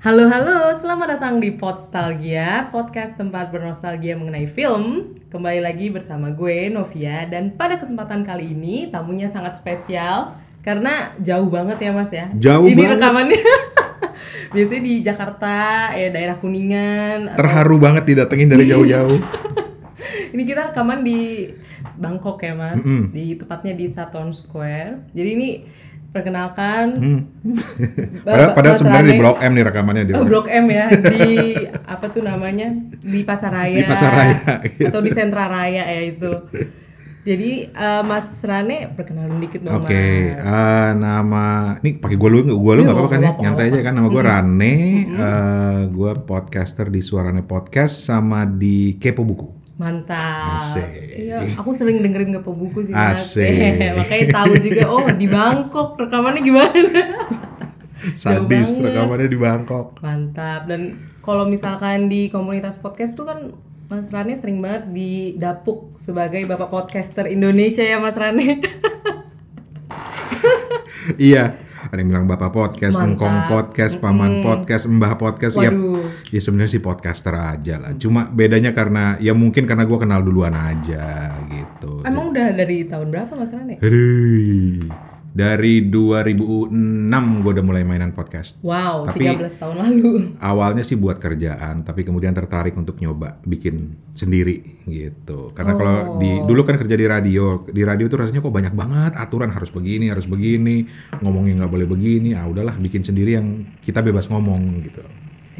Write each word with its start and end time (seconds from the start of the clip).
Halo 0.00 0.24
halo, 0.26 0.72
selamat 0.72 1.20
datang 1.20 1.44
di 1.44 1.52
Podstalgia, 1.52 2.72
podcast 2.72 3.20
tempat 3.20 3.52
bernostalgia 3.52 4.16
mengenai 4.16 4.48
film. 4.48 5.12
Kembali 5.28 5.60
lagi 5.60 5.92
bersama 5.92 6.32
gue 6.32 6.72
Novia 6.72 7.28
dan 7.28 7.52
pada 7.52 7.76
kesempatan 7.76 8.24
kali 8.24 8.56
ini 8.56 8.88
tamunya 8.88 9.28
sangat 9.28 9.60
spesial 9.60 10.32
karena 10.64 11.12
jauh 11.20 11.52
banget 11.52 11.84
ya 11.84 11.92
Mas 11.92 12.08
ya. 12.10 12.32
Jauh 12.32 12.64
ini 12.64 12.80
banget. 12.80 12.96
rekamannya 12.96 13.42
biasanya 14.56 14.82
di 14.82 14.94
Jakarta, 15.04 15.56
ya 15.92 16.08
daerah 16.08 16.36
Kuningan. 16.40 17.36
atau- 17.36 17.40
Terharu 17.44 17.76
banget 17.76 18.08
didatengin 18.08 18.48
dari 18.48 18.64
jauh-jauh. 18.66 19.20
Ini 20.30 20.46
kita 20.46 20.70
rekaman 20.70 21.02
di 21.02 21.50
Bangkok 21.98 22.38
ya 22.38 22.54
Mas, 22.54 22.86
di 23.10 23.34
tepatnya 23.34 23.74
di 23.74 23.90
Saturn 23.90 24.30
Square. 24.30 25.10
Jadi 25.10 25.26
ini 25.28 25.48
perkenalkan. 26.10 26.86
Padahal, 28.26 28.48
Ba- 28.50 28.54
padahal 28.54 28.74
Mas 28.74 28.80
sebenarnya 28.80 29.12
di. 29.12 29.20
Blok 29.20 29.38
M 29.40 29.52
nih 29.52 29.64
rekamannya 29.64 30.04
di 30.04 30.12
Oh, 30.12 30.24
Blok 30.24 30.46
M 30.46 30.66
ya 30.68 30.86
di 30.90 31.28
apa 31.94 32.06
tuh 32.08 32.20
namanya 32.20 32.68
di 33.00 33.20
Pasaraya. 33.22 33.76
Di 33.76 33.84
Pasaraya, 33.86 34.36
gitu. 34.68 34.88
atau 34.88 35.00
di 35.00 35.10
Sentra 35.10 35.46
Raya 35.46 35.86
ya 35.86 36.02
itu. 36.02 36.32
Jadi 37.20 37.68
eh, 37.68 38.02
Mas 38.02 38.26
Rane 38.40 38.90
perkenalin 38.90 39.36
dikit 39.38 39.60
dong 39.60 39.76
Oke, 39.76 39.92
Mas. 39.92 40.40
eh, 40.40 40.90
nama 40.96 41.44
ini 41.78 42.00
pakai 42.00 42.16
gue 42.16 42.28
lu 42.28 42.38
nggak 42.42 42.56
gue 42.58 42.72
lu 42.74 42.80
nggak 42.82 42.96
apa-apa 42.96 43.10
kan 43.10 43.20
ya? 43.20 43.32
Nyantai 43.38 43.64
aja 43.68 43.80
kan 43.82 43.92
nama 43.92 44.08
gue 44.08 44.22
Rane, 44.24 44.74
eh, 45.04 45.80
gue 45.86 46.10
podcaster 46.18 46.88
di 46.88 46.98
Suarane 46.98 47.42
Podcast 47.42 48.08
sama 48.08 48.44
di 48.44 48.96
Kepo 48.96 49.22
Buku. 49.22 49.46
Mantap. 49.80 50.60
Asik. 50.60 50.88
Iya, 51.16 51.40
aku 51.56 51.72
sering 51.72 52.04
dengerin 52.04 52.36
Gepo 52.36 52.52
buku 52.52 52.84
sih. 52.84 52.92
Asik. 52.92 53.48
Makanya 53.98 54.26
tahu 54.28 54.52
juga 54.60 54.84
oh 54.92 55.08
di 55.08 55.24
Bangkok 55.24 55.96
rekamannya 55.96 56.44
gimana. 56.44 57.00
Sadis 58.20 58.76
rekamannya 58.76 59.32
di 59.32 59.40
Bangkok. 59.40 59.96
Mantap. 60.04 60.68
Dan 60.68 61.00
kalau 61.24 61.48
misalkan 61.48 62.12
di 62.12 62.28
komunitas 62.28 62.76
podcast 62.76 63.16
tuh 63.16 63.24
kan 63.24 63.56
Mas 63.88 64.12
Rane 64.12 64.36
sering 64.36 64.60
banget 64.60 64.92
didapuk 64.92 65.96
sebagai 65.96 66.44
bapak 66.44 66.68
podcaster 66.68 67.24
Indonesia 67.24 67.80
ya 67.80 67.96
Mas 67.96 68.20
Rane. 68.20 68.60
iya, 71.16 71.56
ada 71.90 71.98
yang 71.98 72.10
bilang 72.14 72.26
bapak 72.30 72.54
podcast, 72.54 72.94
Mantap. 72.94 73.08
engkong 73.18 73.36
podcast, 73.50 73.94
paman 73.98 74.32
podcast, 74.46 74.86
mbah 74.86 75.18
podcast. 75.18 75.58
Ya, 75.58 75.74
Waduh. 75.74 76.06
ya 76.30 76.38
sebenarnya 76.38 76.70
sih 76.78 76.82
podcaster 76.82 77.34
aja 77.34 77.82
lah. 77.82 77.98
Cuma 77.98 78.30
bedanya 78.30 78.70
karena 78.70 79.18
ya 79.18 79.34
mungkin 79.34 79.66
karena 79.66 79.82
gue 79.82 79.98
kenal 79.98 80.22
duluan 80.22 80.54
aja 80.54 81.34
gitu. 81.50 82.06
Emang 82.06 82.30
udah 82.30 82.54
dari 82.54 82.86
tahun 82.86 83.10
berapa 83.10 83.34
Mas 83.34 83.50
Rane? 83.50 83.82
Dari 85.30 85.86
2006 85.86 87.42
gue 87.46 87.52
udah 87.54 87.66
mulai 87.66 87.86
mainan 87.86 88.10
podcast. 88.10 88.58
Wow, 88.66 89.06
Tapi- 89.06 89.30
13 89.30 89.62
tahun 89.62 89.76
lalu. 89.78 90.10
Awalnya 90.50 90.82
sih 90.82 90.98
buat 90.98 91.22
kerjaan, 91.22 91.86
tapi 91.86 92.02
kemudian 92.02 92.34
tertarik 92.34 92.74
untuk 92.74 92.98
nyoba 92.98 93.38
bikin 93.46 93.94
sendiri 94.10 94.82
gitu. 94.84 95.54
Karena 95.54 95.78
kalau 95.78 96.18
di 96.18 96.42
dulu 96.42 96.66
kan 96.66 96.76
kerja 96.76 96.98
di 96.98 97.06
radio, 97.06 97.62
di 97.70 97.82
radio 97.86 98.10
tuh 98.10 98.26
rasanya 98.26 98.42
kok 98.42 98.50
banyak 98.50 98.74
banget 98.74 99.12
aturan 99.14 99.54
harus 99.54 99.70
begini, 99.70 100.10
harus 100.10 100.26
begini, 100.26 100.84
ngomongnya 101.22 101.64
nggak 101.64 101.72
boleh 101.72 101.86
begini. 101.86 102.34
Ah 102.34 102.50
udahlah 102.50 102.74
bikin 102.76 103.06
sendiri 103.06 103.38
yang 103.38 103.64
kita 103.80 104.02
bebas 104.02 104.26
ngomong 104.26 104.82
gitu. 104.82 105.02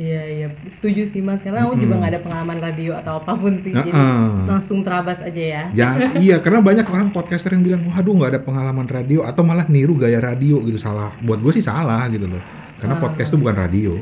Iya 0.00 0.22
iya, 0.32 0.48
setuju 0.72 1.04
sih 1.04 1.20
Mas 1.20 1.44
karena 1.44 1.68
aku 1.68 1.76
juga 1.76 2.00
nggak 2.00 2.12
ada 2.16 2.20
pengalaman 2.24 2.56
radio 2.56 2.96
atau 2.96 3.20
apa 3.20 3.36
pun 3.36 3.60
sih, 3.60 3.68
jadi 3.68 3.92
Heeh. 3.92 4.48
langsung 4.48 4.80
terabas 4.80 5.20
aja 5.20 5.42
ya. 5.44 5.64
Ya 5.76 5.88
iya 6.24 6.36
karena 6.40 6.64
banyak 6.64 6.88
orang 6.88 7.12
podcaster 7.12 7.52
yang 7.52 7.60
bilang 7.60 7.84
waduh 7.84 8.16
nggak 8.16 8.30
ada 8.32 8.40
pengalaman 8.40 8.88
radio 8.88 9.28
atau 9.28 9.44
malah 9.44 9.68
niru 9.68 10.00
gaya 10.00 10.16
radio 10.16 10.64
gitu 10.64 10.80
salah. 10.80 11.12
Buat 11.20 11.44
gue 11.44 11.52
sih 11.52 11.64
salah 11.64 12.08
gitu 12.08 12.24
loh. 12.24 12.40
Karena 12.80 12.96
podcast 12.96 13.28
itu 13.28 13.36
bukan 13.36 13.56
radio. 13.60 13.92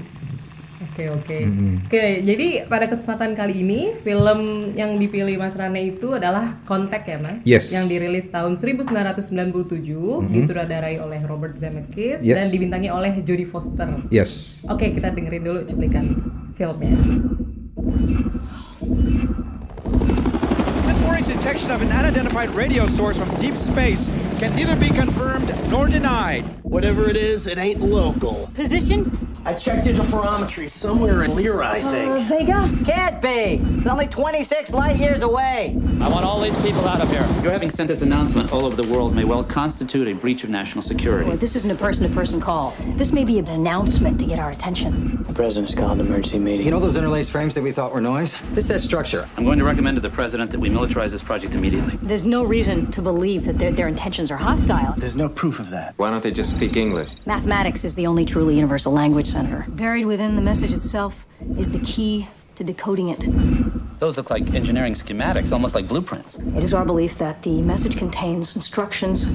Oke 0.98 1.14
oke. 1.14 1.38
Oke, 1.86 2.04
jadi 2.26 2.66
pada 2.66 2.90
kesempatan 2.90 3.38
kali 3.38 3.62
ini 3.62 3.94
film 3.94 4.74
yang 4.74 4.98
dipilih 4.98 5.38
Mas 5.38 5.54
Rane 5.54 5.94
itu 5.94 6.18
adalah 6.18 6.58
Kontak 6.66 7.06
ya 7.06 7.22
Mas, 7.22 7.46
Yes. 7.46 7.70
yang 7.70 7.86
dirilis 7.86 8.26
tahun 8.34 8.58
1997, 8.58 10.26
disutradarai 10.26 10.98
oleh 10.98 11.22
Robert 11.22 11.54
Zemeckis 11.54 12.26
Yes. 12.26 12.42
dan 12.42 12.50
dibintangi 12.50 12.90
oleh 12.90 13.14
Jodie 13.22 13.46
Foster. 13.46 13.86
Yes. 14.10 14.58
Oke, 14.66 14.90
kita 14.90 15.14
dengerin 15.14 15.46
dulu 15.46 15.62
cuplikan 15.62 16.18
filmnya. 16.58 16.98
This 20.82 20.98
morning's 21.06 21.30
detection 21.30 21.70
of 21.70 21.78
an 21.78 21.94
unidentified 21.94 22.50
radio 22.58 22.90
source 22.90 23.14
from 23.14 23.30
deep 23.38 23.54
space 23.54 24.10
can 24.42 24.50
neither 24.58 24.74
be 24.74 24.90
confirmed 24.90 25.46
nor 25.70 25.86
denied. 25.86 26.42
Whatever 26.66 27.06
it 27.06 27.14
is, 27.14 27.46
it 27.46 27.54
ain't 27.54 27.78
local. 27.78 28.50
Position? 28.58 29.06
I 29.48 29.54
checked 29.54 29.86
into 29.86 30.02
interferometry 30.02 30.68
somewhere 30.68 31.22
in 31.22 31.34
Lyra, 31.34 31.66
I 31.66 31.80
uh, 31.80 31.90
think. 31.90 32.28
Vega? 32.28 32.70
Can't 32.84 33.22
be. 33.22 33.78
It's 33.78 33.86
only 33.86 34.06
26 34.06 34.74
light 34.74 34.98
years 34.98 35.22
away. 35.22 35.74
I 36.02 36.08
want 36.10 36.26
all 36.26 36.38
these 36.38 36.60
people 36.60 36.86
out 36.86 37.00
of 37.00 37.08
here. 37.08 37.26
Your 37.42 37.52
having 37.52 37.70
sent 37.70 37.88
this 37.88 38.02
announcement 38.02 38.52
all 38.52 38.66
over 38.66 38.76
the 38.76 38.86
world 38.92 39.14
may 39.14 39.24
well 39.24 39.42
constitute 39.42 40.06
a 40.06 40.12
breach 40.12 40.44
of 40.44 40.50
national 40.50 40.82
security. 40.82 41.30
Boy, 41.30 41.36
this 41.36 41.56
isn't 41.56 41.70
a 41.70 41.74
person-to-person 41.74 42.42
call. 42.42 42.76
This 42.96 43.10
may 43.10 43.24
be 43.24 43.38
an 43.38 43.48
announcement 43.48 44.20
to 44.20 44.26
get 44.26 44.38
our 44.38 44.50
attention. 44.50 45.22
The 45.22 45.32
president's 45.32 45.74
called 45.74 45.98
an 45.98 46.06
emergency 46.06 46.38
meeting. 46.38 46.66
You 46.66 46.70
know 46.70 46.78
those 46.78 46.96
interlaced 46.96 47.30
frames 47.30 47.54
that 47.54 47.62
we 47.62 47.72
thought 47.72 47.94
were 47.94 48.02
noise? 48.02 48.36
This 48.52 48.68
has 48.68 48.84
structure. 48.84 49.30
I'm 49.38 49.46
going 49.46 49.58
to 49.58 49.64
recommend 49.64 49.96
to 49.96 50.02
the 50.02 50.10
president 50.10 50.50
that 50.50 50.60
we 50.60 50.68
militarize 50.68 51.10
this 51.10 51.22
project 51.22 51.54
immediately. 51.54 51.98
There's 52.02 52.26
no 52.26 52.44
reason 52.44 52.90
to 52.90 53.00
believe 53.00 53.46
that 53.46 53.58
their, 53.58 53.72
their 53.72 53.88
intentions 53.88 54.30
are 54.30 54.36
hostile. 54.36 54.92
There's 54.98 55.16
no 55.16 55.30
proof 55.30 55.58
of 55.58 55.70
that. 55.70 55.94
Why 55.96 56.10
don't 56.10 56.22
they 56.22 56.32
just 56.32 56.54
speak 56.54 56.76
English? 56.76 57.12
Mathematics 57.24 57.84
is 57.84 57.94
the 57.94 58.06
only 58.06 58.26
truly 58.26 58.54
universal 58.54 58.92
language, 58.92 59.26
Senator. 59.38 59.64
Buried 59.68 60.06
within 60.06 60.34
the 60.34 60.42
message 60.42 60.72
itself 60.72 61.24
is 61.56 61.70
the 61.70 61.78
key 61.78 62.26
to 62.56 62.64
decoding 62.64 63.08
it. 63.08 63.24
Those 64.00 64.16
look 64.16 64.30
like 64.30 64.52
engineering 64.52 64.94
schematics, 64.94 65.52
almost 65.52 65.76
like 65.76 65.86
blueprints. 65.86 66.40
It 66.56 66.64
is 66.64 66.74
our 66.74 66.84
belief 66.84 67.18
that 67.18 67.44
the 67.44 67.62
message 67.62 67.96
contains 67.96 68.56
instructions 68.56 69.28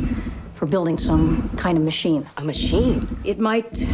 for 0.55 0.65
building 0.65 0.97
some 0.97 1.47
kind 1.55 1.77
of 1.77 1.85
machine. 1.85 2.29
A 2.35 2.43
machine? 2.43 3.17
It 3.23 3.39
might 3.39 3.87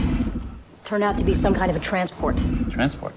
turn 0.89 1.03
out 1.03 1.15
to 1.19 1.23
be 1.23 1.35
some 1.35 1.53
kind 1.53 1.69
of 1.69 1.77
a 1.77 1.79
transport. 1.79 2.35
Transport. 2.71 3.13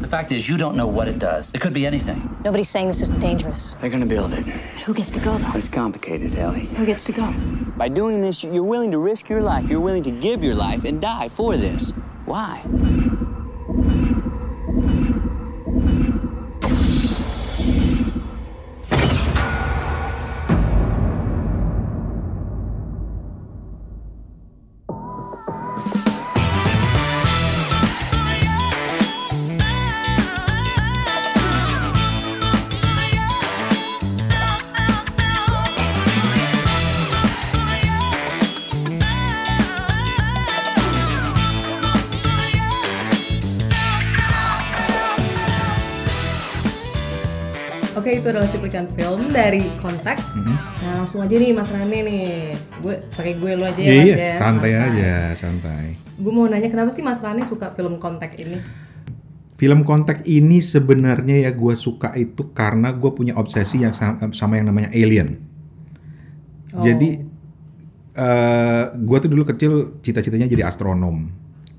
The 0.00 0.08
fact 0.08 0.32
is, 0.32 0.48
you 0.48 0.56
don't 0.56 0.78
know 0.78 0.86
what 0.86 1.08
it 1.08 1.18
does. 1.18 1.52
It 1.52 1.60
could 1.60 1.74
be 1.74 1.84
anything. 1.84 2.38
Nobody's 2.42 2.70
saying 2.70 2.88
this 2.88 3.02
is 3.02 3.10
dangerous. 3.10 3.74
They're 3.82 3.90
gonna 3.90 4.06
build 4.06 4.32
it. 4.32 4.46
Who 4.86 4.94
gets 4.94 5.10
to 5.10 5.20
go, 5.20 5.36
though? 5.36 5.52
It's 5.54 5.68
complicated, 5.68 6.34
Ellie. 6.38 6.60
Who 6.60 6.86
gets 6.86 7.04
to 7.04 7.12
go? 7.12 7.30
By 7.76 7.88
doing 7.88 8.22
this, 8.22 8.42
you're 8.42 8.62
willing 8.62 8.90
to 8.92 8.98
risk 8.98 9.28
your 9.28 9.42
life. 9.42 9.68
You're 9.68 9.80
willing 9.80 10.04
to 10.04 10.10
give 10.10 10.42
your 10.42 10.54
life 10.54 10.84
and 10.84 10.98
die 10.98 11.28
for 11.28 11.58
this. 11.58 11.90
Why? 12.24 12.62
Oke, 48.06 48.22
itu 48.22 48.30
adalah 48.30 48.46
cuplikan 48.46 48.86
film 48.94 49.34
dari 49.34 49.66
Kontak. 49.82 50.14
Nah, 50.78 51.02
langsung 51.02 51.26
aja 51.26 51.34
nih 51.34 51.50
Mas 51.50 51.74
Rane 51.74 52.06
nih. 52.06 52.54
Gue 52.78 53.02
pakai 53.10 53.34
gue 53.34 53.58
lu 53.58 53.66
aja 53.66 53.82
ya 53.82 53.90
Iya, 53.90 53.98
Mas 53.98 54.06
iya, 54.06 54.14
ya. 54.14 54.34
santai 54.38 54.70
Santai. 54.70 54.86
aja, 54.94 55.14
santai. 55.34 55.84
Gue 56.14 56.30
mau 56.30 56.46
nanya 56.46 56.70
kenapa 56.70 56.94
sih 56.94 57.02
Mas 57.02 57.18
Rane 57.18 57.42
suka 57.42 57.74
film 57.74 57.98
Kontak 57.98 58.38
ini? 58.38 58.62
Film 59.58 59.82
kontak 59.82 60.22
ini 60.22 60.62
sebenarnya 60.62 61.42
ya 61.42 61.50
gue 61.50 61.74
suka 61.74 62.14
itu 62.14 62.54
karena 62.54 62.94
gue 62.94 63.10
punya 63.10 63.34
obsesi 63.34 63.82
yang 63.82 63.90
sama, 63.90 64.30
sama 64.30 64.54
yang 64.54 64.70
namanya 64.70 64.94
alien. 64.94 65.42
Jadi 66.78 67.26
eh 68.14 68.84
gue 68.94 69.18
tuh 69.18 69.30
dulu 69.34 69.42
kecil 69.50 69.98
cita-citanya 69.98 70.46
jadi 70.46 70.62
astronom. 70.70 71.26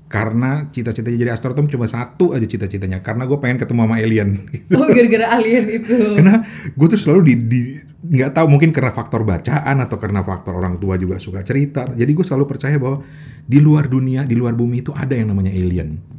Karena 0.08 0.72
cita-citanya 0.72 1.18
jadi 1.20 1.32
astronom 1.36 1.68
cuma 1.68 1.84
satu 1.84 2.32
aja 2.32 2.48
cita-citanya. 2.48 3.04
Karena 3.04 3.28
gue 3.28 3.36
pengen 3.36 3.60
ketemu 3.60 3.84
sama 3.84 3.96
alien. 4.00 4.30
Oh, 4.78 4.88
gara-gara 4.88 5.26
alien 5.36 5.64
itu. 5.68 5.96
karena 6.16 6.44
gue 6.72 6.86
tuh 6.88 7.00
selalu 7.00 7.20
di, 7.28 7.34
di 7.44 7.60
nggak 7.98 8.30
tahu 8.30 8.46
mungkin 8.48 8.70
karena 8.70 8.94
faktor 8.94 9.26
bacaan 9.26 9.82
atau 9.84 9.98
karena 9.98 10.22
faktor 10.24 10.56
orang 10.56 10.80
tua 10.80 10.96
juga 10.96 11.20
suka 11.20 11.44
cerita. 11.44 11.84
Jadi 11.92 12.10
gue 12.16 12.24
selalu 12.24 12.48
percaya 12.48 12.80
bahwa 12.80 13.04
di 13.44 13.58
luar 13.60 13.88
dunia, 13.88 14.24
di 14.24 14.32
luar 14.36 14.56
bumi 14.56 14.80
itu 14.80 14.92
ada 14.96 15.12
yang 15.12 15.28
namanya 15.32 15.52
alien. 15.52 16.18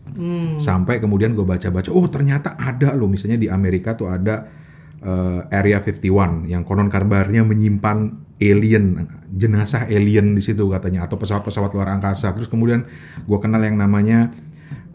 Sampai 0.59 0.99
kemudian 0.99 1.31
gue 1.31 1.47
baca-baca, 1.47 1.95
oh 1.95 2.03
ternyata 2.11 2.59
ada 2.59 2.91
loh. 2.91 3.07
Misalnya 3.07 3.39
di 3.39 3.47
Amerika 3.47 3.95
tuh 3.95 4.11
ada 4.11 4.51
eh, 4.99 5.55
Area 5.55 5.79
51 5.79 6.51
yang 6.51 6.67
konon 6.67 6.91
kabarnya 6.91 7.47
menyimpan 7.47 8.27
alien, 8.39 9.05
jenazah 9.35 9.85
alien 9.91 10.33
di 10.33 10.41
situ 10.41 10.63
katanya 10.71 11.05
atau 11.05 11.19
pesawat-pesawat 11.19 11.75
luar 11.75 11.91
angkasa. 11.91 12.31
Terus 12.31 12.47
kemudian 12.47 12.87
gue 13.27 13.39
kenal 13.43 13.59
yang 13.61 13.75
namanya 13.75 14.31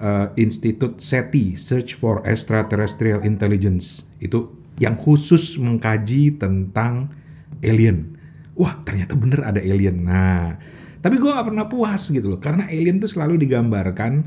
uh, 0.00 0.32
Institute 0.40 0.98
SETI 0.98 1.54
Search 1.54 1.94
for 1.94 2.24
Extraterrestrial 2.24 3.22
Intelligence 3.22 4.08
itu 4.18 4.48
yang 4.80 4.96
khusus 4.98 5.60
mengkaji 5.60 6.40
tentang 6.40 7.12
alien. 7.60 8.16
Wah 8.56 8.80
ternyata 8.82 9.14
bener 9.14 9.44
ada 9.44 9.60
alien. 9.60 10.02
Nah 10.02 10.56
tapi 11.04 11.20
gue 11.20 11.28
nggak 11.28 11.46
pernah 11.52 11.68
puas 11.68 12.08
gitu 12.08 12.32
loh 12.32 12.40
karena 12.40 12.64
alien 12.72 12.96
tuh 12.96 13.12
selalu 13.12 13.44
digambarkan 13.44 14.24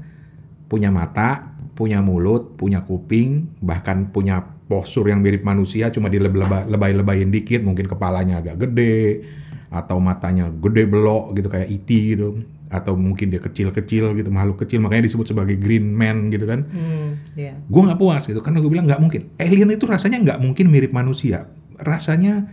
punya 0.70 0.94
mata, 0.94 1.58
punya 1.74 2.06
mulut, 2.06 2.54
punya 2.54 2.86
kuping, 2.86 3.50
bahkan 3.66 4.14
punya 4.14 4.57
postur 4.68 5.08
yang 5.08 5.24
mirip 5.24 5.48
manusia 5.48 5.88
cuma 5.90 6.12
dilebay-lebayin 6.12 7.32
dikit, 7.32 7.64
mungkin 7.64 7.88
kepalanya 7.88 8.44
agak 8.44 8.68
gede 8.68 9.24
atau 9.68 10.00
matanya 10.00 10.48
gede 10.48 10.88
belok 10.88 11.36
gitu 11.36 11.48
kayak 11.52 11.68
ET 11.68 11.90
gitu 11.90 12.40
atau 12.68 13.00
mungkin 13.00 13.32
dia 13.32 13.40
kecil-kecil 13.40 14.12
gitu 14.20 14.28
makhluk 14.28 14.60
kecil 14.64 14.84
makanya 14.84 15.08
disebut 15.08 15.32
sebagai 15.32 15.56
green 15.56 15.96
man 15.96 16.28
gitu 16.28 16.44
kan. 16.44 16.68
Hmm, 16.68 17.24
iya. 17.40 17.56
gue 17.64 17.82
nggak 17.82 18.00
puas 18.00 18.28
gitu 18.28 18.44
karena 18.44 18.60
gue 18.60 18.72
bilang 18.72 18.86
nggak 18.88 19.00
mungkin. 19.00 19.32
Alien 19.40 19.72
itu 19.72 19.88
rasanya 19.88 20.20
nggak 20.20 20.40
mungkin 20.44 20.68
mirip 20.68 20.92
manusia. 20.92 21.48
Rasanya 21.80 22.44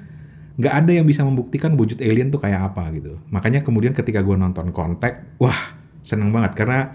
nggak 0.54 0.74
ada 0.74 0.92
yang 0.94 1.06
bisa 1.06 1.26
membuktikan 1.26 1.74
wujud 1.74 1.98
alien 1.98 2.30
tuh 2.30 2.38
kayak 2.38 2.74
apa 2.74 2.94
gitu. 2.94 3.18
Makanya 3.34 3.66
kemudian 3.66 3.90
ketika 3.90 4.22
gue 4.22 4.38
nonton 4.38 4.70
kontak 4.70 5.34
wah 5.42 5.74
seneng 6.06 6.30
banget. 6.30 6.54
Karena 6.54 6.94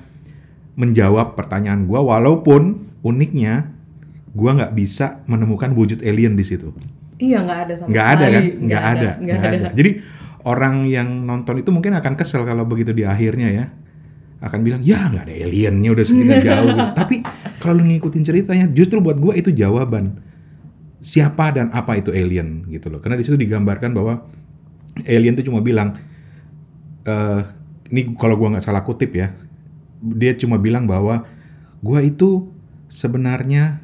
menjawab 0.79 1.35
pertanyaan 1.35 1.83
gue 1.83 1.99
walaupun 1.99 2.87
uniknya 3.03 3.78
gue 4.29 4.51
nggak 4.51 4.73
bisa 4.77 5.25
menemukan 5.25 5.73
wujud 5.73 6.05
alien 6.05 6.37
di 6.37 6.45
situ. 6.45 6.69
Iya 7.19 7.43
nggak 7.43 7.59
ada 7.67 7.73
sama 7.75 7.89
nggak 7.91 8.07
ada 8.07 8.25
kan? 8.29 8.43
Nggak 8.63 8.83
ada. 8.83 9.09
nggak 9.19 9.39
ada. 9.39 9.57
ada. 9.57 9.69
Jadi 9.75 9.91
orang 10.47 10.87
yang 10.87 11.27
nonton 11.27 11.59
itu 11.59 11.69
mungkin 11.73 11.97
akan 11.97 12.13
kesel 12.15 12.47
kalau 12.47 12.63
begitu 12.63 12.95
di 12.95 13.03
akhirnya 13.03 13.49
ya. 13.51 13.65
Akan 14.39 14.63
bilang 14.63 14.79
ya 14.79 15.11
nggak 15.11 15.27
ada 15.27 15.33
aliennya 15.35 15.89
udah 15.91 16.05
segitu 16.07 16.31
jauh. 16.47 16.71
Gitu. 16.71 16.85
tapi 16.95 17.15
kalau 17.59 17.83
lu 17.83 17.91
ngikutin 17.91 18.23
ceritanya 18.23 18.65
justru 18.71 19.03
buat 19.03 19.19
gue 19.19 19.33
itu 19.35 19.51
jawaban. 19.51 20.15
Siapa 20.99 21.55
dan 21.55 21.71
apa 21.71 21.95
itu 21.95 22.11
alien 22.11 22.67
gitu 22.71 22.91
loh. 22.91 22.99
Karena 22.99 23.15
di 23.19 23.23
situ 23.23 23.39
digambarkan 23.39 23.91
bahwa 23.95 24.27
alien 25.07 25.35
itu 25.35 25.47
cuma 25.47 25.63
bilang 25.63 25.95
eh 27.07 27.41
ini 27.89 28.13
kalau 28.15 28.37
gua 28.37 28.55
nggak 28.55 28.65
salah 28.65 28.85
kutip 28.85 29.11
ya 29.15 29.33
dia 29.99 30.35
cuma 30.37 30.61
bilang 30.61 30.85
bahwa 30.85 31.25
gua 31.83 31.99
itu 32.03 32.51
sebenarnya 32.87 33.81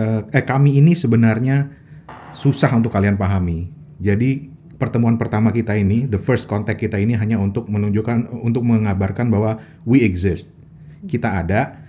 eh, 0.00 0.20
eh 0.32 0.44
kami 0.48 0.80
ini 0.80 0.96
sebenarnya 0.96 1.68
susah 2.32 2.72
untuk 2.72 2.96
kalian 2.96 3.20
pahami 3.20 3.68
jadi 4.00 4.48
pertemuan 4.80 5.20
pertama 5.20 5.52
kita 5.52 5.76
ini 5.76 6.08
the 6.08 6.16
first 6.16 6.48
contact 6.48 6.80
kita 6.80 6.96
ini 6.96 7.12
hanya 7.20 7.36
untuk 7.36 7.68
menunjukkan 7.68 8.32
untuk 8.40 8.64
mengabarkan 8.64 9.28
bahwa 9.28 9.60
we 9.84 10.00
exist 10.00 10.56
kita 11.04 11.44
ada 11.44 11.80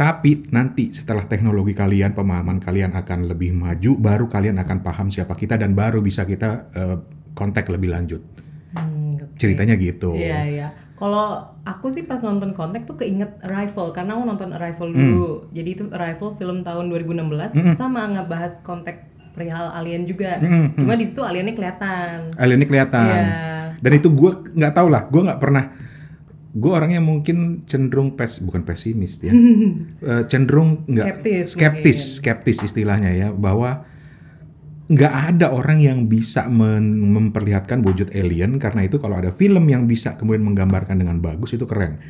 tapi 0.00 0.48
nanti 0.48 0.88
setelah 0.96 1.28
teknologi 1.28 1.76
kalian, 1.76 2.16
pemahaman 2.16 2.56
kalian 2.56 2.96
akan 2.96 3.28
lebih 3.28 3.52
maju, 3.52 4.00
baru 4.00 4.32
kalian 4.32 4.56
akan 4.56 4.80
paham 4.80 5.12
siapa 5.12 5.36
kita 5.36 5.60
dan 5.60 5.76
baru 5.76 6.00
bisa 6.00 6.24
kita 6.24 6.72
eh, 6.72 6.96
kontak 7.36 7.68
lebih 7.68 7.92
lanjut. 7.92 8.24
Hmm, 8.72 9.20
oke. 9.20 9.36
Ceritanya 9.36 9.76
gitu. 9.76 10.16
Iya 10.16 10.40
iya. 10.48 10.68
Kalau 11.00 11.26
aku 11.64 11.88
sih 11.88 12.04
pas 12.04 12.20
nonton 12.20 12.52
Contact 12.52 12.84
tuh 12.84 13.00
keinget 13.00 13.40
Arrival 13.40 13.88
karena 13.90 14.20
aku 14.20 14.24
nonton 14.28 14.52
Arrival 14.52 14.92
dulu. 14.92 15.28
Hmm. 15.40 15.48
Jadi 15.50 15.68
itu 15.72 15.84
Arrival 15.88 16.30
film 16.36 16.60
tahun 16.60 16.92
2016 16.92 17.72
sama 17.72 18.04
ngebahas 18.04 18.60
Contact 18.60 19.08
perihal 19.32 19.72
alien 19.72 20.04
juga. 20.04 20.36
Hmm, 20.36 20.76
Cuma 20.76 21.00
di 21.00 21.08
situ 21.08 21.24
aliennya 21.24 21.56
kelihatan. 21.56 22.36
Alien 22.36 22.60
ini 22.60 22.68
kelihatan. 22.68 23.00
Iya. 23.00 23.80
Dan 23.80 23.92
itu 23.96 24.12
gue 24.12 24.30
nggak 24.52 24.74
tahu 24.76 24.92
lah, 24.92 25.08
gue 25.08 25.22
nggak 25.24 25.40
pernah. 25.40 25.64
Gue 26.50 26.72
orangnya 26.74 26.98
mungkin 27.00 27.62
cenderung 27.64 28.18
pes, 28.18 28.42
bukan 28.42 28.66
pesimis 28.66 29.22
ya, 29.22 29.30
Eh, 30.10 30.22
cenderung 30.26 30.82
nggak 30.84 31.06
Skeptis 31.22 31.46
skeptis, 31.54 31.98
mungkin. 32.02 32.16
skeptis 32.18 32.58
istilahnya 32.60 33.10
ya, 33.14 33.28
bahwa 33.30 33.86
nggak 34.90 35.14
ada 35.30 35.54
orang 35.54 35.78
yang 35.78 35.98
bisa 36.04 36.50
men- 36.50 37.14
memperlihatkan 37.14 37.78
wujud 37.80 38.10
alien 38.10 38.58
karena 38.58 38.82
itu 38.82 38.98
kalau 38.98 39.14
ada 39.14 39.30
film 39.30 39.62
yang 39.70 39.86
bisa 39.86 40.18
kemudian 40.18 40.42
menggambarkan 40.42 40.98
dengan 40.98 41.22
bagus 41.22 41.54
itu 41.54 41.62
keren. 41.62 42.02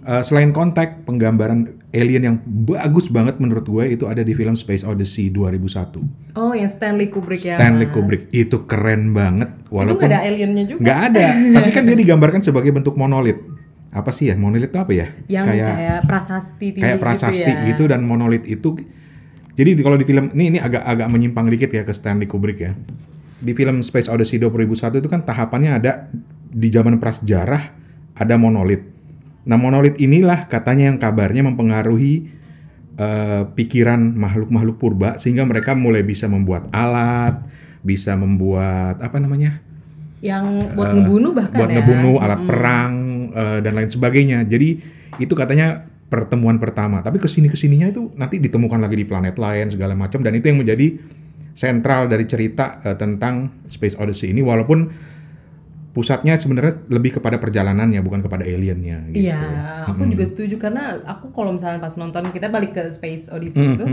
Eh, 0.00 0.24
selain 0.24 0.48
kontak, 0.48 1.04
penggambaran 1.04 1.64
alien 1.92 2.22
yang 2.24 2.36
bagus 2.44 3.08
banget 3.08 3.36
menurut 3.36 3.64
gue 3.64 3.84
itu 3.90 4.04
ada 4.04 4.20
di 4.20 4.32
film 4.32 4.56
Space 4.56 4.80
Odyssey 4.80 5.28
2001. 5.28 6.00
Oh, 6.36 6.52
yang 6.52 6.68
Stanley 6.68 7.08
Kubrick 7.08 7.40
ya. 7.40 7.60
Stanley. 7.60 7.88
Kubrick 7.88 8.28
itu 8.32 8.64
keren 8.64 9.12
banget 9.12 9.52
Itu 9.60 9.76
walaupun 9.76 10.08
nggak 10.08 10.12
ada 10.12 10.24
aliennya 10.24 10.64
juga. 10.64 10.80
nggak 10.80 10.98
ada 11.12 11.26
tapi 11.60 11.68
kan 11.70 11.82
dia 11.84 11.96
digambarkan 11.96 12.40
sebagai 12.40 12.72
bentuk 12.72 12.96
monolit 12.96 13.44
apa 13.90 14.08
sih 14.08 14.30
ya 14.30 14.38
monolit 14.38 14.70
itu 14.70 14.78
apa 14.78 14.92
ya 14.94 15.06
Yang 15.26 15.46
kayak, 15.50 15.74
prasasti 16.06 16.66
tinggi 16.70 16.84
kayak 16.86 16.98
prasasti 17.02 17.42
gitu, 17.44 17.60
ya. 17.60 17.68
gitu 17.74 17.82
dan 17.90 18.00
monolit 18.06 18.42
itu 18.46 18.78
jadi 19.54 19.74
di- 19.74 19.82
kalau 19.82 19.96
di 19.96 20.04
film 20.04 20.30
ini 20.32 20.56
ini 20.56 20.58
agak 20.58 20.82
agak 20.82 21.08
menyimpang 21.08 21.46
dikit 21.48 21.70
ya 21.70 21.82
ke 21.82 21.92
Stanley 21.92 22.26
Kubrick 22.26 22.58
ya 22.60 22.72
di 23.40 23.52
film 23.52 23.80
Space 23.80 24.06
Odyssey 24.06 24.36
2001 24.36 25.00
itu 25.00 25.08
kan 25.08 25.24
tahapannya 25.24 25.80
ada 25.80 25.92
di 26.50 26.68
zaman 26.68 27.00
prasejarah 27.00 27.62
ada 28.14 28.34
monolit 28.36 28.84
nah 29.42 29.56
monolit 29.56 29.96
inilah 29.96 30.44
katanya 30.46 30.92
yang 30.92 30.98
kabarnya 31.00 31.40
mempengaruhi 31.42 32.28
eh, 32.94 33.42
pikiran 33.48 34.12
makhluk-makhluk 34.12 34.76
purba 34.76 35.16
sehingga 35.16 35.48
mereka 35.48 35.72
mulai 35.72 36.04
bisa 36.04 36.28
membuat 36.28 36.68
alat 36.70 37.40
bisa 37.80 38.12
membuat 38.12 39.00
apa 39.00 39.16
namanya 39.16 39.64
Yang 40.20 40.76
buat 40.76 40.92
ngebunuh 40.92 41.32
bahkan 41.32 41.56
buat 41.56 41.70
ya. 41.72 41.74
ngebunuh 41.80 42.16
alat 42.20 42.40
perang 42.44 42.92
eh, 43.32 43.58
dan 43.64 43.72
lain 43.72 43.88
sebagainya. 43.88 44.44
Jadi 44.44 44.76
itu 45.16 45.32
katanya 45.32 45.88
pertemuan 46.10 46.58
pertama. 46.58 47.00
Tapi 47.00 47.22
ke 47.22 47.30
sini 47.30 47.46
ke 47.46 47.56
sininya 47.56 47.86
itu 47.86 48.10
nanti 48.18 48.42
ditemukan 48.42 48.82
lagi 48.82 48.98
di 48.98 49.06
planet 49.06 49.38
lain 49.38 49.70
segala 49.70 49.94
macam 49.94 50.20
dan 50.20 50.34
itu 50.34 50.50
yang 50.50 50.58
menjadi 50.58 50.98
sentral 51.54 52.10
dari 52.10 52.26
cerita 52.26 52.82
eh, 52.82 52.98
tentang 52.98 53.62
Space 53.70 53.94
Odyssey 53.94 54.34
ini. 54.34 54.42
Walaupun 54.42 54.90
pusatnya 55.90 56.38
sebenarnya 56.38 56.86
lebih 56.86 57.18
kepada 57.18 57.38
perjalanannya 57.38 58.02
bukan 58.02 58.22
kepada 58.26 58.46
aliennya. 58.46 59.10
Gitu. 59.10 59.30
Iya, 59.30 59.38
aku 59.86 60.06
juga 60.06 60.26
setuju 60.26 60.54
karena 60.58 60.98
aku 61.06 61.34
kalau 61.34 61.54
misalnya 61.54 61.82
pas 61.82 61.94
nonton 61.98 62.30
kita 62.30 62.50
balik 62.50 62.74
ke 62.74 62.82
Space 62.90 63.30
Odyssey 63.30 63.74
itu 63.78 63.86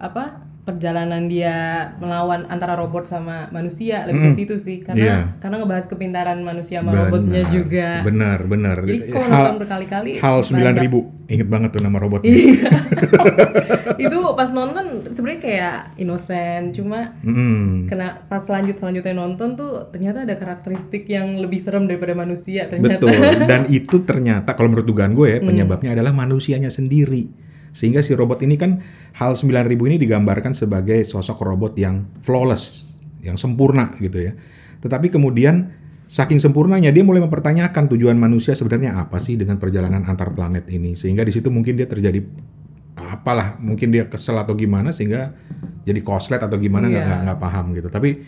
apa 0.00 0.49
perjalanan 0.60 1.24
dia 1.24 1.56
melawan 1.96 2.44
antara 2.46 2.74
robot 2.74 3.02
sama 3.02 3.48
manusia 3.48 4.04
lebih 4.04 4.28
ke 4.28 4.36
situ 4.36 4.54
sih 4.54 4.80
karena 4.80 5.00
Iya. 5.00 5.16
karena 5.38 5.56
ngebahas 5.58 5.86
kepintaran 5.86 6.38
manusia 6.40 6.78
sama 6.78 6.92
robotnya 6.92 7.42
Benar, 7.42 7.50
juga. 7.50 7.88
Benar, 8.04 8.38
benar. 8.44 8.76
Jadi 8.80 8.98
kalau 9.08 9.26
Hal- 9.26 9.36
nonton 9.42 9.58
berkali-kali 9.58 10.10
Hal 10.18 10.36
banyak. 10.38 10.84
9000 10.84 11.00
inget 11.26 11.48
banget 11.48 11.70
tuh 11.70 11.80
nama 11.80 11.96
robotnya. 11.96 12.28
Iya. 12.28 12.70
itu 14.04 14.18
pas 14.32 14.50
nonton 14.50 14.84
sebenarnya 15.10 15.40
kayak 15.40 15.76
inosen 15.96 16.70
cuma 16.70 17.16
Mm. 17.20 17.86
kena 17.86 18.24
pas 18.24 18.42
lanjut 18.42 18.76
selanjutnya 18.76 19.14
nonton 19.14 19.54
tuh 19.54 19.88
ternyata 19.88 20.22
ada 20.22 20.34
karakteristik 20.34 21.04
yang 21.06 21.36
lebih 21.36 21.56
serem 21.56 21.84
daripada 21.84 22.12
manusia 22.14 22.66
ternyata. 22.66 23.00
Betul. 23.00 23.16
Dan 23.50 23.66
itu 23.68 23.96
ternyata 24.02 24.52
kalau 24.52 24.70
menurut 24.70 24.86
dugaan 24.86 25.12
gue 25.12 25.28
ya 25.28 25.38
penyebabnya 25.40 25.92
adalah 25.92 26.12
manusianya 26.12 26.68
sendiri. 26.68 27.49
Sehingga 27.70 28.02
si 28.02 28.12
robot 28.14 28.42
ini 28.42 28.58
kan 28.58 28.82
HAL 29.14 29.38
9000 29.38 29.78
ini 29.90 29.96
digambarkan 29.96 30.52
sebagai 30.54 30.98
sosok 31.06 31.42
robot 31.42 31.78
yang 31.78 32.06
flawless, 32.22 32.98
yang 33.22 33.38
sempurna 33.38 33.94
gitu 34.02 34.18
ya. 34.18 34.32
Tetapi 34.80 35.12
kemudian 35.12 35.70
saking 36.10 36.42
sempurnanya 36.42 36.90
dia 36.90 37.06
mulai 37.06 37.22
mempertanyakan 37.22 37.86
tujuan 37.94 38.18
manusia 38.18 38.58
sebenarnya 38.58 38.98
apa 38.98 39.22
sih 39.22 39.38
dengan 39.38 39.62
perjalanan 39.62 40.02
antar 40.02 40.34
planet 40.34 40.66
ini. 40.66 40.98
Sehingga 40.98 41.22
di 41.22 41.30
situ 41.30 41.46
mungkin 41.54 41.78
dia 41.78 41.86
terjadi 41.86 42.18
apalah, 42.98 43.56
mungkin 43.62 43.94
dia 43.94 44.10
kesel 44.10 44.34
atau 44.36 44.52
gimana 44.58 44.90
sehingga 44.90 45.30
jadi 45.86 46.00
koslet 46.02 46.42
atau 46.42 46.58
gimana 46.58 46.90
nggak 46.90 47.06
Iya. 47.06 47.22
nggak 47.26 47.38
paham 47.38 47.72
gitu. 47.78 47.88
Tapi 47.88 48.18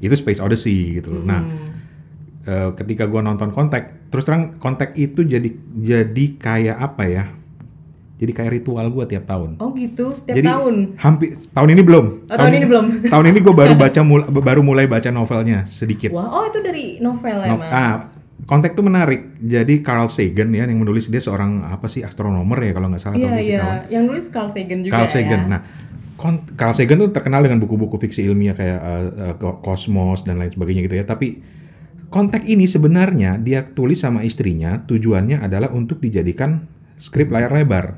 itu 0.00 0.14
Space 0.16 0.40
Odyssey 0.40 1.00
gitu 1.00 1.12
loh. 1.12 1.24
Nah, 1.24 1.40
eh, 2.46 2.70
ketika 2.76 3.08
gua 3.08 3.20
nonton 3.24 3.52
kontak 3.52 4.08
terus 4.12 4.24
terang 4.28 4.56
kontak 4.60 4.96
itu 4.96 5.24
jadi 5.24 5.48
jadi 5.76 6.24
kayak 6.40 6.76
apa 6.76 7.04
ya 7.08 7.24
jadi 8.20 8.32
kayak 8.32 8.50
ritual 8.54 8.84
gua 8.86 9.04
tiap 9.04 9.24
tahun 9.24 9.56
Oh 9.56 9.72
gitu, 9.72 10.12
setiap 10.12 10.36
jadi 10.36 10.48
tahun. 10.50 10.74
hampir 10.94 11.40
tahun 11.48 11.68
ini 11.70 11.82
belum 11.82 12.06
Oh, 12.22 12.36
tahun 12.36 12.52
ini 12.52 12.66
belum. 12.66 12.86
tahun 13.12 13.24
ini 13.26 13.38
gue 13.40 13.54
baru 13.54 13.74
baca 13.82 14.00
mul- 14.00 14.28
baru 14.30 14.60
mulai 14.60 14.84
baca 14.84 15.08
novelnya 15.08 15.64
sedikit 15.64 16.12
Wah, 16.12 16.28
oh 16.30 16.44
itu 16.44 16.60
dari 16.60 16.84
novel 16.98 17.36
ya, 17.38 17.48
Nov- 17.48 17.60
Mas. 17.60 17.72
ah, 17.72 17.96
kontak 18.42 18.72
tuh 18.72 18.82
menarik 18.82 19.36
jadi 19.36 19.74
Carl 19.80 20.06
Sagan 20.06 20.48
ya 20.50 20.62
yang 20.62 20.76
menulis 20.76 21.06
dia 21.06 21.18
seorang 21.18 21.64
apa 21.64 21.86
sih 21.86 22.00
astronomer 22.00 22.60
ya 22.60 22.72
kalau 22.72 22.86
nggak 22.86 22.98
salah 22.98 23.14
atau 23.14 23.22
Iya, 23.22 23.32
iya. 23.32 23.40
fisikawan 23.40 23.80
Yang 23.88 24.02
nulis 24.04 24.24
Carl 24.28 24.48
Sagan 24.48 24.78
juga 24.80 24.92
Carl 24.92 25.08
Sagan. 25.08 25.40
ya. 25.40 25.48
Nah, 25.48 25.60
Carl 26.52 26.74
Sagan 26.74 26.96
tuh 26.98 27.10
terkenal 27.10 27.40
dengan 27.40 27.58
buku-buku 27.58 27.96
fiksi 27.98 28.20
ilmiah 28.22 28.52
kayak 28.52 28.78
uh, 28.78 29.02
uh, 29.22 29.34
Ko- 29.36 29.60
Cosmos 29.60 30.20
dan 30.22 30.36
lain 30.36 30.48
sebagainya 30.48 30.84
gitu 30.84 30.92
ya. 30.94 31.04
Tapi 31.04 31.40
kontak 32.08 32.44
ini 32.44 32.64
sebenarnya 32.64 33.38
dia 33.38 33.64
tulis 33.64 33.96
sama 33.96 34.20
istrinya 34.20 34.82
tujuannya 34.82 35.40
adalah 35.40 35.70
untuk 35.70 35.96
dijadikan 35.98 36.66
skrip 36.96 37.30
layar 37.30 37.48
lebar 37.50 37.96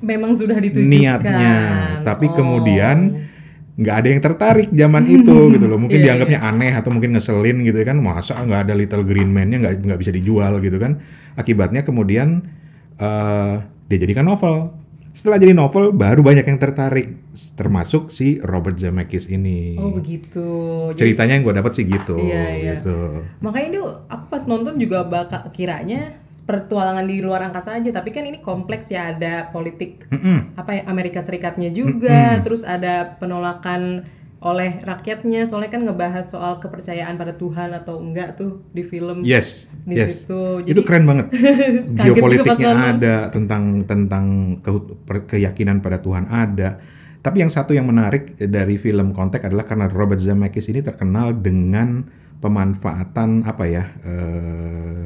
Memang 0.00 0.32
sudah 0.32 0.56
ditujukan. 0.56 0.88
niatnya. 0.88 1.54
Tapi 2.00 2.26
Oh. 2.28 2.34
kemudian 2.34 3.28
nggak 3.74 3.94
ada 3.94 4.08
yang 4.08 4.18
tertarik 4.18 4.68
zaman 4.70 5.04
itu 5.04 5.36
gitu 5.54 5.66
loh. 5.66 5.76
Mungkin 5.76 5.98
Iya, 5.98 6.04
dianggapnya 6.16 6.40
aneh 6.42 6.72
atau 6.72 6.88
mungkin 6.88 7.12
ngeselin 7.12 7.62
gitu 7.62 7.78
kan. 7.82 7.96
Masa 7.96 8.34
nggak 8.36 8.60
ada 8.64 8.74
Little 8.74 9.04
Green 9.04 9.28
Man-nya 9.28 9.60
nggak 9.60 9.84
nggak 9.84 9.98
bisa 9.98 10.10
dijual 10.10 10.58
gitu 10.58 10.76
kan. 10.76 10.98
Akibatnya 11.34 11.82
kemudian 11.82 12.48
eh, 12.96 13.54
dia 13.86 13.98
jadikan 13.98 14.24
novel. 14.24 14.74
Setelah 15.08 15.36
jadi 15.36 15.50
novel, 15.50 15.90
baru 15.90 16.22
banyak 16.22 16.46
yang 16.46 16.58
tertarik, 16.58 17.10
termasuk 17.52 18.06
si 18.08 18.38
Robert 18.38 18.74
Zemeckis 18.74 19.26
ini. 19.26 19.74
Oh 19.74 19.90
begitu. 19.90 20.46
Jadi- 20.94 21.10
Ceritanya 21.10 21.34
yang 21.34 21.42
gue 21.42 21.54
dapat 21.54 21.72
sih 21.74 21.84
gitu. 21.84 22.14
Iya, 22.16 22.44
iya. 22.54 22.72
gitu. 22.78 23.26
Makanya 23.38 23.66
ini 23.68 23.78
aku 23.82 24.24
pas 24.26 24.46
nonton 24.46 24.78
juga 24.78 25.02
bakal 25.02 25.50
kiranya 25.50 26.14
pertualangan 26.48 27.04
di 27.04 27.20
luar 27.20 27.52
angkasa 27.52 27.76
aja, 27.76 27.92
tapi 27.92 28.08
kan 28.08 28.24
ini 28.24 28.40
kompleks 28.40 28.88
ya 28.88 29.12
ada 29.12 29.52
politik 29.52 30.08
apa 30.56 30.80
ya 30.80 30.82
Amerika 30.88 31.20
Serikatnya 31.20 31.68
juga, 31.68 32.40
terus 32.40 32.64
ada 32.64 33.20
penolakan 33.20 34.08
oleh 34.38 34.78
rakyatnya, 34.86 35.50
soalnya 35.50 35.66
kan 35.74 35.82
ngebahas 35.82 36.22
soal 36.22 36.62
kepercayaan 36.62 37.18
pada 37.18 37.34
Tuhan 37.34 37.74
atau 37.74 37.98
enggak 37.98 38.38
tuh 38.38 38.62
di 38.70 38.86
film. 38.86 39.26
Yes, 39.26 39.66
Di 39.82 39.98
yes. 39.98 40.24
situ. 40.24 40.62
Itu 40.62 40.78
Jadi- 40.78 40.86
keren 40.86 41.04
banget. 41.10 41.26
Geopolitiknya 42.06 42.96
ada 42.96 43.16
tentang 43.34 43.82
tentang 43.82 44.26
ke- 44.62 45.26
keyakinan 45.26 45.82
pada 45.82 45.98
Tuhan 45.98 46.30
ada. 46.30 46.78
Tapi 47.18 47.42
yang 47.42 47.50
satu 47.50 47.74
yang 47.74 47.90
menarik 47.90 48.38
dari 48.38 48.78
film 48.78 49.10
Kontak 49.10 49.42
adalah 49.42 49.66
karena 49.66 49.90
Robert 49.90 50.22
Zemeckis 50.22 50.70
ini 50.70 50.86
terkenal 50.86 51.34
dengan 51.34 52.06
pemanfaatan 52.38 53.42
apa 53.42 53.64
ya 53.66 53.84
eh, 54.06 55.04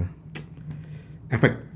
efek 1.32 1.72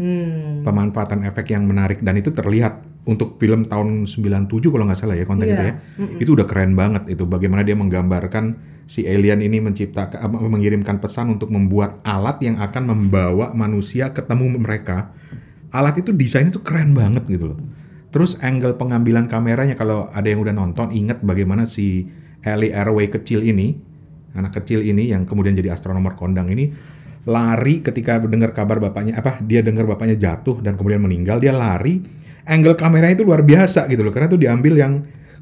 Hmm. 0.00 0.64
pemanfaatan 0.64 1.28
efek 1.28 1.52
yang 1.52 1.68
menarik 1.68 2.00
dan 2.00 2.16
itu 2.16 2.32
terlihat 2.32 2.80
untuk 3.04 3.36
film 3.36 3.68
tahun 3.68 4.08
97 4.08 4.72
kalau 4.72 4.88
nggak 4.88 4.96
salah 4.96 5.12
ya 5.12 5.28
konten 5.28 5.44
Iya. 5.44 5.52
itu 5.52 5.62
ya. 5.66 5.74
Itu 6.24 6.30
udah 6.38 6.46
keren 6.48 6.72
banget 6.72 7.10
itu 7.10 7.28
bagaimana 7.28 7.60
dia 7.66 7.76
menggambarkan 7.76 8.56
si 8.88 9.04
alien 9.04 9.44
ini 9.44 9.60
menciptakan 9.60 10.16
apa, 10.24 10.36
mengirimkan 10.40 11.04
pesan 11.04 11.36
untuk 11.36 11.52
membuat 11.52 12.00
alat 12.06 12.40
yang 12.40 12.56
akan 12.62 12.82
membawa 12.86 13.52
manusia 13.52 14.14
ketemu 14.16 14.62
mereka. 14.62 15.12
Alat 15.68 16.00
itu 16.00 16.16
desainnya 16.16 16.54
tuh 16.54 16.64
keren 16.64 16.96
banget 16.96 17.26
gitu 17.28 17.52
loh. 17.52 17.58
Terus 18.08 18.40
angle 18.40 18.80
pengambilan 18.80 19.28
kameranya 19.28 19.76
kalau 19.76 20.08
ada 20.10 20.24
yang 20.24 20.40
udah 20.40 20.54
nonton 20.54 20.96
ingat 20.96 21.20
bagaimana 21.20 21.68
si 21.68 22.08
Ellie 22.40 22.72
Airway 22.72 23.12
kecil 23.12 23.44
ini, 23.44 23.76
anak 24.32 24.62
kecil 24.62 24.80
ini 24.80 25.12
yang 25.12 25.28
kemudian 25.28 25.52
jadi 25.52 25.76
astronomer 25.76 26.16
kondang 26.16 26.48
ini 26.48 26.72
lari 27.24 27.84
ketika 27.84 28.16
mendengar 28.16 28.50
kabar 28.50 28.80
bapaknya 28.80 29.12
apa 29.14 29.40
dia 29.40 29.60
dengar 29.60 29.84
bapaknya 29.84 30.16
jatuh 30.16 30.60
dan 30.60 30.74
kemudian 30.74 31.04
meninggal 31.04 31.36
dia 31.36 31.52
lari 31.52 32.00
angle 32.44 32.74
kameranya 32.74 33.14
itu 33.14 33.24
luar 33.24 33.44
biasa 33.44 33.84
gitu 33.86 34.00
loh 34.00 34.10
karena 34.10 34.26
itu 34.26 34.38
diambil 34.40 34.74
yang 34.74 34.92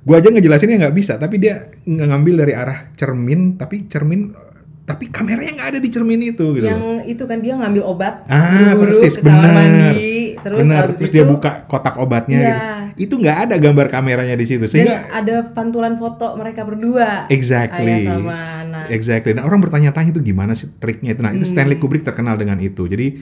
gua 0.03 0.19
aja 0.19 0.29
ngejelasinnya 0.29 0.77
nggak 0.83 0.97
bisa 0.97 1.15
tapi 1.17 1.39
dia 1.39 1.71
ngambil 1.85 2.43
dari 2.43 2.53
arah 2.53 2.91
cermin 2.95 3.55
tapi 3.55 3.87
cermin 3.87 4.35
tapi 4.83 5.13
kameranya 5.13 5.53
nggak 5.53 5.69
ada 5.77 5.81
di 5.85 5.91
cermin 5.93 6.17
itu 6.25 6.57
gitu 6.57 6.65
Yang 6.65 6.81
loh. 6.81 6.99
itu 7.05 7.25
kan 7.29 7.39
dia 7.39 7.55
ngambil 7.55 7.83
obat 7.85 8.25
Ah, 8.25 8.73
buru-buru 8.73 8.97
persis, 8.97 9.15
ke 9.15 9.23
kamar 9.23 9.37
benar. 9.45 9.53
mandi, 9.53 10.08
terus 10.41 10.65
habis 10.65 10.97
terus 10.97 11.01
itu 11.05 11.15
dia 11.15 11.25
buka 11.25 11.51
kotak 11.65 11.95
obatnya 11.97 12.39
Iya. 12.39 12.49
gitu. 12.51 12.65
Itu 12.99 13.15
nggak 13.19 13.39
ada 13.45 13.55
gambar 13.57 13.87
kameranya 13.89 14.35
di 14.35 14.43
situ 14.43 14.63
dan 14.63 14.71
sehingga 14.71 14.97
ada 15.11 15.37
pantulan 15.49 15.95
foto 15.95 16.35
mereka 16.35 16.63
berdua. 16.63 17.27
Exactly. 17.29 18.05
Ayah 18.05 18.17
sama 18.17 18.37
anak. 18.63 18.85
Exactly. 18.89 19.33
Nah 19.33 19.43
orang 19.43 19.61
bertanya-tanya 19.61 20.11
itu 20.11 20.21
gimana 20.21 20.53
sih 20.53 20.71
triknya 20.75 21.15
itu. 21.15 21.21
Nah 21.21 21.31
itu 21.31 21.45
Stanley 21.45 21.75
Hmm. 21.75 21.83
Kubrick 21.83 22.03
terkenal 22.03 22.35
dengan 22.35 22.59
itu. 22.59 22.85
Jadi 22.85 23.19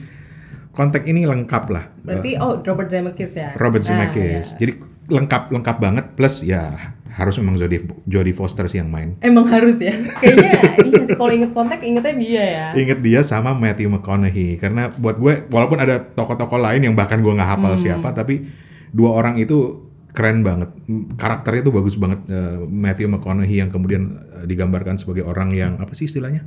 konteks 0.71 1.05
ini 1.05 1.25
lengkap 1.25 1.63
lah. 1.69 1.89
Berarti 1.99 2.37
oh 2.37 2.61
Robert 2.61 2.89
Zemeckis 2.89 3.33
ya. 3.33 3.49
Robert 3.55 3.81
Ah, 3.81 3.87
Zemeckis. 3.87 4.47
ya. 4.53 4.57
Jadi 4.59 4.71
lengkap 5.07 5.51
lengkap 5.51 5.77
banget. 5.77 6.05
Plus 6.13 6.43
ya 6.43 6.71
harus 7.07 7.33
memang 7.41 7.57
Jodie 7.57 7.81
Jodie 8.05 8.35
Foster 8.35 8.67
sih 8.67 8.77
yang 8.77 8.91
main. 8.91 9.17
Emang 9.19 9.47
harus 9.47 9.81
ya. 9.81 9.89
Kayaknya 10.21 10.51
iya 10.85 11.01
sih 11.01 11.15
kalau 11.17 11.31
inget 11.33 11.49
kontak 11.49 11.81
ingetnya 11.81 12.13
dia 12.13 12.43
ya. 12.45 12.65
Ingat 12.77 12.99
dia 13.01 13.19
sama 13.23 13.57
Matthew 13.57 13.89
McConaughey 13.89 14.61
karena 14.61 14.91
buat 14.93 15.17
gue 15.17 15.49
walaupun 15.49 15.81
ada 15.81 15.97
tokoh-tokoh 15.97 16.61
lain 16.61 16.85
yang 16.85 16.93
bahkan 16.93 17.17
gue 17.19 17.33
nggak 17.33 17.49
hafal 17.57 17.73
Hmm. 17.73 17.81
siapa 17.81 18.13
tapi 18.13 18.45
dua 18.91 19.17
orang 19.17 19.35
itu 19.35 19.87
keren 20.13 20.41
banget 20.41 20.73
karakternya 21.13 21.61
tuh 21.61 21.73
bagus 21.73 21.93
banget 21.93 22.19
Eh, 22.27 22.57
Matthew 22.65 23.09
McConaughey 23.09 23.61
yang 23.61 23.69
kemudian 23.69 24.03
eh, 24.37 24.45
digambarkan 24.45 24.97
sebagai 24.97 25.25
orang 25.25 25.53
yang 25.53 25.77
apa 25.77 25.93
sih 25.93 26.05
istilahnya 26.05 26.41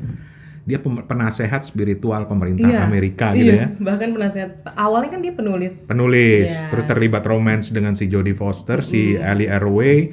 dia 0.62 0.76
penasehat 0.78 1.62
spiritual 1.62 2.24
pemerintah 2.24 2.68
Iya. 2.68 2.80
Amerika 2.82 3.32
gitu 3.32 3.48
iya, 3.50 3.72
ya 3.72 3.80
Bahkan 3.80 4.08
penasehat 4.10 4.50
awalnya 4.74 5.10
kan 5.10 5.20
dia 5.20 5.32
penulis. 5.32 5.86
penulis 5.86 6.48
Iya. 6.48 6.68
terus 6.68 6.84
terlibat 6.86 7.24
romance 7.24 7.68
dengan 7.68 7.92
si 7.92 8.06
Jodie 8.06 8.32
Foster 8.32 8.80
si 8.80 9.14
Ellie 9.14 9.46
Airway 9.46 10.12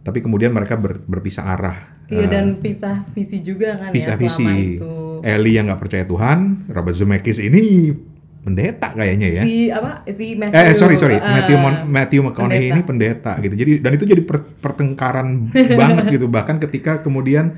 tapi 0.00 0.18
kemudian 0.18 0.50
mereka 0.50 0.74
ber- 0.74 1.00
berpisah 1.00 1.46
arah 1.48 1.78
Iya 2.04 2.18
Eh, 2.18 2.28
dan 2.28 2.46
pisah 2.56 3.06
visi 3.10 3.40
juga 3.40 3.74
kan 3.76 3.90
pisah 3.90 4.12
ya 4.12 4.18
selama 4.20 4.26
visi 4.28 4.46
itu. 4.74 4.92
Ellie 5.22 5.54
yang 5.54 5.66
nggak 5.66 5.80
percaya 5.80 6.04
Tuhan 6.04 6.38
Robert 6.68 6.92
Zemeckis 6.92 7.38
ini 7.38 7.94
pendeta 8.38 8.90
kayaknya 8.90 9.28
ya 9.32 9.42
Si 9.42 9.54
apa? 9.68 10.02
Si 10.06 10.34
Matthew. 10.34 10.58
Eh 10.60 10.74
sorry 10.74 10.96
sorry 10.96 11.14
eh, 11.14 11.22
Matthew 11.22 11.56
Mon- 11.56 11.86
Matthew 11.86 12.20
McConaughey 12.20 12.58
pendeta. 12.58 12.74
ini 12.74 12.82
pendeta 12.82 13.32
gitu. 13.38 13.54
Jadi 13.56 13.72
dan 13.78 13.90
itu 13.92 14.04
jadi 14.04 14.18
per- 14.20 14.50
pertengkaran 14.56 15.46
banget 15.52 16.04
gitu. 16.12 16.26
Bahkan 16.26 16.58
ketika 16.60 17.00
kemudian 17.00 17.54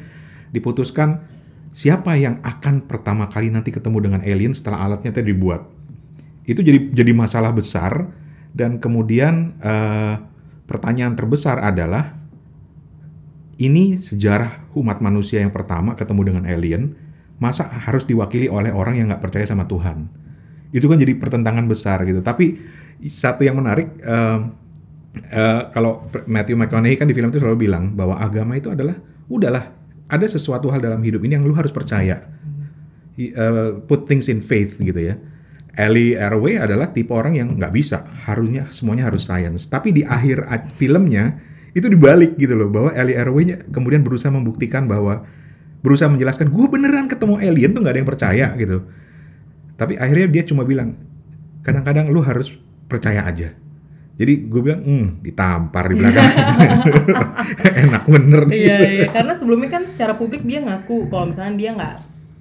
diputuskan 0.51 1.25
siapa 1.75 2.15
yang 2.15 2.39
akan 2.47 2.87
pertama 2.87 3.27
kali 3.27 3.51
nanti 3.51 3.75
ketemu 3.75 3.99
dengan 3.99 4.21
alien 4.23 4.55
setelah 4.55 4.87
alatnya 4.87 5.11
tadi 5.11 5.35
dibuat. 5.35 5.67
Itu 6.47 6.63
jadi 6.63 6.95
jadi 6.95 7.11
masalah 7.11 7.51
besar. 7.51 8.23
Dan 8.55 8.79
kemudian 8.79 9.59
eh, 9.59 10.15
pertanyaan 10.71 11.19
terbesar 11.19 11.59
adalah 11.59 12.15
ini 13.59 13.99
sejarah 13.99 14.71
umat 14.79 15.03
manusia 15.03 15.43
yang 15.43 15.51
pertama 15.51 15.99
ketemu 15.99 16.23
dengan 16.31 16.45
alien 16.47 16.95
masa 17.43 17.67
harus 17.67 18.07
diwakili 18.07 18.47
oleh 18.47 18.71
orang 18.71 18.95
yang 18.95 19.11
nggak 19.11 19.27
percaya 19.27 19.43
sama 19.43 19.67
Tuhan? 19.67 20.07
Itu 20.71 20.87
kan 20.87 21.03
jadi 21.03 21.19
pertentangan 21.19 21.67
besar 21.67 22.07
gitu. 22.07 22.23
Tapi 22.23 22.63
satu 23.11 23.43
yang 23.43 23.59
menarik 23.59 23.91
em, 24.07 24.55
eh, 25.19 25.63
kalau 25.75 26.07
Matthew 26.31 26.55
McConaughey 26.55 26.95
kan 26.95 27.11
di 27.11 27.15
film 27.19 27.35
itu 27.35 27.43
selalu 27.43 27.67
bilang 27.67 27.99
bahwa 27.99 28.23
agama 28.23 28.55
itu 28.55 28.71
adalah 28.71 28.95
udahlah 29.27 29.84
ada 30.09 30.27
sesuatu 30.29 30.69
hal 30.69 30.85
dalam 30.85 31.01
hidup 31.01 31.25
ini 31.25 31.37
yang 31.39 31.45
lu 31.47 31.57
harus 31.57 31.73
percaya. 31.73 32.25
Eh, 33.15 33.71
put 33.87 34.05
things 34.11 34.27
in 34.27 34.43
faith 34.43 34.77
gitu 34.83 34.99
ya. 34.99 35.15
Ellie 35.75 36.15
Airway 36.15 36.59
adalah 36.59 36.95
tipe 36.95 37.11
orang 37.11 37.35
yang 37.35 37.59
nggak 37.59 37.73
bisa. 37.75 38.07
Harusnya 38.27 38.71
semuanya 38.71 39.11
harus 39.11 39.27
science. 39.27 39.67
Tapi 39.67 39.91
di 39.91 40.03
akhir 40.07 40.47
filmnya 40.79 41.39
itu 41.75 41.91
dibalik 41.91 42.39
gitu 42.39 42.55
loh 42.55 42.71
bahwa 42.71 42.95
Ellie 42.95 43.19
Airway 43.19 43.59
kemudian 43.75 44.07
berusaha 44.07 44.31
membuktikan 44.31 44.87
bahwa 44.87 45.27
berusaha 45.83 46.07
menjelaskan 46.07 46.49
gue 46.49 46.67
beneran 46.71 47.11
ketemu 47.11 47.35
alien 47.43 47.71
tuh 47.75 47.81
nggak 47.83 47.95
ada 47.95 48.01
yang 48.01 48.11
percaya 48.11 48.47
gitu. 48.55 48.79
Tapi 49.75 49.99
akhirnya 49.99 50.29
dia 50.31 50.43
cuma 50.47 50.63
bilang 50.63 50.95
kadang-kadang 51.67 52.13
lu 52.15 52.23
harus 52.23 52.55
percaya 52.87 53.27
aja 53.27 53.57
jadi 54.15 54.47
gue 54.47 54.61
bilang 54.63 54.83
hmm 54.83 55.07
ditampar 55.21 55.91
di 55.91 55.95
belakang 55.99 56.23
enak 57.83 58.03
bener. 58.07 58.43
Iya 58.47 58.77
iya 58.87 59.07
karena 59.11 59.35
sebelumnya 59.35 59.71
kan 59.75 59.83
secara 59.91 60.15
publik 60.15 60.47
dia 60.47 60.63
ngaku 60.63 61.11
kalau 61.11 61.29
misalnya 61.29 61.55
dia 61.59 61.71
nggak 61.75 61.95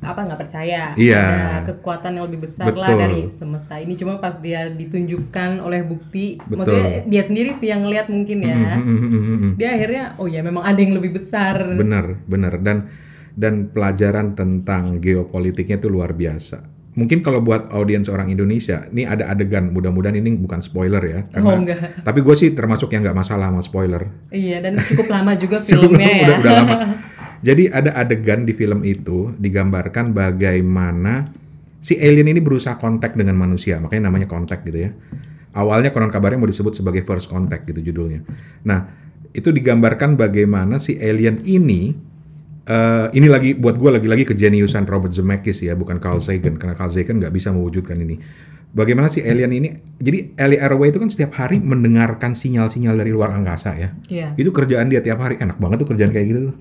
apa 0.04 0.20
nggak 0.28 0.40
percaya 0.44 0.92
Iya. 1.00 1.24
ada 1.64 1.72
kekuatan 1.72 2.20
yang 2.20 2.28
lebih 2.28 2.44
besar 2.44 2.76
lah 2.76 2.92
Betul. 2.92 3.00
dari 3.00 3.20
semesta 3.32 3.80
ini 3.80 3.96
cuma 3.96 4.20
pas 4.20 4.36
dia 4.36 4.68
ditunjukkan 4.68 5.64
oleh 5.64 5.80
bukti 5.88 6.36
Betul. 6.44 6.60
maksudnya 6.60 6.88
dia 7.08 7.24
sendiri 7.24 7.56
sih 7.56 7.72
yang 7.72 7.88
ngeliat 7.88 8.12
mungkin 8.12 8.44
ya 8.44 8.76
Mm, 8.76 8.84
mm, 8.84 9.00
mm, 9.00 9.08
mm, 9.16 9.38
mm. 9.40 9.52
dia 9.56 9.70
akhirnya 9.72 10.04
oh 10.20 10.28
ya 10.28 10.44
memang 10.44 10.68
ada 10.68 10.76
yang 10.76 11.00
lebih 11.00 11.16
besar 11.16 11.56
Bener, 11.74 12.20
bener. 12.28 12.60
Dan 12.60 12.92
dan 13.34 13.74
pelajaran 13.74 14.38
tentang 14.38 15.02
geopolitiknya 15.02 15.82
itu 15.82 15.90
luar 15.90 16.14
biasa. 16.14 16.73
Mungkin 16.94 17.26
kalau 17.26 17.42
buat 17.42 17.74
audiens 17.74 18.06
orang 18.06 18.30
Indonesia, 18.30 18.86
ini 18.94 19.10
ada 19.10 19.34
adegan. 19.34 19.74
Mudah-mudahan 19.74 20.14
ini 20.14 20.38
bukan 20.38 20.62
spoiler 20.62 21.02
ya. 21.02 21.20
Oh, 21.42 21.50
enggak. 21.50 21.82
Tapi 22.08 22.20
gue 22.22 22.36
sih 22.38 22.54
termasuk 22.54 22.94
yang 22.94 23.02
nggak 23.02 23.18
masalah 23.18 23.50
sama 23.50 23.62
spoiler. 23.66 24.06
iya 24.30 24.62
dan 24.62 24.78
cukup 24.78 25.10
lama 25.10 25.34
juga 25.34 25.58
filmnya 25.66 26.06
ya 26.06 26.26
udah, 26.30 26.38
udah 26.38 26.54
lama. 26.54 26.76
Jadi 27.48 27.68
ada 27.68 27.92
adegan 28.00 28.48
di 28.48 28.56
film 28.56 28.88
itu 28.88 29.36
digambarkan 29.36 30.16
bagaimana 30.16 31.28
si 31.84 32.00
alien 32.00 32.32
ini 32.32 32.40
berusaha 32.40 32.80
kontak 32.80 33.20
dengan 33.20 33.36
manusia, 33.36 33.84
makanya 33.84 34.08
namanya 34.08 34.32
kontak 34.32 34.64
gitu 34.64 34.88
ya. 34.88 34.96
Awalnya 35.54 35.92
konon 35.92 36.10
kabarnya 36.10 36.40
mau 36.40 36.48
disebut 36.48 36.72
sebagai 36.72 37.04
first 37.04 37.28
contact 37.28 37.68
gitu 37.68 37.92
judulnya. 37.92 38.24
Nah 38.64 38.88
itu 39.36 39.52
digambarkan 39.52 40.16
bagaimana 40.16 40.80
si 40.80 40.96
alien 41.02 41.44
ini 41.44 42.13
eh, 42.68 43.08
ini 43.16 43.28
lagi 43.28 43.56
buat 43.56 43.76
gue 43.76 43.92
lagi-lagi 43.92 44.24
kejeniusan 44.30 44.88
Robert 44.88 45.12
Zemeckis 45.12 45.64
ya, 45.64 45.76
bukan 45.76 46.00
Carl 46.00 46.20
Sagan 46.24 46.56
karena 46.56 46.76
Carl 46.76 46.92
Sagan 46.92 47.20
nggak 47.20 47.34
bisa 47.34 47.52
mewujudkan 47.52 48.00
ini. 48.00 48.18
Bagaimana 48.74 49.06
si 49.06 49.22
alien 49.22 49.54
ini? 49.54 49.70
Jadi 50.02 50.34
Ellie 50.34 50.58
Airway 50.58 50.90
itu 50.90 50.98
kan 50.98 51.06
setiap 51.06 51.38
hari 51.38 51.62
mendengarkan 51.62 52.34
sinyal-sinyal 52.34 52.98
dari 52.98 53.14
luar 53.14 53.30
angkasa 53.38 53.78
ya. 53.78 53.94
Iya. 54.10 54.34
Itu 54.34 54.50
kerjaan 54.50 54.90
dia 54.90 54.98
tiap 54.98 55.22
hari 55.22 55.38
enak 55.38 55.62
banget 55.62 55.86
tuh 55.86 55.94
kerjaan 55.94 56.10
kayak 56.10 56.26
gitu 56.34 56.40
tuh. 56.50 56.54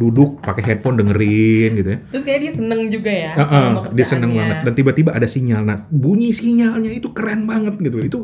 Duduk 0.00 0.40
pakai 0.40 0.64
headphone 0.64 0.96
dengerin 0.96 1.76
gitu 1.76 1.88
ya. 1.92 1.98
terus 2.08 2.24
kayak 2.24 2.40
dia 2.40 2.52
seneng 2.56 2.88
juga 2.88 3.12
ya 3.12 3.36
Heeh, 3.36 3.68
sama 3.68 3.80
dia 3.92 4.06
seneng 4.08 4.32
banget 4.32 4.56
dan 4.64 4.72
tiba-tiba 4.72 5.12
ada 5.12 5.28
sinyal. 5.28 5.60
Nah, 5.68 5.76
bunyi 5.92 6.32
sinyalnya 6.32 6.88
itu 6.88 7.12
keren 7.12 7.44
banget 7.44 7.76
gitu. 7.84 8.00
Itu 8.00 8.18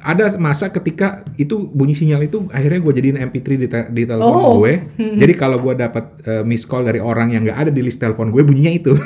ada 0.00 0.32
masa 0.36 0.68
ketika 0.68 1.24
itu 1.34 1.68
bunyi 1.68 1.92
sinyal 1.92 2.20
itu 2.22 2.44
akhirnya 2.48 2.80
gue 2.80 2.92
jadiin 2.94 3.18
MP3 3.22 3.46
di, 3.54 3.68
te- 3.68 3.90
di 3.90 4.02
telepon 4.04 4.32
Oh. 4.34 4.54
gue. 4.58 4.80
Jadi 5.20 5.32
kalau 5.34 5.60
gue 5.60 5.74
dapat 5.74 6.04
eh, 6.22 6.42
miss 6.42 6.64
call 6.64 6.84
dari 6.84 6.98
orang 6.98 7.30
yang 7.30 7.44
nggak 7.44 7.58
ada 7.58 7.70
di 7.70 7.80
list 7.80 7.98
telepon 7.98 8.28
gue 8.28 8.40
bunyinya 8.40 8.72
itu. 8.72 8.92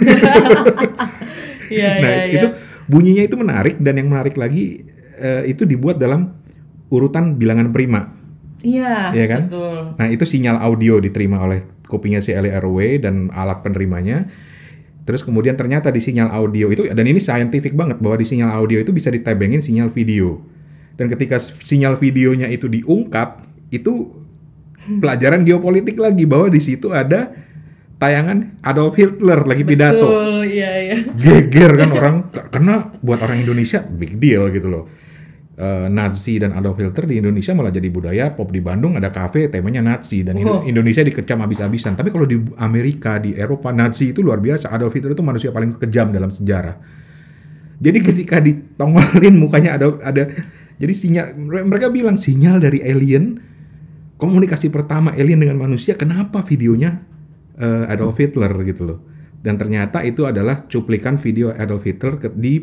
Iya, 1.68 1.88
nah 2.02 2.12
iya. 2.24 2.40
itu 2.40 2.46
bunyinya 2.88 3.22
itu 3.22 3.36
menarik 3.36 3.76
dan 3.78 4.00
yang 4.00 4.08
menarik 4.08 4.34
lagi 4.34 4.88
eh, 5.18 5.44
itu 5.46 5.68
dibuat 5.68 6.00
dalam 6.00 6.32
urutan 6.88 7.36
bilangan 7.36 7.68
prima. 7.68 8.08
Iya, 8.58 9.12
Iya 9.12 9.26
kan? 9.28 9.42
betul. 9.46 9.76
Nah, 9.94 10.06
itu 10.08 10.24
sinyal 10.24 10.58
audio 10.58 10.98
diterima 10.98 11.38
oleh 11.38 11.62
kupingnya 11.86 12.18
si 12.18 12.32
LRW 12.32 12.98
dan 12.98 13.28
alat 13.30 13.62
penerimanya. 13.62 14.26
Terus 15.08 15.24
kemudian 15.24 15.56
ternyata 15.56 15.88
di 15.88 16.04
sinyal 16.04 16.28
audio 16.28 16.68
itu 16.68 16.84
dan 16.84 17.00
ini 17.08 17.16
scientific 17.16 17.72
banget 17.72 17.96
bahwa 17.96 18.20
di 18.20 18.28
sinyal 18.28 18.52
audio 18.52 18.76
itu 18.76 18.92
bisa 18.92 19.08
ditebengin 19.08 19.64
sinyal 19.64 19.88
video. 19.88 20.44
Dan 21.00 21.08
ketika 21.08 21.40
sinyal 21.40 21.96
videonya 21.96 22.44
itu 22.52 22.68
diungkap, 22.68 23.40
itu 23.72 24.12
pelajaran 25.00 25.48
geopolitik 25.48 25.96
lagi 25.96 26.28
bahwa 26.28 26.52
di 26.52 26.60
situ 26.60 26.92
ada 26.92 27.32
tayangan 27.96 28.60
Adolf 28.60 29.00
Hitler 29.00 29.48
lagi 29.48 29.64
pidato 29.64 30.06
Betul, 30.06 30.52
iya 30.52 30.72
iya. 30.76 30.96
geger 31.16 31.72
kan 31.74 31.90
orang 31.96 32.16
karena 32.30 32.74
buat 33.00 33.18
orang 33.24 33.42
Indonesia 33.42 33.80
big 33.88 34.20
deal 34.20 34.44
gitu 34.52 34.68
loh. 34.68 34.84
Eh, 35.58 35.90
Nazi 35.90 36.38
dan 36.38 36.54
Adolf 36.54 36.78
Hitler 36.78 37.02
di 37.02 37.18
Indonesia 37.18 37.50
malah 37.50 37.74
jadi 37.74 37.90
budaya 37.90 38.30
pop 38.30 38.54
di 38.54 38.62
Bandung 38.62 38.94
ada 38.94 39.10
kafe 39.10 39.50
temanya 39.50 39.82
Nazi 39.82 40.22
dan 40.22 40.38
Indo- 40.38 40.62
Oh. 40.62 40.62
Indonesia 40.62 41.02
dikecam 41.02 41.42
habis-habisan. 41.42 41.98
Tapi 41.98 42.14
kalau 42.14 42.30
di 42.30 42.38
Amerika 42.62 43.18
di 43.18 43.34
Eropa 43.34 43.74
Nazi 43.74 44.14
itu 44.14 44.22
luar 44.22 44.38
biasa. 44.38 44.70
Adolf 44.70 44.94
Hitler 44.94 45.18
itu 45.18 45.24
manusia 45.26 45.50
paling 45.50 45.74
kejam 45.74 46.14
dalam 46.14 46.30
sejarah. 46.30 46.78
Jadi 47.82 47.98
ketika 47.98 48.38
ditongolin 48.38 49.34
mukanya 49.34 49.74
ada 49.74 49.98
ada 49.98 50.30
jadi 50.78 50.94
sinyal 50.94 51.26
mereka 51.66 51.90
bilang 51.90 52.14
sinyal 52.14 52.62
dari 52.62 52.78
alien 52.78 53.42
komunikasi 54.14 54.70
pertama 54.70 55.10
alien 55.10 55.42
dengan 55.42 55.58
manusia 55.58 55.98
kenapa 55.98 56.38
videonya 56.42 57.02
eh, 57.54 57.90
Adolf 57.90 58.14
Hitler 58.14 58.54
gitu 58.62 58.86
loh. 58.86 58.98
Dan 59.38 59.58
ternyata 59.58 60.02
itu 60.02 60.22
adalah 60.22 60.70
cuplikan 60.70 61.18
video 61.18 61.50
Adolf 61.50 61.82
Hitler 61.82 62.14
di 62.30 62.62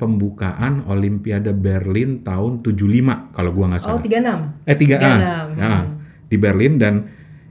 pembukaan 0.00 0.82
Olimpiade 0.82 1.52
Berlin 1.52 2.20
tahun 2.20 2.64
75 2.64 3.30
kalau 3.30 3.52
gua 3.52 3.66
nggak 3.68 3.82
Oh, 3.84 3.94
salah. 3.94 4.00
36. 4.00 4.64
Eh 4.64 4.76
3 4.76 4.96
A. 4.96 5.12
36, 5.52 5.60
Ya, 5.60 5.68
hmm. 5.76 5.86
di 6.26 6.36
Berlin 6.36 6.72
dan 6.74 6.94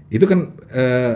itu 0.09 0.25
kan 0.25 0.39
eh, 0.67 1.13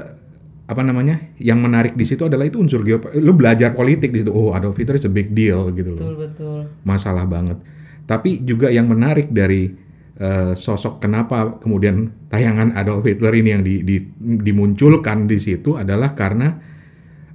apa 0.63 0.79
namanya? 0.79 1.19
Yang 1.35 1.59
menarik 1.59 1.93
di 1.93 2.05
situ 2.05 2.23
adalah 2.23 2.45
itu 2.45 2.55
unsur 2.55 2.81
geopolitik. 2.81 3.19
Lu 3.19 3.33
belajar 3.33 3.73
politik 3.73 4.09
di 4.09 4.21
situ. 4.21 4.29
Oh, 4.29 4.53
Adolf 4.53 4.77
Hitler 4.77 4.95
is 4.95 5.03
a 5.03 5.11
big 5.11 5.33
deal 5.33 5.67
gitu 5.71 5.91
loh 5.91 5.99
Betul, 5.99 6.13
betul. 6.15 6.59
masalah 6.83 7.25
banget. 7.25 7.57
Tapi 8.03 8.41
juga 8.41 8.69
yang 8.69 8.85
menarik 8.85 9.29
dari 9.29 9.73
eh, 10.13 10.53
sosok 10.53 10.99
kenapa 10.99 11.57
kemudian 11.57 11.97
tayangan 12.27 12.71
Adolf 12.73 13.03
Hitler 13.03 13.33
ini 13.33 13.49
yang 13.49 13.61
di- 13.61 13.81
di- 13.81 14.07
dimunculkan 14.39 15.25
di 15.25 15.35
situ 15.35 15.73
adalah 15.73 16.13
karena 16.13 16.53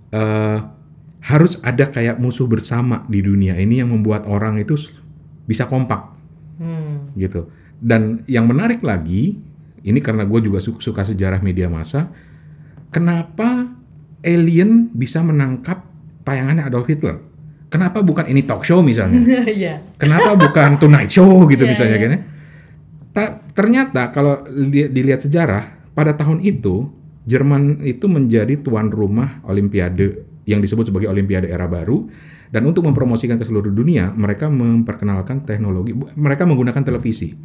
eh, 0.08 0.58
harus 1.28 1.61
ada 1.61 1.87
kayak 1.87 2.16
musuh 2.16 2.49
bersama 2.49 3.04
di 3.04 3.20
dunia 3.20 3.52
ini 3.54 3.78
yang 3.78 3.92
membuat 3.92 4.25
orang 4.25 4.56
itu 4.56 4.80
bisa 5.44 5.64
kompak 5.64 6.16
Hmm. 6.56 7.12
gitu. 7.14 7.47
Dan 7.78 8.26
yang 8.26 8.44
menarik 8.44 8.82
lagi, 8.82 9.38
ini 9.80 10.00
karena 10.00 10.25
gue 10.25 10.40
juga 10.42 10.58
su- 10.58 10.75
suka 10.76 11.04
sejarah 11.04 11.38
media 11.38 11.70
massa, 11.70 12.11
kenapa 12.88 13.70
alien 14.20 14.90
bisa 14.90 15.23
menangkap 15.23 15.87
tayangannya 16.23 16.66
Adolf 16.66 16.88
Hitler? 16.88 17.23
Kenapa 17.68 18.00
bukan 18.00 18.26
ini 18.26 18.42
talk 18.42 18.64
show 18.64 18.80
misalnya? 18.80 19.20
Iya. 19.47 19.85
Kenapa 19.94 20.35
bukan 20.35 20.80
Tonight 20.80 21.12
Show 21.12 21.44
gitu 21.47 21.62
Iya, 21.62 21.70
misalnya 21.70 21.97
kan 21.97 22.11
ya? 22.11 22.20
Ta- 23.12 23.35
ternyata 23.52 24.02
kalau 24.08 24.40
li- 24.49 24.88
dilihat 24.88 25.20
sejarah 25.20 25.62
pada 25.92 26.12
tahun 26.12 26.40
itu 26.40 26.88
Jerman 27.23 27.85
itu 27.85 28.08
menjadi 28.08 28.56
tuan 28.58 28.88
rumah 28.88 29.44
Olimpiade 29.44 30.25
yang 30.48 30.64
disebut 30.64 30.88
sebagai 30.88 31.12
Olimpiade 31.12 31.46
era 31.46 31.68
baru 31.68 32.08
dan 32.48 32.64
untuk 32.64 32.88
mempromosikan 32.88 33.36
ke 33.36 33.44
seluruh 33.44 33.68
dunia 33.68 34.08
mereka 34.16 34.48
memperkenalkan 34.48 35.44
teknologi 35.44 35.92
mereka 36.16 36.48
menggunakan 36.48 36.80
televisi 36.80 37.36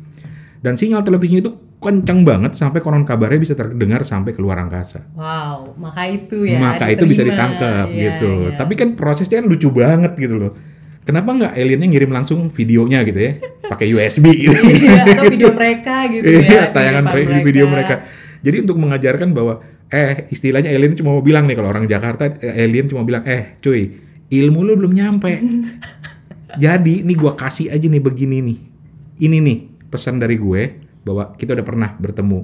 dan 0.64 0.80
sinyal 0.80 1.04
televisinya 1.04 1.44
itu 1.44 1.52
kencang 1.84 2.24
banget 2.24 2.56
sampai 2.56 2.80
konon 2.80 3.04
kabarnya 3.04 3.44
bisa 3.44 3.52
terdengar 3.60 4.08
sampai 4.08 4.32
keluar 4.32 4.56
angkasa 4.56 5.12
Wow, 5.12 5.76
maka 5.76 6.08
itu 6.08 6.48
ya. 6.48 6.56
maka 6.56 6.88
itu 6.88 7.04
bisa 7.04 7.28
diterima. 7.28 7.52
ditangkap 7.52 7.88
Iya, 7.92 8.00
gitu. 8.16 8.32
iya. 8.48 8.56
Tapi 8.56 8.74
kan 8.80 8.96
prosesnya 8.96 9.44
kan 9.44 9.52
lucu 9.52 9.68
banget 9.68 10.16
gitu 10.16 10.40
loh. 10.40 10.56
Kenapa 11.04 11.36
nggak 11.36 11.60
aliennya 11.60 11.92
ngirim 11.92 12.16
langsung 12.16 12.48
videonya 12.48 13.04
gitu 13.04 13.20
ya, 13.20 13.36
pakai 13.68 13.92
USB 13.92 14.32
gitu. 14.48 14.56
Iya, 14.56 15.04
atau 15.04 15.28
video 15.28 15.52
mereka 15.52 16.08
gitu 16.08 16.24
ya. 16.24 16.40
Iya, 16.40 16.62
tayangan 16.72 17.04
mereka, 17.12 17.36
video 17.44 17.66
mereka. 17.68 17.96
Jadi 18.40 18.64
untuk 18.64 18.80
mengajarkan 18.80 19.36
bahwa 19.36 19.60
eh 19.94 20.26
istilahnya 20.34 20.74
alien 20.74 20.98
cuma 20.98 21.14
mau 21.14 21.22
bilang 21.22 21.46
nih 21.46 21.54
kalau 21.54 21.70
orang 21.70 21.86
Jakarta 21.86 22.26
eh, 22.42 22.66
alien 22.66 22.90
cuma 22.90 23.06
bilang 23.06 23.22
eh 23.30 23.62
cuy 23.62 23.94
ilmu 24.34 24.66
lu 24.66 24.74
belum 24.74 24.94
nyampe. 24.98 25.30
Jadi 26.64 27.06
nih 27.06 27.18
gua 27.18 27.38
kasih 27.38 27.70
aja 27.70 27.86
nih 27.86 28.02
begini 28.02 28.42
nih. 28.42 28.58
Ini 29.22 29.38
nih 29.38 29.58
pesan 29.94 30.18
dari 30.18 30.42
gue 30.42 30.62
bahwa 31.06 31.38
kita 31.38 31.54
udah 31.54 31.66
pernah 31.66 31.90
bertemu. 31.94 32.42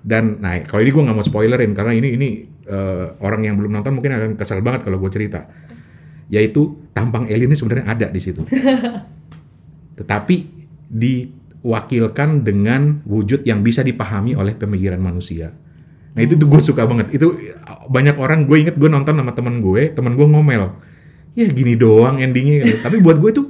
Dan 0.00 0.40
nah 0.40 0.56
kalau 0.64 0.80
ini 0.80 0.90
gue 0.92 1.02
nggak 1.04 1.16
mau 1.16 1.24
spoilerin 1.24 1.76
karena 1.76 1.92
ini 1.92 2.08
ini 2.16 2.28
eh, 2.64 3.06
orang 3.20 3.44
yang 3.44 3.60
belum 3.60 3.76
nonton 3.76 3.92
mungkin 3.92 4.16
akan 4.16 4.32
kesal 4.40 4.64
banget 4.64 4.88
kalau 4.88 4.96
gue 4.96 5.10
cerita. 5.12 5.44
Yaitu 6.32 6.88
tampang 6.96 7.28
alien 7.28 7.52
ini 7.52 7.56
sebenarnya 7.56 7.86
ada 7.92 8.06
di 8.08 8.20
situ. 8.20 8.40
Tetapi 10.00 10.36
diwakilkan 10.88 12.44
dengan 12.44 13.04
wujud 13.04 13.44
yang 13.44 13.60
bisa 13.60 13.84
dipahami 13.84 14.32
oleh 14.32 14.56
pemikiran 14.56 15.00
manusia. 15.00 15.52
Nah 16.16 16.24
itu 16.24 16.34
tuh 16.34 16.48
gue 16.48 16.60
suka 16.64 16.88
banget. 16.88 17.12
Itu 17.12 17.36
banyak 17.86 18.16
orang 18.16 18.48
gue 18.48 18.56
inget 18.56 18.80
gue 18.80 18.88
nonton 18.88 19.12
sama 19.12 19.36
temen 19.36 19.60
gue, 19.60 19.92
temen 19.92 20.16
gue 20.16 20.26
ngomel. 20.26 20.72
Ya 21.36 21.44
gini 21.52 21.76
doang 21.76 22.16
endingnya. 22.16 22.64
gitu. 22.64 22.80
Tapi 22.80 23.04
buat 23.04 23.20
gue 23.20 23.30
tuh 23.36 23.46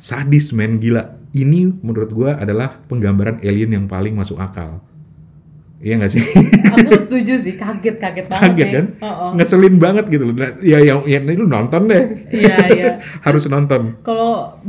sadis 0.00 0.56
men 0.56 0.80
gila. 0.80 1.20
Ini 1.30 1.78
menurut 1.84 2.10
gue 2.10 2.30
adalah 2.32 2.80
penggambaran 2.88 3.38
alien 3.44 3.76
yang 3.76 3.86
paling 3.86 4.16
masuk 4.16 4.40
akal. 4.40 4.80
Iya 5.80 5.96
gak 5.96 6.12
sih? 6.12 6.20
Aku 6.76 6.92
setuju 7.00 7.40
sih, 7.40 7.56
kaget-kaget 7.56 8.28
banget 8.28 8.52
Kaget 8.52 8.66
sih. 8.68 8.74
kan? 8.76 8.86
Oh, 9.00 9.08
oh. 9.08 9.30
Ngeselin 9.32 9.80
banget 9.80 10.12
gitu 10.12 10.28
loh. 10.28 10.36
Nah, 10.36 10.52
Ya 10.60 10.76
yang, 10.84 11.08
yang 11.08 11.24
ini 11.24 11.40
lu 11.40 11.48
nonton 11.48 11.88
deh. 11.88 12.28
Iya, 12.28 12.56
iya. 12.68 12.92
Harus 13.24 13.48
nonton. 13.48 13.96
Kalau 14.04 14.60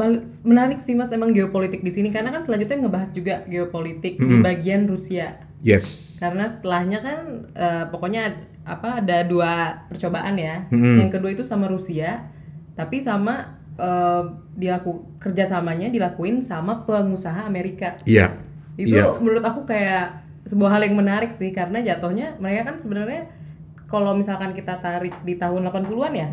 menarik 0.48 0.80
sih 0.80 0.96
Mas 0.96 1.12
emang 1.12 1.36
geopolitik 1.36 1.84
di 1.84 1.92
sini 1.92 2.16
karena 2.16 2.32
kan 2.32 2.40
selanjutnya 2.40 2.88
ngebahas 2.88 3.12
juga 3.12 3.44
geopolitik 3.44 4.24
di 4.24 4.40
bagian 4.40 4.88
Rusia. 4.88 5.51
Yes. 5.62 6.18
Karena 6.18 6.46
setelahnya 6.46 7.00
kan 7.00 7.18
eh, 7.54 7.84
pokoknya 7.88 8.24
apa 8.62 9.02
ada 9.02 9.22
dua 9.24 9.86
percobaan 9.88 10.38
ya. 10.38 10.66
Yang 10.70 11.10
kedua 11.12 11.30
itu 11.32 11.42
sama 11.42 11.66
Rusia, 11.66 12.26
tapi 12.74 12.98
sama 12.98 13.58
eh, 13.74 14.24
dilaku 14.54 15.18
kerjasamanya 15.18 15.90
dilakuin 15.90 16.42
sama 16.42 16.82
pengusaha 16.84 17.46
Amerika. 17.46 17.98
Iya. 18.04 18.38
Itu 18.76 18.94
Iya. 18.94 19.18
menurut 19.18 19.42
aku 19.42 19.66
kayak 19.66 20.18
sebuah 20.42 20.74
hal 20.74 20.82
yang 20.84 20.98
menarik 20.98 21.30
sih 21.30 21.54
karena 21.54 21.80
jatuhnya 21.80 22.34
mereka 22.38 22.74
kan 22.74 22.82
sebenarnya 22.82 23.30
kalau 23.86 24.16
misalkan 24.16 24.56
kita 24.56 24.80
tarik 24.80 25.12
di 25.22 25.36
tahun 25.36 25.68
80-an 25.68 26.14
ya, 26.16 26.28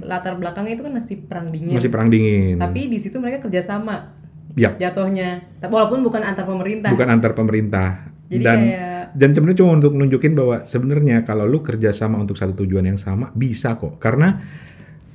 latar 0.00 0.38
belakangnya 0.38 0.78
itu 0.78 0.86
kan 0.86 0.94
masih 0.94 1.26
perang 1.26 1.50
dingin. 1.50 1.74
Masih 1.74 1.90
perang 1.90 2.06
dingin. 2.06 2.54
Tapi 2.56 2.86
di 2.86 3.02
situ 3.02 3.18
mereka 3.18 3.42
kerjasama 3.42 4.14
Yap. 4.54 4.78
jatuhnya. 4.78 5.42
Tapi 5.58 5.74
Walaupun 5.74 6.06
bukan 6.06 6.22
antar 6.22 6.46
pemerintah. 6.46 6.86
bukan 6.88 7.08
antar 7.10 7.34
pemerintah 7.34 8.09
Jadi 8.30 8.40
dan 8.40 8.58
kayak- 8.60 8.88
dan 9.10 9.28
sebenarnya 9.32 9.58
cuma 9.58 9.72
untuk 9.74 9.92
nunjukin 9.92 10.32
bahwa 10.32 10.62
sebenarnya 10.62 11.16
kalau 11.20 11.44
lu 11.44 11.60
kerjasama 11.60 12.14
untuk 12.14 12.34
satu 12.34 12.54
tujuan 12.56 12.86
yang 12.86 12.96
sama 12.96 13.28
bisa 13.32 13.74
kok 13.74 13.98
karena 13.98 14.38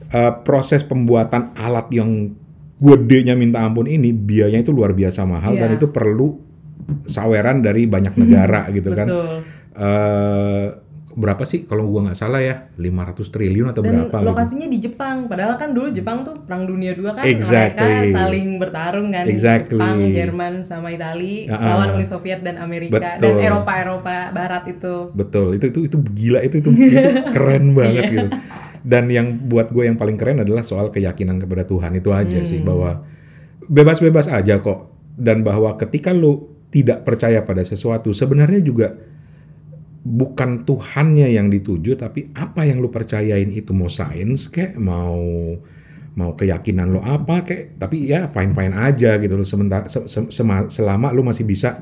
uh, 0.10 0.34
proses 0.38 0.84
pembuatan 0.84 1.56
alat 1.56 1.88
yang 1.89 2.36
gedenya 2.75 3.34
minta 3.34 3.63
ampun 3.63 3.88
ini 3.88 4.12
biayanya 4.12 4.60
itu 4.60 4.69
luar 4.69 4.91
biasa 4.91 5.23
mahal 5.23 5.56
dan 5.56 5.71
Iya. 5.71 5.78
itu 5.78 5.88
perlu 5.88 6.36
saweran 7.04 7.60
dari 7.60 7.88
banyak 7.88 8.13
negara 8.13 8.67
gitu 8.75 8.91
kan 8.91 9.08
Betul. 9.08 9.36
Eh, 9.75 10.67
berapa 11.15 11.41
sih 11.41 11.63
kalau 11.63 11.88
gua 11.88 12.06
nggak 12.06 12.19
salah 12.19 12.38
ya 12.38 12.67
500 12.75 13.15
triliun 13.25 13.71
atau 13.71 13.80
Dan 13.80 13.91
berapa 14.06 14.17
gitu. 14.19 14.28
lokasinya 14.28 14.67
di 14.67 14.78
Jepang. 14.78 15.25
Padahal 15.25 15.56
kan 15.56 15.71
dulu 15.71 15.88
Jepang 15.88 16.21
tuh 16.21 16.36
perang 16.38 16.63
dunia 16.63 16.91
dua 16.91 17.15
kan 17.15 17.23
Exactly. 17.23 17.80
mereka 17.82 18.13
saling 18.13 18.47
bertarung 18.60 19.08
kan 19.10 19.23
Exactly. 19.25 19.80
Jepang, 19.80 19.99
Jerman 20.12 20.54
sama 20.60 20.91
Itali 20.91 21.47
Ah, 21.47 21.56
ah. 21.56 21.65
lawan 21.73 21.95
Uni 21.95 22.04
Soviet 22.04 22.39
dan 22.39 22.60
Amerika 22.60 22.99
Betul. 23.15 23.23
dan 23.23 23.34
Eropa 23.41 23.71
Eropa 23.73 24.15
Barat 24.30 24.63
itu. 24.67 24.95
Betul, 25.12 25.56
itu 25.56 25.65
itu 25.67 25.80
itu 25.88 25.97
gila 26.06 26.39
itu 26.41 26.60
itu, 26.60 26.69
itu 26.69 26.99
keren 27.34 27.71
banget 27.71 28.04
Iya. 28.04 28.12
gitu. 28.12 28.28
Dan 28.84 29.08
yang 29.08 29.28
buat 29.41 29.71
gue 29.71 29.82
yang 29.84 29.95
paling 29.95 30.13
keren 30.13 30.38
adalah 30.38 30.62
soal 30.62 30.91
keyakinan 30.91 31.39
kepada 31.39 31.63
Tuhan 31.63 31.95
itu 31.95 32.12
aja 32.12 32.43
sih 32.43 32.60
Hmm. 32.60 32.67
bahwa 32.67 32.91
bebas-bebas 33.63 34.28
aja 34.28 34.60
kok 34.60 34.91
dan 35.15 35.41
bahwa 35.41 35.73
ketika 35.75 36.12
lu 36.12 36.43
tidak 36.69 37.01
percaya 37.01 37.41
pada 37.41 37.63
sesuatu 37.63 38.12
sebenarnya 38.12 38.60
juga 38.60 38.93
bukan 40.05 40.69
Tuhannya 40.69 41.33
yang 41.33 41.49
dituju 41.49 41.97
tapi 41.97 42.29
apa 42.37 42.61
yang 42.61 42.77
lu 42.77 42.93
percayain 42.93 43.49
itu 43.49 43.73
mau 43.73 43.89
sains 43.89 44.53
kek 44.53 44.77
mau 44.77 45.17
mau 46.15 46.31
keyakinan 46.37 46.93
lo 46.93 47.01
apa 47.01 47.41
kek 47.41 47.81
tapi 47.81 48.07
ya 48.13 48.29
fine 48.29 48.53
fine 48.53 48.77
aja 48.77 49.17
gitu 49.17 49.33
loh 49.33 49.43
sementara 49.43 49.89
se- 49.89 50.05
se- 50.05 50.29
sema- 50.29 50.69
selama 50.69 51.09
lu 51.09 51.25
masih 51.25 51.43
bisa 51.43 51.81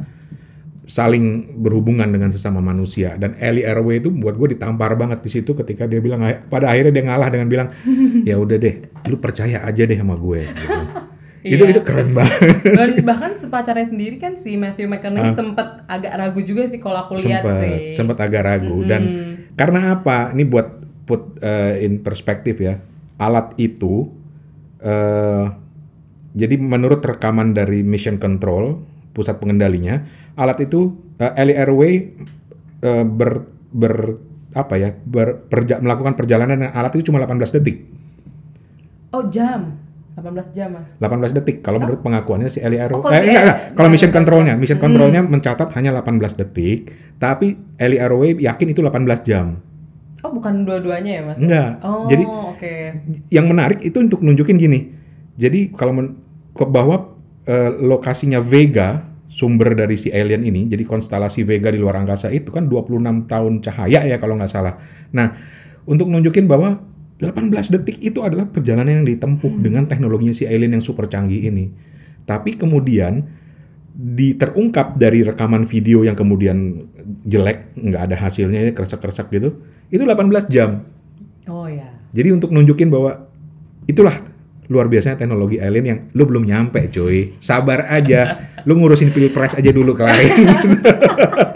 saling 0.84 1.56
berhubungan 1.64 2.12
dengan 2.12 2.28
sesama 2.28 2.60
manusia. 2.60 3.16
Dan 3.16 3.40
Ellie 3.40 3.64
Airway 3.64 4.04
itu 4.04 4.12
buat 4.12 4.36
gue 4.36 4.52
ditampar 4.52 5.00
banget 5.00 5.24
di 5.24 5.32
situ 5.32 5.56
ketika 5.56 5.88
dia 5.88 6.04
bilang 6.04 6.20
pada 6.52 6.76
akhirnya 6.76 6.92
dia 6.92 7.04
ngalah 7.08 7.30
dengan 7.32 7.48
bilang 7.48 7.70
ya 8.28 8.36
udah 8.36 8.58
deh 8.60 8.76
lu 9.08 9.16
percaya 9.16 9.64
aja 9.64 9.84
deh 9.88 9.96
sama 9.96 10.20
gue. 10.20 10.44
Gitu. 10.44 10.83
Itu 11.44 11.60
Iya. 11.60 11.72
itu 11.72 11.82
keren 11.84 12.12
banget. 12.12 12.40
Dan 12.64 12.90
bahkan 13.04 13.32
sepacarnya 13.32 13.84
sendiri 13.84 14.16
kan 14.16 14.34
si 14.34 14.56
Matthew 14.56 14.88
McConaughey 14.88 15.32
sempet 15.32 15.84
agak 15.86 16.14
ragu 16.14 16.40
juga 16.40 16.64
sih 16.64 16.80
kalau 16.80 17.04
aku 17.04 17.20
lihat 17.20 17.44
sempat 17.44 17.60
sih. 17.60 17.76
sempat 17.92 18.18
agak 18.18 18.42
ragu. 18.42 18.82
Dan 18.82 19.04
karena 19.54 19.94
apa? 19.94 20.32
Ini 20.32 20.44
buat 20.44 20.68
put 21.04 21.38
uh, 21.38 21.76
in 21.78 22.00
perspektif 22.00 22.58
ya. 22.58 22.80
Alat 23.16 23.54
itu 23.56 24.08
eh 24.80 25.46
jadi 26.34 26.56
menurut 26.56 27.00
rekaman 27.00 27.52
dari 27.52 27.84
mission 27.84 28.18
control 28.18 28.82
pusat 29.12 29.38
pengendalinya 29.38 30.02
alat 30.34 30.66
itu 30.66 30.90
uh, 31.16 31.34
Ellie 31.38 31.54
Airway 31.54 31.94
eh, 32.82 33.06
ber 33.06 33.46
ber 33.70 34.18
apa 34.52 34.76
ya? 34.76 34.90
Ber, 34.94 35.46
perja- 35.46 35.78
melakukan 35.78 36.14
perjalanan 36.14 36.58
dengan 36.58 36.74
alat 36.74 36.94
itu 36.94 37.10
cuma 37.10 37.18
18 37.18 37.54
detik. 37.54 37.90
Oh 39.10 39.26
jam, 39.28 39.78
18 40.14 40.24
jam 40.52 40.70
mas. 40.72 40.94
18 40.98 41.34
detik 41.34 41.60
kalau 41.60 41.78
menurut 41.78 42.00
pengakuannya 42.00 42.46
si 42.46 42.60
Ellie 42.60 42.78
Airway 42.78 42.96
Oh, 42.96 43.02
kalau 43.02 43.14
eh, 43.14 43.20
si 43.20 43.28
enggak, 43.28 43.44
enggak. 43.44 43.58
kalau 43.74 43.90
mission 43.90 44.08
18 44.08 44.16
controlnya 44.16 44.54
mission 44.54 44.78
Hmm. 44.78 44.86
controlnya 44.86 45.22
mencatat 45.22 45.68
hanya 45.74 45.90
18 45.96 46.38
detik 46.38 46.80
tapi 47.18 47.48
Ellie 47.76 47.98
Airway 47.98 48.38
yakin 48.38 48.68
itu 48.70 48.80
18 48.80 48.94
jam 49.24 49.58
Oh 50.20 50.32
bukan 50.32 50.64
dua-duanya 50.64 51.20
ya 51.20 51.22
mas? 51.26 51.36
Enggak. 51.38 51.84
Oh 51.84 52.08
Jadi- 52.08 52.24
oke. 52.24 52.74
yang 53.28 53.44
menarik 53.44 53.84
itu 53.84 54.00
untuk 54.00 54.24
nunjukin 54.24 54.56
gini. 54.56 54.96
Jadi 55.36 55.76
kalau 55.76 55.92
men- 55.92 56.16
bahwa 56.56 57.12
eh, 57.44 57.68
lokasinya 57.76 58.40
Vega 58.40 59.04
sumber 59.28 59.76
dari 59.76 59.98
si 59.98 60.08
alien 60.08 60.40
ini, 60.42 60.64
jadi 60.66 60.86
konstelasi 60.86 61.44
Vega 61.44 61.68
di 61.68 61.76
luar 61.76 61.98
angkasa 61.98 62.32
itu 62.32 62.48
kan 62.48 62.64
26 62.66 63.04
tahun 63.26 63.60
cahaya 63.60 64.06
ya 64.06 64.16
kalau 64.16 64.40
nggak 64.40 64.48
salah. 64.48 64.80
Nah, 65.12 65.36
untuk 65.84 66.08
nunjukin 66.08 66.48
bahwa 66.48 66.80
18 67.22 67.74
detik 67.80 67.98
itu 68.02 68.20
adalah 68.26 68.50
perjalanan 68.50 69.04
yang 69.04 69.08
ditempuh 69.08 69.62
dengan 69.62 69.86
teknologinya 69.86 70.34
si 70.34 70.50
alien 70.50 70.80
yang 70.80 70.84
super 70.84 71.06
canggih 71.08 71.46
ini. 71.46 71.70
Tapi 72.24 72.56
kemudian 72.58 73.24
di 73.94 74.34
terungkap 74.34 74.98
dari 74.98 75.22
rekaman 75.22 75.70
video 75.70 76.02
yang 76.02 76.18
kemudian 76.18 76.90
jelek, 77.24 77.78
nggak 77.78 78.04
ada 78.10 78.16
hasilnya, 78.18 78.74
kresek-kresek 78.74 79.30
gitu, 79.30 79.62
itu 79.94 80.02
18 80.02 80.50
jam. 80.50 80.82
Oh 81.46 81.70
ya. 81.70 81.94
Jadi 82.14 82.30
untuk 82.34 82.50
nunjukin 82.50 82.90
bahwa 82.90 83.30
itulah 83.86 84.18
luar 84.72 84.88
biasanya 84.88 85.20
teknologi 85.20 85.60
alien 85.60 85.86
yang 85.86 86.00
lu 86.18 86.26
belum 86.26 86.48
nyampe 86.48 86.82
cuy. 86.90 87.36
Sabar 87.38 87.86
aja. 87.90 88.22
lu 88.64 88.80
ngurusin 88.80 89.12
pilpres 89.12 89.56
aja 89.60 89.72
dulu 89.72 89.96
kelarin. 89.96 90.32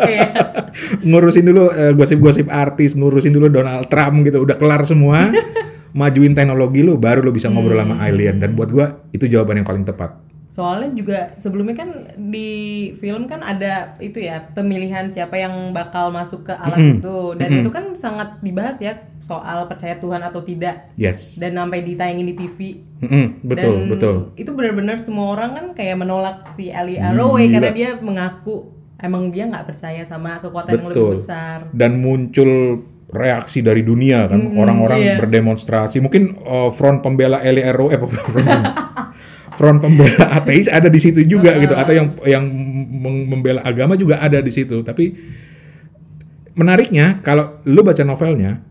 Iya. 0.08 0.30
ngurusin 1.08 1.46
dulu 1.48 1.67
eh, 1.74 1.91
gosip-gosip 1.91 2.48
artis, 2.48 2.96
ngurusin 2.96 3.34
dulu 3.34 3.52
Donald 3.52 3.89
Trump 3.91 4.24
gitu. 4.24 4.43
Udah 4.43 4.56
kelar 4.56 4.84
semua. 4.88 5.28
Majuin 5.98 6.38
teknologi 6.38 6.86
lu 6.86 7.00
baru 7.02 7.26
lu 7.26 7.34
bisa 7.34 7.50
ngobrol 7.50 7.82
sama 7.82 7.98
alien 8.06 8.38
dan 8.38 8.54
buat 8.54 8.70
gua 8.70 9.02
itu 9.10 9.26
jawaban 9.26 9.63
yang 9.63 9.67
paling 9.67 9.82
tepat. 9.82 10.13
Soalnya 10.58 10.89
juga 10.91 11.20
sebelumnya 11.38 11.78
kan 11.78 11.89
di 12.17 12.50
film 12.98 13.30
kan 13.30 13.46
ada 13.46 13.93
itu 14.02 14.17
ya 14.17 14.41
pemilihan 14.50 15.06
siapa 15.06 15.38
yang 15.38 15.70
bakal 15.70 16.10
masuk 16.10 16.50
ke 16.50 16.54
alat 16.54 16.82
Mm-mm. 16.82 16.98
itu 16.98 17.17
dan 17.38 17.50
Mm-mm. 17.54 17.62
itu 17.62 17.70
kan 17.70 17.86
sangat 17.93 18.41
dibahas 18.41 18.82
ya 18.82 18.98
soal 19.22 19.70
percaya 19.70 20.02
Tuhan 20.02 20.17
atau 20.17 20.41
tidak 20.41 20.89
Yes. 20.98 21.38
dan 21.38 21.54
sampai 21.54 21.86
ditayangin 21.86 22.26
di 22.26 22.36
TV. 22.36 22.58
Mm-mm, 22.98 23.46
betul, 23.46 23.76
dan 23.78 23.89
betul. 23.93 24.15
Itu 24.34 24.52
benar-benar 24.52 24.98
semua 24.98 25.38
orang 25.38 25.54
kan 25.54 25.65
kayak 25.72 25.93
menolak 25.96 26.50
si 26.50 26.74
Ellie 26.74 26.98
Arroway 26.98 27.46
Gila. 27.46 27.54
karena 27.54 27.70
dia 27.72 27.89
mengaku 28.02 28.74
emang 28.98 29.30
dia 29.30 29.46
nggak 29.46 29.70
percaya 29.70 30.02
sama 30.02 30.41
kekuatan 30.41 30.74
yang 30.74 30.89
lebih 30.89 31.06
Betul. 31.06 31.13
besar. 31.13 31.70
Dan 31.70 32.02
muncul 32.02 32.82
reaksi 33.08 33.62
dari 33.62 33.86
dunia 33.86 34.26
kan, 34.26 34.41
Mm, 34.41 34.58
orang-orang 34.58 35.00
iya. 35.00 35.15
berdemonstrasi. 35.15 36.02
Mungkin 36.02 36.41
uh, 36.41 36.74
front 36.74 37.00
pembela 37.00 37.39
LRO 37.39 37.88
eh 37.88 38.02
front, 39.58 39.82
front 39.82 39.89
pembela 39.89 40.26
ateis 40.38 40.70
ada 40.70 40.88
di 40.88 41.02
situ 41.02 41.26
juga 41.26 41.58
gitu 41.58 41.74
atau 41.74 41.91
yang 41.91 42.08
yang 42.24 42.46
membela 43.28 43.65
agama 43.65 43.98
juga 43.98 44.22
ada 44.22 44.38
di 44.39 44.54
situ. 44.54 44.86
Tapi 44.86 45.17
menariknya 46.54 47.20
kalau 47.26 47.62
lu 47.65 47.82
baca 47.82 48.06
novelnya 48.06 48.62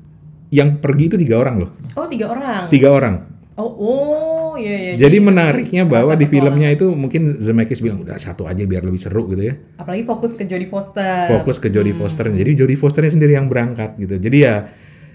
yang 0.54 0.78
pergi 0.78 1.04
itu 1.10 1.16
tiga 1.18 1.42
orang 1.42 1.66
loh. 1.66 1.70
Oh 1.98 2.06
tiga 2.06 2.30
orang. 2.30 2.70
Tiga 2.70 2.88
orang. 2.94 3.14
Oh 3.56 3.72
oh 3.72 4.52
iya 4.60 4.92
iya. 4.92 4.92
Jadi 5.00 5.16
menariknya 5.16 5.88
bahwa 5.88 6.12
merasa 6.12 6.20
di 6.20 6.26
filmnya 6.28 6.68
itu 6.76 6.92
mungkin 6.92 7.40
Zemeckis 7.40 7.80
bilang 7.80 8.04
udah 8.04 8.20
satu 8.20 8.44
aja 8.44 8.62
biar 8.68 8.84
lebih 8.84 9.00
seru 9.00 9.32
gitu 9.32 9.48
ya. 9.48 9.54
apalagi 9.80 10.04
fokus 10.04 10.36
ke 10.36 10.44
Jodie 10.44 10.68
Foster. 10.68 11.24
fokus 11.32 11.56
ke 11.56 11.72
Jodie 11.72 11.96
Foster. 11.96 12.28
Jadi 12.28 12.52
Jodie 12.52 12.76
Fosternya 12.76 13.16
sendiri 13.16 13.32
yang 13.32 13.48
berangkat 13.48 13.96
gitu. 13.96 14.20
Jadi 14.20 14.38
ya 14.44 14.68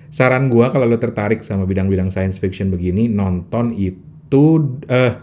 saran 0.09 0.49
gua 0.49 0.73
kalau 0.73 0.89
lo 0.89 0.97
tertarik 0.97 1.45
sama 1.45 1.69
bidang-bidang 1.69 2.09
science 2.09 2.41
fiction 2.41 2.73
begini 2.73 3.07
nonton 3.07 3.77
itu 3.77 4.45
eh 4.89 5.21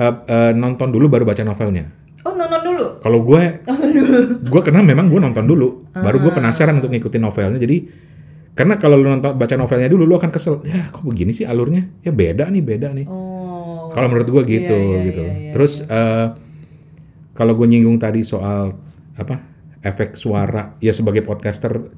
eh, 0.00 0.14
eh, 0.24 0.52
nonton 0.56 0.88
dulu 0.88 1.06
baru 1.12 1.28
baca 1.28 1.44
novelnya. 1.44 1.92
Oh 2.24 2.36
nonton 2.36 2.60
dulu. 2.64 2.84
Kalau 3.00 3.20
gue 3.24 3.42
gue 4.52 4.60
karena 4.64 4.80
memang 4.80 5.12
gue 5.12 5.20
nonton 5.20 5.44
dulu, 5.44 5.92
baru 5.92 6.20
gue 6.20 6.32
penasaran 6.32 6.80
untuk 6.80 6.92
ngikutin 6.92 7.20
novelnya. 7.20 7.60
Jadi 7.60 8.08
karena 8.56 8.76
kalau 8.76 8.98
lo 8.98 9.08
nonton 9.08 9.36
baca 9.38 9.54
novelnya 9.56 9.88
dulu 9.88 10.04
lo 10.04 10.16
akan 10.20 10.32
kesel. 10.32 10.60
Ya 10.64 10.88
kok 10.92 11.04
begini 11.04 11.32
sih 11.32 11.48
alurnya? 11.48 11.88
Ya 12.04 12.12
beda 12.12 12.48
nih, 12.48 12.60
beda 12.64 12.92
nih. 12.92 13.06
Oh. 13.08 13.88
Kalau 13.90 14.06
menurut 14.12 14.28
gue 14.28 14.42
gitu 14.46 14.76
Iya, 14.76 14.86
iya, 14.86 14.98
gitu. 15.10 15.22
iya, 15.22 15.34
iya, 15.34 15.52
Terus 15.56 15.72
eh, 15.86 16.26
kalau 17.32 17.52
gue 17.56 17.66
nyinggung 17.66 17.96
tadi 17.96 18.20
soal 18.22 18.76
apa 19.16 19.42
efek 19.80 20.12
suara, 20.14 20.76
ya 20.78 20.92
sebagai 20.92 21.24
podcaster 21.24 21.88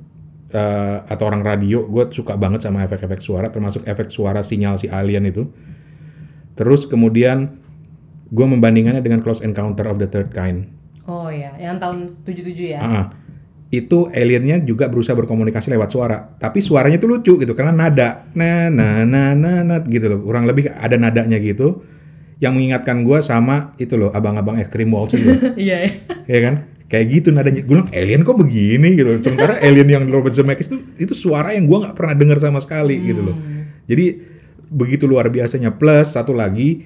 eh, 0.55 0.99
atau 1.03 1.25
orang 1.27 1.43
radio, 1.43 1.83
gue 1.85 2.15
suka 2.15 2.39
banget 2.39 2.63
sama 2.63 2.87
efek-efek 2.87 3.19
suara, 3.19 3.51
termasuk 3.51 3.83
efek 3.83 4.09
suara 4.09 4.47
sinyal 4.47 4.79
si 4.79 4.87
alien 4.87 5.27
itu. 5.27 5.51
Terus 6.55 6.85
kemudian 6.87 7.62
gue 8.33 8.47
membandingkannya 8.49 9.05
dengan 9.05 9.21
Close 9.21 9.45
Encounter 9.45 9.85
of 9.93 10.01
the 10.01 10.09
Third 10.09 10.33
Kind. 10.33 10.73
Oh 11.05 11.29
ya, 11.29 11.53
yang 11.61 11.77
tahun 11.77 12.09
77 12.09 12.73
ya. 12.73 12.81
Ah, 12.81 13.07
itu 13.69 14.09
aliennya 14.09 14.65
juga 14.65 14.89
berusaha 14.89 15.13
berkomunikasi 15.13 15.69
lewat 15.73 15.93
suara, 15.93 16.17
tapi 16.41 16.65
suaranya 16.65 16.97
tuh 16.97 17.13
lucu 17.13 17.37
gitu 17.37 17.53
karena 17.53 17.73
nada, 17.77 18.25
na 18.33 18.73
na 18.73 19.05
na 19.05 19.37
na 19.37 19.61
na 19.65 19.77
gitu 19.85 20.09
loh, 20.09 20.21
kurang 20.25 20.49
lebih 20.49 20.73
ada 20.73 20.97
nadanya 20.97 21.37
gitu, 21.41 21.85
yang 22.41 22.57
mengingatkan 22.57 23.05
gue 23.05 23.19
sama 23.21 23.77
itu 23.77 23.97
loh 24.01 24.09
abang-abang 24.13 24.57
es 24.61 24.69
krim 24.73 24.93
Waltz 24.93 25.17
itu, 25.17 25.29
Iya. 25.69 25.77
ya. 25.85 25.91
ya 26.29 26.41
kan? 26.41 26.55
Kayak 26.89 27.07
gitu 27.09 27.29
nadanya, 27.33 27.65
gue 27.65 27.73
bilang 27.73 27.89
alien 27.97 28.21
kok 28.21 28.37
begini 28.37 28.89
gitu, 28.97 29.11
sementara 29.25 29.57
alien 29.65 29.89
yang 29.89 30.05
Robert 30.13 30.37
Zemeckis 30.37 30.69
itu 30.69 30.79
itu 31.01 31.15
suara 31.17 31.57
yang 31.57 31.65
gue 31.65 31.79
nggak 31.89 31.97
pernah 31.97 32.13
dengar 32.13 32.39
sama 32.41 32.61
sekali 32.61 33.01
gitu 33.01 33.25
loh. 33.25 33.37
Jadi 33.89 34.21
begitu 34.69 35.09
luar 35.09 35.33
biasanya 35.33 35.73
plus 35.73 36.13
satu 36.13 36.37
lagi, 36.37 36.85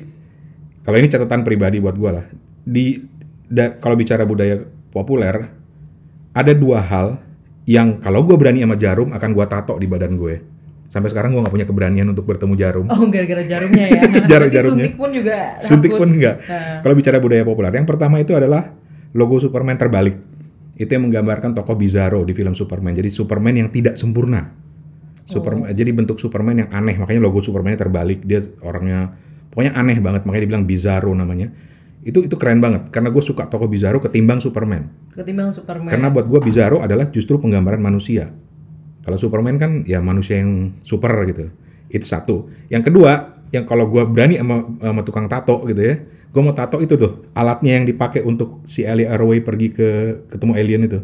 kalau 0.87 0.97
ini 0.97 1.11
catatan 1.11 1.43
pribadi 1.43 1.83
buat 1.83 1.99
gue 1.99 2.11
lah, 2.15 2.25
di 2.63 3.03
da- 3.51 3.75
kalau 3.77 3.99
bicara 3.99 4.23
budaya 4.23 4.63
populer 4.89 5.51
ada 6.31 6.53
dua 6.55 6.79
hal 6.79 7.19
yang 7.67 7.99
kalau 7.99 8.23
gue 8.23 8.39
berani 8.39 8.63
sama 8.63 8.79
jarum 8.79 9.11
akan 9.11 9.31
gue 9.35 9.47
tato 9.51 9.75
di 9.77 9.91
badan 9.91 10.15
gue. 10.15 10.39
Sampai 10.87 11.11
sekarang 11.11 11.35
gue 11.35 11.43
nggak 11.43 11.51
punya 11.51 11.67
keberanian 11.67 12.07
untuk 12.07 12.23
bertemu 12.23 12.55
jarum. 12.55 12.87
Oh 12.87 13.03
gara-gara 13.11 13.43
jarumnya 13.43 13.91
ya. 13.91 14.03
Jarum- 14.31 14.53
jarumnya. 14.55 14.87
Suntik 14.87 14.95
pun 14.95 15.11
juga. 15.11 15.39
Suntik 15.59 15.91
takut. 15.91 16.01
pun 16.07 16.09
enggak. 16.15 16.37
Nah. 16.47 16.79
Kalau 16.87 16.95
bicara 16.95 17.19
budaya 17.19 17.43
populer, 17.43 17.75
yang 17.75 17.89
pertama 17.91 18.23
itu 18.23 18.33
adalah 18.39 18.71
logo 19.11 19.43
Superman 19.43 19.75
terbalik. 19.75 20.15
Itu 20.79 20.87
yang 20.95 21.11
menggambarkan 21.11 21.59
tokoh 21.59 21.75
Bizarro 21.75 22.23
di 22.23 22.39
film 22.39 22.55
Superman. 22.55 22.95
Jadi 22.95 23.11
Superman 23.11 23.55
yang 23.59 23.69
tidak 23.75 23.99
sempurna. 23.99 24.55
Superman, 25.27 25.75
Jadi 25.75 25.91
bentuk 25.91 26.23
Superman 26.23 26.63
yang 26.63 26.71
aneh, 26.71 26.95
makanya 26.95 27.19
logo 27.19 27.43
Superman 27.43 27.75
terbalik. 27.75 28.23
Dia 28.23 28.47
orangnya 28.63 29.11
pokoknya 29.57 29.73
aneh 29.73 29.97
banget, 30.05 30.29
makanya 30.29 30.45
dibilang 30.45 30.69
Bizarro 30.69 31.17
namanya. 31.17 31.49
Itu 32.05 32.21
itu 32.21 32.37
keren 32.37 32.61
banget 32.61 32.93
karena 32.93 33.09
gue 33.09 33.25
suka 33.25 33.49
tokoh 33.49 33.73
Bizarro 33.73 34.05
ketimbang 34.05 34.37
Superman. 34.39 34.93
Ketimbang 35.17 35.49
Superman. 35.49 35.89
Karena 35.89 36.13
buat 36.13 36.29
gue 36.29 36.45
Bizarro 36.45 36.85
adalah 36.85 37.09
justru 37.09 37.41
penggambaran 37.41 37.81
manusia. 37.81 38.37
Kalau 39.01 39.17
Superman 39.17 39.57
kan 39.57 39.83
ya 39.89 40.05
manusia 40.05 40.45
yang 40.45 40.77
super 40.85 41.11
gitu. 41.25 41.49
Itu 41.89 42.05
satu. 42.05 42.53
Yang 42.69 42.93
kedua, 42.93 43.41
yang 43.49 43.65
kalau 43.65 43.89
gue 43.89 44.05
berani 44.05 44.37
sama, 44.37 44.77
sama 44.77 45.01
tukang 45.09 45.27
tato 45.27 45.65
gitu 45.65 45.81
ya, 45.81 46.05
gue 46.05 46.43
mau 46.45 46.53
tato 46.53 46.85
itu 46.85 47.01
tuh 47.01 47.25
alatnya 47.33 47.81
yang 47.81 47.89
dipakai 47.89 48.21
untuk 48.21 48.61
si 48.69 48.85
Ellie 48.85 49.09
Arroway 49.09 49.41
pergi 49.41 49.73
ke 49.73 49.89
ketemu 50.29 50.53
alien 50.53 50.83
itu. 50.85 51.01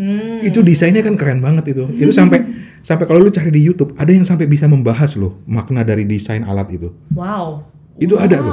Hmm. 0.00 0.40
Itu 0.46 0.62
desainnya 0.62 1.02
kan 1.02 1.18
keren 1.18 1.42
banget 1.42 1.76
itu. 1.76 1.84
Itu 1.90 2.14
sampai 2.14 2.40
sampai 2.80 3.04
kalau 3.04 3.20
lu 3.20 3.28
cari 3.28 3.52
di 3.52 3.60
YouTube 3.60 3.92
ada 4.00 4.08
yang 4.08 4.24
sampai 4.24 4.48
bisa 4.48 4.64
membahas 4.64 5.20
loh 5.20 5.40
makna 5.44 5.84
dari 5.84 6.08
desain 6.08 6.46
alat 6.46 6.70
itu. 6.72 6.88
Wow. 7.12 7.66
Itu 7.98 8.14
wow. 8.16 8.24
ada 8.24 8.36
tuh. 8.38 8.52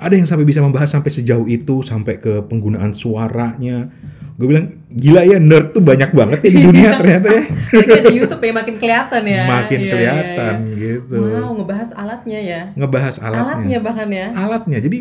Ada 0.00 0.14
yang 0.16 0.28
sampai 0.30 0.46
bisa 0.48 0.64
membahas 0.64 0.88
sampai 0.88 1.10
sejauh 1.12 1.44
itu, 1.50 1.84
sampai 1.84 2.16
ke 2.22 2.40
penggunaan 2.46 2.96
suaranya. 2.96 3.92
Gue 4.40 4.56
bilang, 4.56 4.72
gila 4.88 5.20
ya 5.28 5.36
nerd 5.36 5.76
tuh 5.76 5.84
banyak 5.84 6.16
banget 6.16 6.38
ya 6.48 6.50
di 6.56 6.60
dunia 6.64 6.90
ternyata 7.00 7.28
ya. 7.28 7.42
Lagi 7.76 7.92
ada 8.00 8.10
YouTube 8.14 8.40
ya 8.40 8.52
makin 8.56 8.74
kelihatan 8.80 9.22
ya. 9.28 9.42
Makin 9.44 9.78
Iya, 9.78 9.84
iya, 9.84 9.92
kelihatan 9.92 10.54
iya. 10.56 10.78
gitu. 10.80 11.18
Wow, 11.20 11.50
ngebahas 11.60 11.90
alatnya 11.92 12.40
ya. 12.40 12.60
Ngebahas 12.72 13.16
alatnya. 13.20 13.44
Alatnya 13.44 13.78
bahkan 13.84 14.08
ya. 14.08 14.26
Alatnya. 14.32 14.78
Jadi 14.80 14.98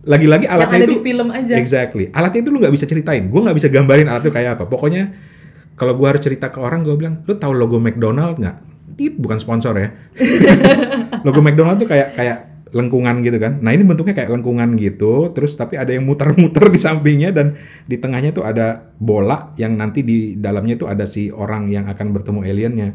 lagi-lagi 0.00 0.48
alatnya 0.48 0.80
ada 0.80 0.86
itu 0.88 0.96
di 0.96 1.04
film 1.04 1.28
aja. 1.28 1.54
exactly 1.60 2.08
alatnya 2.16 2.40
itu 2.40 2.48
lu 2.48 2.58
nggak 2.64 2.72
bisa 2.72 2.88
ceritain 2.88 3.28
gue 3.28 3.40
nggak 3.40 3.56
bisa 3.56 3.68
gambarin 3.68 4.08
alat 4.08 4.24
itu 4.24 4.32
kayak 4.32 4.56
apa 4.56 4.64
pokoknya 4.64 5.12
kalau 5.76 5.92
gue 5.96 6.06
harus 6.08 6.24
cerita 6.24 6.48
ke 6.48 6.56
orang 6.56 6.84
gue 6.84 6.96
bilang 6.96 7.20
lu 7.28 7.36
tahu 7.36 7.52
logo 7.52 7.76
McDonald 7.76 8.40
nggak 8.40 8.72
Tit, 8.96 9.16
bukan 9.16 9.40
sponsor 9.40 9.76
ya 9.76 9.88
logo 11.26 11.40
McDonald 11.44 11.80
tuh 11.80 11.88
kayak 11.88 12.16
kayak 12.16 12.49
lengkungan 12.70 13.22
gitu 13.26 13.38
kan 13.38 13.58
nah 13.60 13.74
ini 13.74 13.82
bentuknya 13.82 14.14
kayak 14.14 14.30
lengkungan 14.30 14.78
gitu 14.78 15.30
terus 15.34 15.58
tapi 15.58 15.74
ada 15.74 15.90
yang 15.90 16.06
muter-muter 16.06 16.70
di 16.70 16.78
sampingnya 16.78 17.34
dan 17.34 17.58
di 17.86 17.98
tengahnya 17.98 18.30
tuh 18.30 18.46
ada 18.46 18.94
bola 18.96 19.50
yang 19.58 19.74
nanti 19.74 20.06
di 20.06 20.38
dalamnya 20.38 20.78
tuh 20.78 20.86
ada 20.86 21.04
si 21.06 21.30
orang 21.34 21.66
yang 21.70 21.90
akan 21.90 22.06
bertemu 22.14 22.40
aliennya 22.46 22.88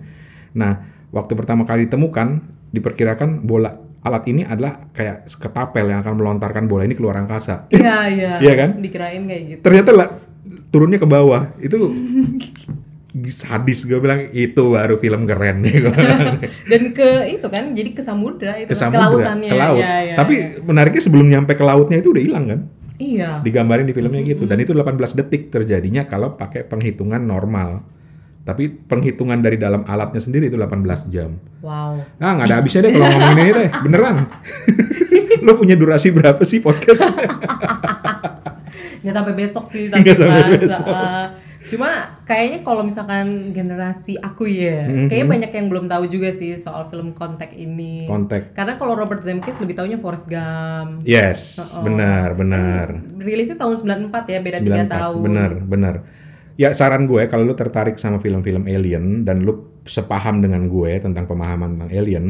nah 0.55 0.83
waktu 1.11 1.35
pertama 1.35 1.67
kali 1.67 1.87
ditemukan 1.87 2.39
diperkirakan 2.71 3.43
bola 3.43 3.75
alat 4.05 4.23
ini 4.29 4.45
adalah 4.45 4.85
kayak 4.93 5.25
ketapel 5.27 5.89
yang 5.89 5.99
akan 6.05 6.13
melontarkan 6.19 6.69
bola 6.69 6.85
ini 6.85 6.93
keluar 6.93 7.17
angkasa 7.17 7.65
Iya, 7.73 7.97
iya. 8.13 8.31
Iya 8.43 8.53
kan? 8.55 8.69
Dikirain 8.79 9.23
kayak 9.25 9.43
gitu. 9.49 9.61
ternyata 9.65 9.91
lah 9.91 10.07
turunnya 10.69 11.01
ke 11.01 11.07
bawah 11.09 11.51
itu 11.57 11.75
sadis 13.23 13.83
gue 13.83 13.95
bilang 13.95 14.27
itu 14.29 14.59
baru 14.69 14.95
film 14.95 15.23
keren 15.23 15.61
nih. 15.63 15.87
Dan 16.65 16.91
ke 16.91 17.09
itu 17.31 17.47
kan, 17.47 17.71
jadi 17.71 17.89
ke 17.91 17.99
samudra 17.99 18.57
itu 18.57 18.67
ke 18.67 18.75
kan, 18.75 18.91
samudra 18.91 19.07
lautannya. 19.07 19.47
ke 19.47 19.55
laut 19.55 19.79
Iya, 19.79 19.95
iya, 20.01 20.15
tapi 20.15 20.33
iya. 20.35 20.59
menariknya 20.59 21.01
sebelum 21.01 21.25
nyampe 21.25 21.53
ke 21.53 21.63
lautnya 21.63 21.97
itu 21.97 22.11
udah 22.11 22.23
hilang 22.23 22.45
kan 22.45 22.59
Iya. 22.95 23.39
digambarin 23.39 23.83
di 23.83 23.91
filmnya 23.91 24.23
gitu 24.23 24.43
dan 24.43 24.55
itu 24.57 24.71
18 24.71 24.95
detik 25.15 25.47
terjadinya 25.47 26.03
kalau 26.03 26.31
pakai 26.31 26.63
penghitungan 26.63 27.19
normal 27.19 27.83
tapi 28.41 28.67
penghitungan 28.67 29.35
dari 29.37 29.55
dalam 29.55 29.83
alatnya 29.83 30.19
sendiri 30.19 30.47
itu 30.47 30.55
18 30.55 30.79
jam 31.09 31.35
Wow. 31.59 31.99
ah 32.15 32.31
nggak 32.33 32.47
ada 32.47 32.55
habisnya 32.55 32.83
deh 32.83 32.91
kalau 32.91 33.09
ngomongin 33.09 33.37
ini 33.37 33.51
deh 33.53 33.69
beneran 33.81 34.15
lo 35.45 35.55
punya 35.55 35.75
durasi 35.75 36.09
berapa 36.09 36.39
sih 36.41 36.59
podcast 36.59 37.03
nggak 39.01 39.11
sampai 39.13 39.33
besok 39.33 39.65
sih 39.65 39.85
tapi 39.85 40.01
Nggak 40.01 40.17
sampai 40.17 40.43
besok. 40.55 40.83
Uh, 40.85 41.25
cuma 41.75 41.91
kayaknya 42.23 42.59
kalau 42.61 42.81
misalkan 42.81 43.25
generasi 43.51 44.15
aku 44.15 44.45
ya 44.45 44.83
Mhm. 44.83 45.05
kayaknya 45.05 45.27
banyak 45.29 45.51
yang 45.53 45.67
belum 45.67 45.85
tahu 45.85 46.03
juga 46.07 46.29
sih 46.29 46.55
soal 46.55 46.83
film 46.83 47.11
Contact 47.11 47.51
ini 47.51 48.05
Contact. 48.05 48.51
karena 48.51 48.75
kalau 48.75 48.95
Robert 48.95 49.19
Zemeckis 49.19 49.59
lebih 49.59 49.75
taunya 49.75 49.95
Forrest 49.95 50.25
Gump 50.25 51.03
yes 51.03 51.59
Oh. 51.75 51.83
benar 51.83 52.33
benar 52.33 53.03
rilisnya 53.17 53.55
tahun 53.55 53.75
94 53.75 54.25
ya 54.25 54.39
beda 54.39 54.57
3 54.57 54.65
94, 54.81 54.89
tahun 54.89 55.21
benar 55.21 55.51
benar 55.61 55.95
ya 56.55 56.71
saran 56.71 57.03
gue 57.03 57.27
kalau 57.27 57.43
lu 57.43 57.53
tertarik 57.53 57.95
sama 57.95 58.17
film-film 58.17 58.63
alien 58.65 59.21
dan 59.21 59.43
lu 59.43 59.59
sepaham 59.83 60.39
dengan 60.39 60.65
gue 60.65 60.97
tentang 60.97 61.25
pemahaman 61.25 61.75
tentang 61.75 61.91
alien 61.91 62.25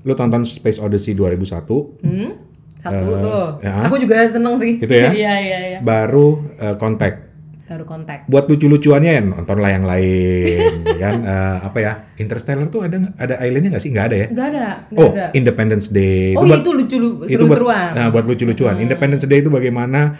lu 0.00 0.12
tonton 0.12 0.42
Space 0.42 0.76
Odyssey 0.76 1.14
2001 1.14 2.02
hmm? 2.02 2.30
satu 2.78 2.94
Eh, 3.08 3.20
tuh 3.20 3.44
ya. 3.60 3.74
aku 3.84 3.98
juga 3.98 4.22
seneng 4.24 4.54
sih 4.56 4.78
Gitu 4.78 4.90
ya? 4.92 5.10
iya 5.20 5.34
iya 5.36 5.58
iya 5.68 5.78
baru 5.80 6.38
eh, 6.56 6.74
Contact 6.74 7.27
baru 7.68 7.84
Contact 7.84 8.24
buat 8.26 8.48
lucu-lucuannya 8.48 9.12
ya 9.12 9.20
nonton 9.20 9.60
lah 9.60 9.70
yang 9.70 9.84
lain 9.84 10.72
ya 10.88 10.96
kan? 10.98 11.14
Eh, 11.20 11.56
apa 11.62 11.78
ya? 11.78 11.92
Interstellar 12.16 12.66
tuh 12.66 12.82
ada 12.82 12.96
ada 13.14 13.36
aliennya 13.38 13.76
nggak 13.76 13.84
sih? 13.84 13.92
Nggak 13.92 14.06
ada 14.08 14.16
ya? 14.16 14.26
Nggak 14.32 14.46
ada 14.48 14.64
nggak 14.88 14.98
oh 14.98 15.10
ada. 15.12 15.26
Independence 15.36 15.86
Day. 15.92 16.32
Oh 16.32 16.42
buat- 16.42 16.64
itu 16.64 16.70
lucu 16.72 16.96
lu- 16.96 17.22
itu 17.22 17.36
buat, 17.38 17.52
seru-seruan. 17.54 17.88
Nah, 17.92 18.08
buat 18.08 18.24
lucu-lucuan. 18.24 18.80
Independence 18.80 19.24
Day 19.24 19.44
itu 19.44 19.52
bagaimana 19.52 20.16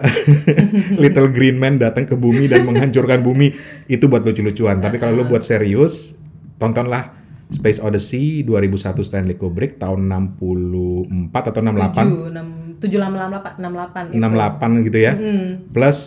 Little 1.02 1.28
Green 1.28 1.56
Man 1.56 1.76
datang 1.76 2.04
ke 2.04 2.16
bumi 2.16 2.48
dan 2.48 2.64
menghancurkan 2.64 3.20
bumi. 3.20 3.52
Itu 3.86 4.08
buat 4.08 4.20
lucu-lucuan. 4.20 4.80
Tapi 4.80 4.96
kalau 4.96 5.16
lu 5.16 5.24
buat 5.24 5.40
serius 5.40 6.16
tontonlah 6.56 7.16
Space 7.50 7.82
Odyssey 7.82 8.44
2001 8.44 8.94
Stanley 9.02 9.34
Kubrick 9.34 9.76
tahun 9.76 10.06
64 10.06 11.50
atau 11.50 11.60
68 11.60 11.66
tujuh 11.66 12.28
enam 12.30 12.46
tujuh 12.80 12.96
delapan 12.96 13.52
enam 13.58 13.72
delapan 13.74 14.04
68 14.78 14.86
gitu 14.86 14.98
ya. 15.00 15.12
Plus 15.68 15.98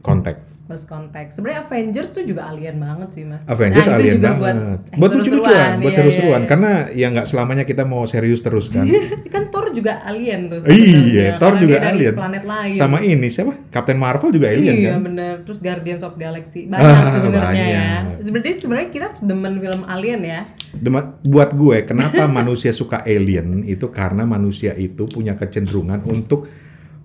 Contact 0.00 0.40
First 0.62 0.86
Contact. 0.86 1.34
Sebenarnya 1.34 1.66
Avengers 1.66 2.14
tuh 2.14 2.22
juga 2.22 2.46
alien 2.46 2.78
banget 2.78 3.10
sih, 3.10 3.26
Mas. 3.26 3.42
Avengers 3.44 3.82
Nah, 3.82 3.90
itu 3.90 3.98
alien 3.98 4.14
juga 4.14 4.28
banget. 4.30 4.38
buat 4.38 4.54
Buat, 4.54 5.10
eh, 5.10 5.18
lucu-lucuan, 5.18 5.26
seru-seruan. 5.50 5.74
buat 5.74 5.82
Iya, 5.82 5.98
seru-seruan. 5.98 6.30
iya, 6.30 6.38
iya. 6.38 6.46
Karena 6.46 6.70
ya 6.94 7.06
nggak 7.10 7.26
selamanya 7.26 7.64
kita 7.66 7.82
mau 7.84 8.02
serius 8.06 8.38
terus 8.38 8.66
kan. 8.70 8.86
kan 9.34 9.42
Thor 9.50 9.66
juga 9.74 9.98
alien 10.00 10.46
tuh. 10.46 10.62
iya, 10.70 11.42
Thor 11.42 11.58
juga 11.58 11.82
alien. 11.82 12.14
planet 12.14 12.44
lain. 12.46 12.74
Sama 12.76 13.02
ini 13.02 13.26
siapa? 13.26 13.50
Captain 13.66 13.98
Marvel 13.98 14.30
juga 14.30 14.46
alien 14.46 14.74
iya 14.76 14.90
kan? 14.94 15.02
bener. 15.02 15.34
Terus 15.42 15.58
Guardians 15.58 16.02
of 16.02 16.14
Galaxy 16.14 16.70
banyak 16.70 16.86
Ah, 16.86 17.10
sebenarnya 17.10 17.64
ya. 17.66 17.86
Sebenarnya 18.22 18.54
sebenarnya 18.54 18.88
kita 18.88 19.06
demen 19.18 19.58
film 19.58 19.82
alien 19.84 20.22
ya. 20.22 20.40
Dema- 20.70 21.18
buat 21.20 21.50
gue, 21.50 21.82
kenapa 21.82 22.30
manusia 22.38 22.70
suka 22.70 23.02
alien 23.02 23.66
itu 23.66 23.90
karena 23.90 24.22
manusia 24.22 24.70
itu 24.72 25.02
punya 25.04 25.34
kecenderungan 25.34 26.06
untuk 26.06 26.46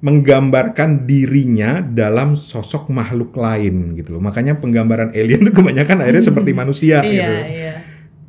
menggambarkan 0.06 1.10
dirinya 1.10 1.82
dalam 1.82 2.38
sosok 2.38 2.94
makhluk 2.94 3.34
lain 3.34 3.98
gitu 3.98 4.14
loh. 4.14 4.22
Makanya 4.22 4.62
penggambaran 4.62 5.10
alien 5.18 5.42
itu 5.42 5.50
kebanyakan 5.50 6.06
akhirnya 6.06 6.24
seperti 6.30 6.52
manusia 6.54 7.02
gitu. 7.02 7.18
iya 7.18 7.42
iya. 7.50 7.74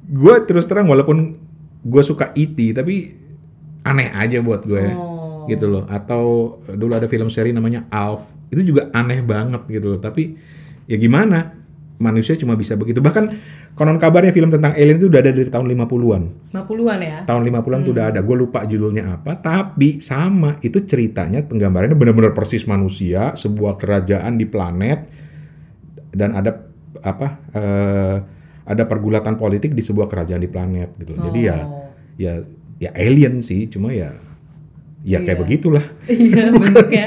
gue 0.08 0.34
terus 0.48 0.64
terang 0.64 0.88
walaupun 0.88 1.36
gue 1.84 2.02
suka 2.02 2.32
E.T. 2.32 2.58
tapi 2.72 3.12
aneh 3.84 4.08
aja 4.16 4.40
buat 4.40 4.64
gue 4.64 4.82
Oh. 4.96 5.44
gitu 5.46 5.70
loh 5.70 5.86
atau 5.86 6.56
dulu 6.66 6.90
ada 6.98 7.06
film 7.06 7.30
seri 7.30 7.54
namanya 7.54 7.86
Alf 7.86 8.26
itu 8.50 8.74
juga 8.74 8.90
aneh 8.90 9.22
banget 9.22 9.62
gitu 9.70 9.94
loh 9.94 10.00
tapi 10.02 10.34
ya 10.90 10.98
gimana 10.98 11.54
manusia 12.02 12.34
cuma 12.34 12.58
bisa 12.58 12.74
begitu 12.74 12.98
bahkan 12.98 13.30
konon 13.76 14.00
kabarnya 14.00 14.32
film 14.32 14.48
tentang 14.48 14.72
alien 14.72 14.96
itu 14.96 15.06
udah 15.06 15.20
ada 15.20 15.30
dari 15.30 15.46
tahun 15.46 15.68
50-an 15.68 16.22
50-an 16.48 16.98
ya. 16.98 17.18
tahun 17.28 17.42
50-an 17.44 17.80
tuh 17.84 17.92
udah 17.92 18.06
ada 18.08 18.20
gue 18.24 18.36
lupa 18.36 18.64
judulnya 18.64 19.04
apa 19.12 19.36
tapi 19.36 20.00
sama 20.00 20.56
itu 20.64 20.80
ceritanya 20.82 21.44
penggambarannya 21.44 21.92
benar-benar 21.92 22.32
persis 22.32 22.64
manusia 22.64 23.36
sebuah 23.36 23.76
kerajaan 23.76 24.34
di 24.34 24.48
planet 24.48 25.00
dan 26.10 26.32
ada 26.32 26.56
apa 27.04 27.36
eh, 27.52 28.16
ada 28.66 28.82
pergulatan 28.82 29.36
politik 29.36 29.76
di 29.76 29.84
sebuah 29.84 30.08
kerajaan 30.08 30.40
di 30.40 30.48
planet 30.48 30.96
gitu 30.96 31.12
jadi 31.20 31.40
ya 31.44 31.58
Oh. 31.60 31.86
ya 32.16 32.32
ya 32.76 32.90
alien 32.96 33.44
sih 33.44 33.68
cuma 33.68 33.92
ya 33.92 34.10
ya 35.06 35.22
kayak 35.22 35.38
Iya. 35.38 35.42
begitulah 35.44 35.84
Iya 36.08 36.44
bentuknya. 36.56 37.06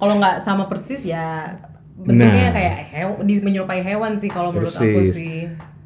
Kalau 0.00 0.14
nggak 0.16 0.36
sama 0.40 0.64
persis 0.64 1.04
ya 1.04 1.58
bentuknya 1.98 2.48
Nah. 2.48 2.54
kayak 2.56 2.76
hewan, 2.88 3.16
menyerupai 3.20 3.80
hewan 3.82 4.16
sih 4.16 4.30
kalau 4.30 4.48
menurut 4.48 4.72
aku 4.72 5.00
sih. 5.12 5.37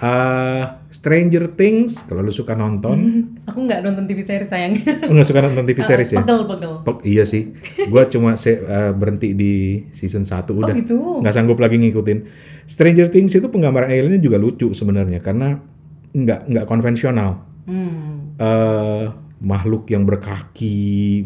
Eh, 0.02 0.62
Stranger 0.90 1.54
Things 1.54 2.04
kalau 2.04 2.20
lu 2.20 2.34
suka 2.34 2.52
nonton 2.52 3.22
Aku 3.48 3.62
nggak 3.62 3.86
nonton 3.86 4.04
TV 4.04 4.18
series 4.20 4.50
sayang. 4.50 4.74
nggak 5.14 5.24
suka 5.24 5.40
nonton 5.40 5.62
TV 5.62 5.78
series 5.80 6.10
ya 6.10 6.20
Pegel 6.20 6.42
pegel. 6.44 6.72
Tok, 6.82 6.98
iya 7.06 7.22
sih. 7.22 7.54
Gua 7.86 8.10
cuma 8.10 8.34
se- 8.34 8.60
eh, 8.60 8.90
berhenti 8.90 9.30
di 9.32 9.52
season 9.90 10.26
1 10.26 10.50
udah. 10.52 10.74
gitu? 10.74 11.22
Nggak 11.22 11.32
sanggup 11.32 11.56
lagi 11.56 11.78
ngikutin. 11.78 12.18
Stranger 12.66 13.08
Things 13.08 13.32
itu 13.32 13.46
penggambaran 13.46 13.88
aliennya 13.88 14.18
juga 14.18 14.36
lucu 14.36 14.74
sebenarnya 14.74 15.22
karena 15.22 15.62
nggak 16.10 16.50
nggak 16.50 16.66
konvensional. 16.66 17.38
Hmm. 17.64 18.34
Eh, 18.36 19.04
makhluk 19.38 19.86
yang 19.86 20.02
berkaki 20.02 21.22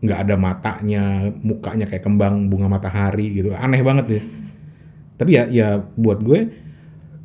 nggak 0.00 0.18
ada 0.22 0.36
matanya, 0.38 1.04
mukanya 1.42 1.90
kayak 1.90 2.06
kembang 2.06 2.46
bunga 2.46 2.70
matahari 2.70 3.34
gitu. 3.34 3.50
Aneh 3.58 3.82
banget 3.82 4.06
ya. 4.06 4.22
Tapi 5.14 5.30
ya 5.30 5.44
ya 5.46 5.68
buat 5.94 6.22
gue 6.22 6.63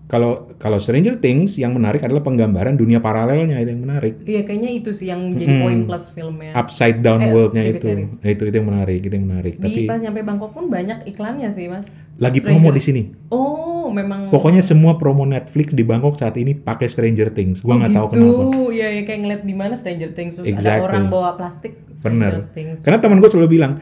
kalau 0.10 0.32
kalau 0.58 0.82
Stranger 0.82 1.16
Things 1.16 1.54
yang 1.56 1.72
menarik 1.72 2.02
adalah 2.02 2.20
penggambaran 2.20 2.74
dunia 2.74 2.98
paralelnya 2.98 3.56
itu 3.56 3.70
yang 3.70 3.86
menarik. 3.86 4.18
Iya 4.24 4.42
kayaknya 4.42 4.72
itu 4.74 4.90
sih 4.90 5.06
yang 5.06 5.30
jadi 5.30 5.46
Mm-mm. 5.48 5.62
poin 5.62 5.80
plus 5.86 6.10
filmnya. 6.10 6.52
upside 6.52 7.00
down 7.00 7.22
Eh, 7.22 7.30
worldnya 7.30 7.62
itu. 7.64 7.86
series. 7.86 8.20
Nah, 8.20 8.32
itu 8.32 8.42
itu 8.44 8.56
yang 8.56 8.68
menarik, 8.68 9.00
itu 9.00 9.14
yang 9.14 9.28
menarik. 9.28 9.54
Di 9.54 9.64
Tapi 9.64 9.80
pas 9.86 10.02
nyampe 10.02 10.20
Bangkok 10.20 10.52
pun 10.52 10.66
banyak 10.66 11.06
iklannya 11.06 11.48
sih 11.48 11.70
mas. 11.70 11.94
lagi 12.18 12.42
Stranger- 12.42 12.60
promo 12.60 12.70
di 12.70 12.82
sini. 12.82 13.02
Oh 13.30 13.88
memang. 13.88 14.28
Pokoknya 14.28 14.60
semua 14.60 14.98
promo 14.98 15.24
Netflix 15.24 15.72
di 15.72 15.82
Bangkok 15.82 16.18
saat 16.18 16.36
ini 16.36 16.52
pakai 16.52 16.86
Stranger 16.86 17.30
Things. 17.30 17.62
Gua 17.62 17.78
nggak 17.78 17.94
tahu 17.94 18.08
gitu. 18.10 18.18
kenapa. 18.18 18.58
Iya 18.70 18.88
ya 18.92 19.02
kayak 19.04 19.20
ngeliat 19.20 19.42
di 19.44 19.54
mana 19.54 19.74
Stranger 19.74 20.12
Things 20.12 20.34
terus 20.36 20.50
Exactly. 20.50 20.74
ada 20.80 20.90
orang 20.90 21.06
bawa 21.08 21.30
plastik 21.36 21.78
Stranger 21.92 22.42
Bener. 22.42 22.50
Things. 22.50 22.82
Karena 22.82 22.98
teman 22.98 23.18
gue 23.18 23.30
selalu 23.30 23.50
bilang, 23.52 23.78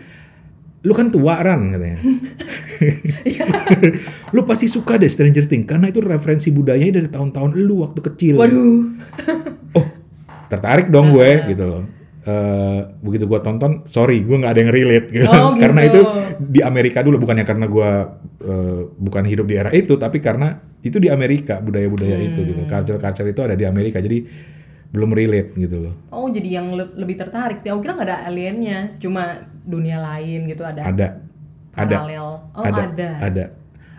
lu 0.88 0.94
kan 0.96 1.12
tua 1.12 1.36
ran 1.44 1.76
katanya. 1.76 2.00
lu 4.36 4.42
pasti 4.48 4.72
suka 4.72 4.96
deh 4.96 5.12
Stranger 5.12 5.44
Things 5.44 5.68
karena 5.68 5.92
itu 5.92 6.00
referensi 6.00 6.48
budayanya 6.56 7.04
dari 7.04 7.10
tahun-tahun 7.12 7.60
lu 7.60 7.84
waktu 7.84 8.00
kecil. 8.00 8.40
Waduh. 8.40 8.96
Tertarik 10.48 10.88
dong 10.88 11.12
gue 11.12 11.44
gitu 11.52 11.64
loh. 11.68 11.84
Eh, 12.28 12.80
begitu 13.00 13.24
gue 13.24 13.40
tonton, 13.40 13.88
sorry, 13.88 14.24
gue 14.24 14.36
nggak 14.36 14.52
ada 14.52 14.62
yang 14.64 14.72
relate 14.72 15.08
gitu. 15.16 15.28
Oh, 15.32 15.56
gitu. 15.56 15.64
karena 15.64 15.82
itu 15.88 16.00
di 16.44 16.60
Amerika 16.60 17.00
dulu, 17.00 17.24
bukannya 17.24 17.48
karena 17.48 17.72
gue 17.72 17.90
eh, 18.44 18.82
bukan 19.00 19.24
hidup 19.24 19.48
di 19.48 19.56
era 19.56 19.72
itu, 19.72 19.96
tapi 19.96 20.20
karena 20.20 20.60
itu 20.84 21.00
di 21.00 21.08
Amerika 21.08 21.64
budaya-budaya 21.64 22.20
itu 22.20 22.40
gitu, 22.48 22.62
Hmm. 22.64 22.72
culture-culture 22.72 23.28
itu 23.32 23.42
ada 23.48 23.56
di 23.56 23.64
Amerika, 23.64 24.04
jadi 24.04 24.28
belum 24.92 25.12
relate 25.12 25.52
gitu 25.60 25.78
loh. 25.84 25.96
Oh 26.12 26.28
jadi 26.32 26.62
yang 26.62 26.74
le- 26.74 26.96
lebih 26.96 27.20
tertarik 27.20 27.60
sih. 27.60 27.70
Aku 27.72 27.84
kira 27.84 27.96
nggak 27.98 28.08
ada 28.08 28.20
aliennya, 28.28 28.96
cuma 29.02 29.48
dunia 29.68 30.00
lain 30.00 30.48
gitu 30.48 30.64
ada. 30.64 30.88
Ada, 30.88 31.08
ada, 31.76 31.96
Paralel. 32.00 32.28
Oh, 32.56 32.64
ada, 32.64 32.82
ada. 32.88 33.10
ada, 33.20 33.44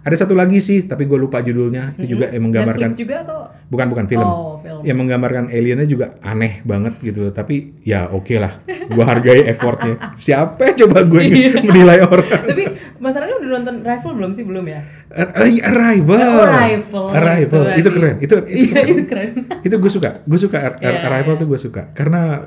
Ada 0.01 0.25
satu 0.25 0.33
lagi 0.33 0.59
sih, 0.59 0.85
tapi 0.85 1.05
gue 1.05 1.15
lupa 1.15 1.39
judulnya. 1.39 1.93
Itu 1.93 2.17
juga 2.17 2.29
yang 2.29 2.45
menggambarkan 2.45 2.81
Netflix 2.87 2.99
juga 2.99 3.17
atau 3.23 3.39
bukan 3.67 3.87
bukan 3.89 4.05
film. 4.07 4.25
Oh, 4.25 4.57
film. 4.57 4.81
Yang 4.81 4.97
menggambarkan 4.97 5.45
aliennya 5.49 5.85
juga 5.85 6.17
aneh 6.21 6.63
banget 6.63 6.97
gitu. 7.01 7.29
Tapi 7.29 7.77
ya 7.83 8.09
oke 8.09 8.35
lah, 8.35 8.63
gue 8.65 9.05
hargai 9.05 9.45
effortnya. 9.45 9.99
Siapa 10.19 10.73
coba 10.75 11.03
gue 11.03 11.23
Iya. 11.23 11.51
menilai 11.67 11.99
orang? 12.01 12.25
Tapi 12.25 12.63
masalahnya 12.97 13.37
udah 13.37 13.49
nonton 13.53 13.75
Rifle 13.81 14.15
belum 14.15 14.31
sih 14.33 14.45
belum 14.45 14.65
ya? 14.65 14.81
Eh, 15.11 15.61
Arrival. 15.61 16.21
Oh, 16.21 16.47
Arrival. 16.47 17.05
Arrival. 17.11 17.63
Itu 17.75 17.79
Itu 17.79 17.91
keren. 17.91 18.17
Itu 18.19 18.35
itu 18.45 18.65
Iya, 18.71 18.83
itu 18.87 19.03
keren. 19.05 19.31
itu 19.67 19.75
gue 19.75 19.91
suka 19.91 20.11
gue 20.21 20.39
suka 20.39 20.57
Ar- 20.59 20.79
Iya, 20.79 21.05
Arrival 21.05 21.35
iya. 21.35 21.41
tuh 21.41 21.47
gue 21.47 21.59
suka 21.59 21.83
karena 21.91 22.47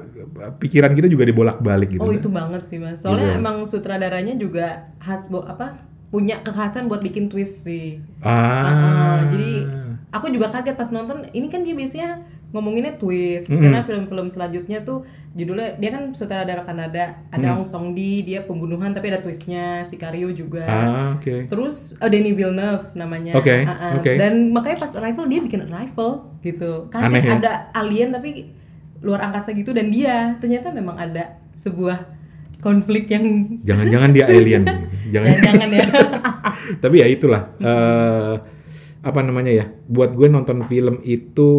pikiran 0.57 0.91
kita 0.91 1.05
juga 1.05 1.23
dibolak-balik 1.23 1.89
gitu 1.91 2.01
Oh 2.01 2.09
itu 2.09 2.25
banget 2.27 2.63
sih 2.63 2.77
mas. 2.77 2.97
Soalnya 2.97 3.27
Gitu. 3.27 3.37
emang 3.37 3.55
sutradaranya 3.63 4.33
juga 4.33 4.67
khas 4.97 5.27
bo 5.27 5.41
apa 5.41 5.90
punya 6.11 6.43
kekhasan 6.43 6.85
buat 6.85 6.99
bikin 6.99 7.31
twist 7.31 7.63
sih. 7.63 8.03
ah 8.21 8.67
Ah, 8.67 9.19
jadi 9.31 9.63
aku 10.11 10.27
juga 10.27 10.51
kaget 10.51 10.75
pas 10.75 10.91
nonton. 10.91 11.23
Ini 11.31 11.47
kan 11.47 11.63
dia 11.63 11.71
biasanya 11.71 12.19
ngomonginnya 12.51 12.99
twist 12.99 13.47
karena 13.47 13.79
film-film 13.79 14.27
selanjutnya 14.27 14.83
tuh 14.83 15.07
judulnya 15.31 15.79
dia 15.79 15.95
kan 15.95 16.11
sutradara 16.11 16.67
Kanada. 16.67 17.15
Ada 17.31 17.55
Ong 17.55 17.63
Song 17.63 17.95
Di 17.95 18.27
dia 18.27 18.43
pembunuhan 18.43 18.91
tapi 18.91 19.07
ada 19.07 19.23
twistnya. 19.23 19.87
Sicario 19.87 20.27
juga. 20.35 20.67
ah 20.67 21.15
oke 21.15 21.47
Terus 21.47 21.95
oh, 21.95 22.09
Denis 22.11 22.35
Villeneuve 22.35 22.91
namanya. 22.91 23.31
Oke, 23.39 23.63
Ah, 23.63 23.71
ah. 23.71 23.91
oke. 23.95 24.11
Dan 24.19 24.51
makanya 24.51 24.83
pas 24.83 24.91
Arrival 24.99 25.25
dia 25.31 25.39
bikin 25.39 25.63
Arrival 25.63 26.11
gitu. 26.43 26.91
Aneh 26.91 27.23
ya? 27.23 27.39
ada 27.39 27.51
alien 27.71 28.11
tapi 28.11 28.51
luar 28.99 29.31
angkasa 29.31 29.55
gitu 29.55 29.71
dan 29.71 29.87
dia 29.87 30.35
ternyata 30.37 30.69
memang 30.69 30.93
ada 30.93 31.39
sebuah 31.55 32.19
konflik 32.59 33.09
yang 33.09 33.57
jangan-jangan 33.65 34.11
dia 34.13 34.27
alien 34.35 34.61
jangan 35.11 35.35
jangan 35.43 35.69
ya. 35.69 35.85
tapi 36.83 36.95
ya 37.03 37.07
itulah 37.11 37.41
eh 37.59 38.35
apa 39.01 39.19
namanya 39.25 39.51
ya 39.51 39.65
buat 39.89 40.13
gue 40.13 40.29
nonton 40.29 40.61
film 40.69 41.01
itu 41.01 41.49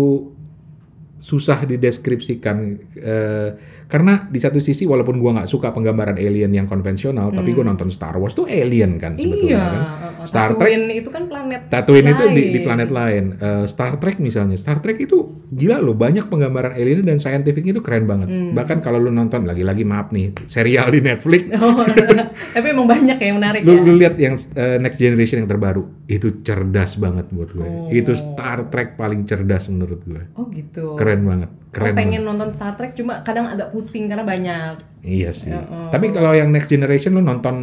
susah 1.23 1.63
dideskripsikan 1.63 2.57
eh, 2.99 3.51
karena 3.87 4.27
di 4.27 4.41
satu 4.41 4.59
sisi 4.59 4.83
walaupun 4.83 5.21
gue 5.21 5.31
nggak 5.31 5.47
suka 5.47 5.71
penggambaran 5.71 6.19
alien 6.19 6.51
yang 6.51 6.67
konvensional 6.67 7.31
tapi 7.31 7.53
gue 7.53 7.63
nonton 7.63 7.93
Star 7.93 8.17
Wars 8.17 8.33
tuh 8.33 8.49
alien 8.49 8.99
kan 8.99 9.15
sebetulnya 9.15 9.31
Hmm. 9.43 9.49
iya. 9.53 9.63
kan 9.63 9.83
uh, 9.83 10.07
uh, 10.19 10.27
Star 10.27 10.51
Trek 10.57 10.71
Tatooine 10.73 10.87
itu 10.97 11.11
kan 11.13 11.23
planet. 11.29 11.61
Tatooine 11.69 12.09
itu 12.11 12.25
di, 12.27 12.35
di 12.35 12.41
lain. 12.57 12.65
planet 12.65 12.91
lain. 12.91 13.25
Eh, 13.37 13.65
Star 13.67 13.93
Trek 13.99 14.17
misalnya, 14.17 14.57
Star 14.57 14.79
Trek 14.79 14.97
itu 14.97 15.19
gila 15.51 15.77
loh, 15.79 15.93
banyak 15.93 16.25
penggambaran 16.27 16.73
alien 16.73 17.05
dan 17.05 17.19
scientificnya 17.19 17.77
itu 17.77 17.83
keren 17.85 18.09
banget. 18.09 18.31
Hmm. 18.31 18.57
Bahkan 18.57 18.81
kalau 18.81 18.97
lu 18.97 19.11
nonton 19.11 19.45
lagi-lagi 19.45 19.85
maaf 19.85 20.09
nih, 20.09 20.33
serial 20.49 20.89
di 20.89 21.05
Netflix, 21.05 21.53
Oh, 21.61 21.85
tapi 22.57 22.67
emang 22.71 22.89
banyak 22.89 23.19
ya 23.19 23.27
yang 23.29 23.37
menarik 23.37 23.61
lu, 23.63 23.77
ya. 23.77 23.83
lu 23.83 23.93
lihat 23.99 24.15
yang 24.17 24.35
eh, 24.57 24.79
Next 24.81 24.97
Generation 24.97 25.45
yang 25.45 25.51
terbaru, 25.51 25.83
itu 26.09 26.41
cerdas 26.41 26.97
banget 26.97 27.27
buat 27.29 27.51
gue. 27.53 27.67
Oh. 27.69 27.91
Itu 27.93 28.17
Star 28.17 28.73
Trek 28.73 28.97
paling 28.97 29.29
cerdas 29.29 29.69
menurut 29.69 30.01
gue. 30.07 30.23
Oh 30.39 30.49
gitu. 30.49 30.97
Keren 30.97 31.12
banget, 31.21 31.51
Aku 31.51 31.75
keren. 31.75 31.93
pengen 31.93 32.13
banget. 32.19 32.29
nonton 32.33 32.49
Star 32.49 32.73
Trek 32.73 32.93
cuma 32.93 33.21
kadang 33.21 33.45
agak 33.45 33.69
pusing 33.69 34.07
karena 34.07 34.23
banyak. 34.23 34.75
Iya 35.01 35.31
sih. 35.31 35.53
Tapi 35.91 36.09
kalau 36.11 36.33
yang 36.33 36.49
Next 36.49 36.67
Generation 36.67 37.13
lu 37.13 37.21
nonton 37.21 37.57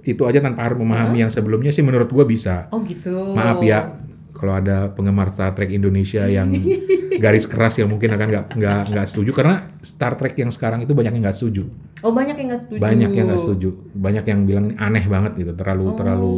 itu 0.00 0.22
aja 0.22 0.38
tanpa 0.38 0.62
harus 0.62 0.76
memahami 0.76 1.20
yang 1.20 1.28
sebelumnya 1.28 1.68
sih 1.68 1.82
menurut 1.82 2.06
gue 2.06 2.24
bisa. 2.24 2.68
Oh 2.68 2.80
gitu. 2.80 3.32
Maaf 3.32 3.58
ya 3.60 3.98
kalau 4.30 4.54
ada 4.54 4.88
penggemar 4.88 5.28
Star 5.28 5.50
Trek 5.50 5.68
Indonesia 5.68 6.22
yang 6.24 6.48
garis 7.18 7.44
keras 7.44 7.74
yang 7.74 7.88
mungkin 7.88 8.08
akan 8.08 8.26
nggak 8.26 8.44
nggak 8.54 8.80
nggak 8.88 9.06
setuju 9.06 9.30
karena 9.32 9.66
Star 9.80 10.14
Trek 10.14 10.32
yang 10.34 10.48
sekarang 10.48 10.78
itu 10.80 10.94
banyak 10.94 11.10
yang 11.10 11.24
nggak 11.24 11.34
setuju 11.34 11.66
Oh 11.98 12.14
banyak 12.14 12.38
yang 12.38 12.46
nggak 12.46 12.62
setuju. 12.62 12.78
banyak 12.78 13.10
yang 13.10 13.26
nggak 13.26 13.42
setuju 13.42 13.68
banyak 13.90 14.24
yang 14.24 14.40
bilang 14.44 14.66
aneh 14.78 15.02
banget 15.04 15.32
gitu 15.36 15.50
terlalu 15.52 15.84
Oh. 15.84 15.96
terlalu 15.96 16.36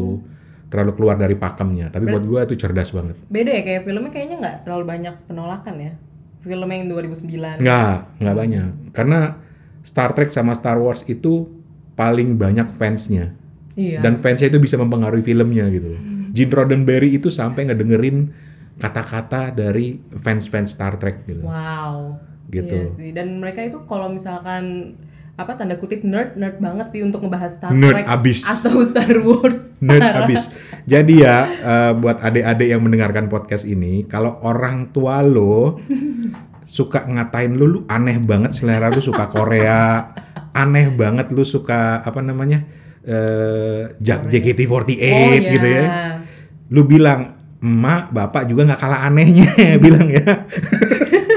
terlalu 0.66 0.92
keluar 0.94 1.16
dari 1.18 1.34
pakemnya 1.34 1.90
tapi 1.90 2.08
buat 2.08 2.22
gue 2.22 2.40
itu 2.42 2.54
cerdas 2.56 2.88
banget 2.88 3.12
Beda 3.26 3.50
ya 3.50 3.60
kayak 3.60 3.82
filmnya 3.84 4.08
kayaknya 4.08 4.36
nggak 4.38 4.56
terlalu 4.64 4.84
banyak 4.88 5.14
penolakan 5.26 5.74
ya. 5.76 5.92
Film 6.40 6.68
yang 6.68 6.88
2009. 6.88 7.60
nggak 7.60 7.96
nggak 8.18 8.36
banyak 8.36 8.68
karena 8.90 9.36
Star 9.80 10.12
Trek 10.12 10.28
sama 10.28 10.52
Star 10.52 10.76
Wars 10.76 11.04
itu 11.04 11.48
paling 11.94 12.36
banyak 12.36 12.72
fansnya 12.72 13.32
Iya. 13.76 14.00
dan 14.00 14.16
fansnya 14.16 14.48
itu 14.48 14.58
bisa 14.58 14.76
mempengaruhi 14.76 15.20
filmnya 15.20 15.68
gitu 15.68 15.92
Gene 16.30 16.52
Roddenberry 16.52 17.12
itu 17.12 17.28
sampai 17.28 17.66
ngedengerin 17.66 18.30
kata-kata 18.76 19.52
dari 19.52 20.00
fans-fans 20.16 20.72
Star 20.72 20.96
Trek 20.96 21.24
gitu 21.24 21.44
Wow. 21.44 22.16
Gitu. 22.48 22.74
Iya 22.74 22.90
sih. 22.90 23.10
Dan 23.12 23.38
mereka 23.38 23.62
itu 23.62 23.84
kalau 23.84 24.10
misalkan 24.10 24.96
apa 25.40 25.56
tanda 25.56 25.74
kutip 25.74 26.04
nerd 26.04 26.36
nerd 26.36 26.60
banget 26.60 26.86
sih 26.86 27.00
untuk 27.00 27.24
ngebahas 27.24 27.48
Star 27.50 27.72
Nerd 27.72 28.04
Trek 28.04 28.06
abis. 28.06 28.44
atau 28.44 28.76
Star 28.88 29.16
Wars. 29.18 29.80
Nerd 29.80 30.04
abis. 30.20 30.52
Jadi 30.84 31.14
ya 31.18 31.36
eh, 31.46 31.92
buat 31.94 32.20
adik-adik 32.20 32.68
yang 32.68 32.80
mendengarkan 32.80 33.26
podcast 33.26 33.64
ini, 33.64 34.04
kalau 34.04 34.36
orang 34.40 34.90
tua 34.90 35.20
lo 35.20 35.80
suka 36.70 37.02
ngatain 37.02 37.50
lu, 37.50 37.66
lu 37.66 37.80
aneh 37.86 38.16
banget 38.16 38.52
selera 38.52 38.88
lu 38.88 39.00
suka 39.00 39.26
Korea, 39.26 40.12
aneh 40.52 40.86
banget 40.88 41.32
lu 41.32 41.42
suka 41.42 41.98
apa 42.00 42.20
namanya 42.20 42.60
eh 43.00 43.96
Jak- 43.96 44.28
JKT48 44.28 45.02
Oh, 45.02 45.32
gitu 45.50 45.66
ya. 45.66 45.80
ya. 45.80 45.88
Lu 46.68 46.84
bilang 46.84 47.32
emak 47.58 48.08
bapak 48.10 48.44
juga 48.44 48.64
nggak 48.64 48.78
kalah 48.78 49.04
anehnya 49.04 49.50
bilang 49.84 50.06
ya 50.06 50.46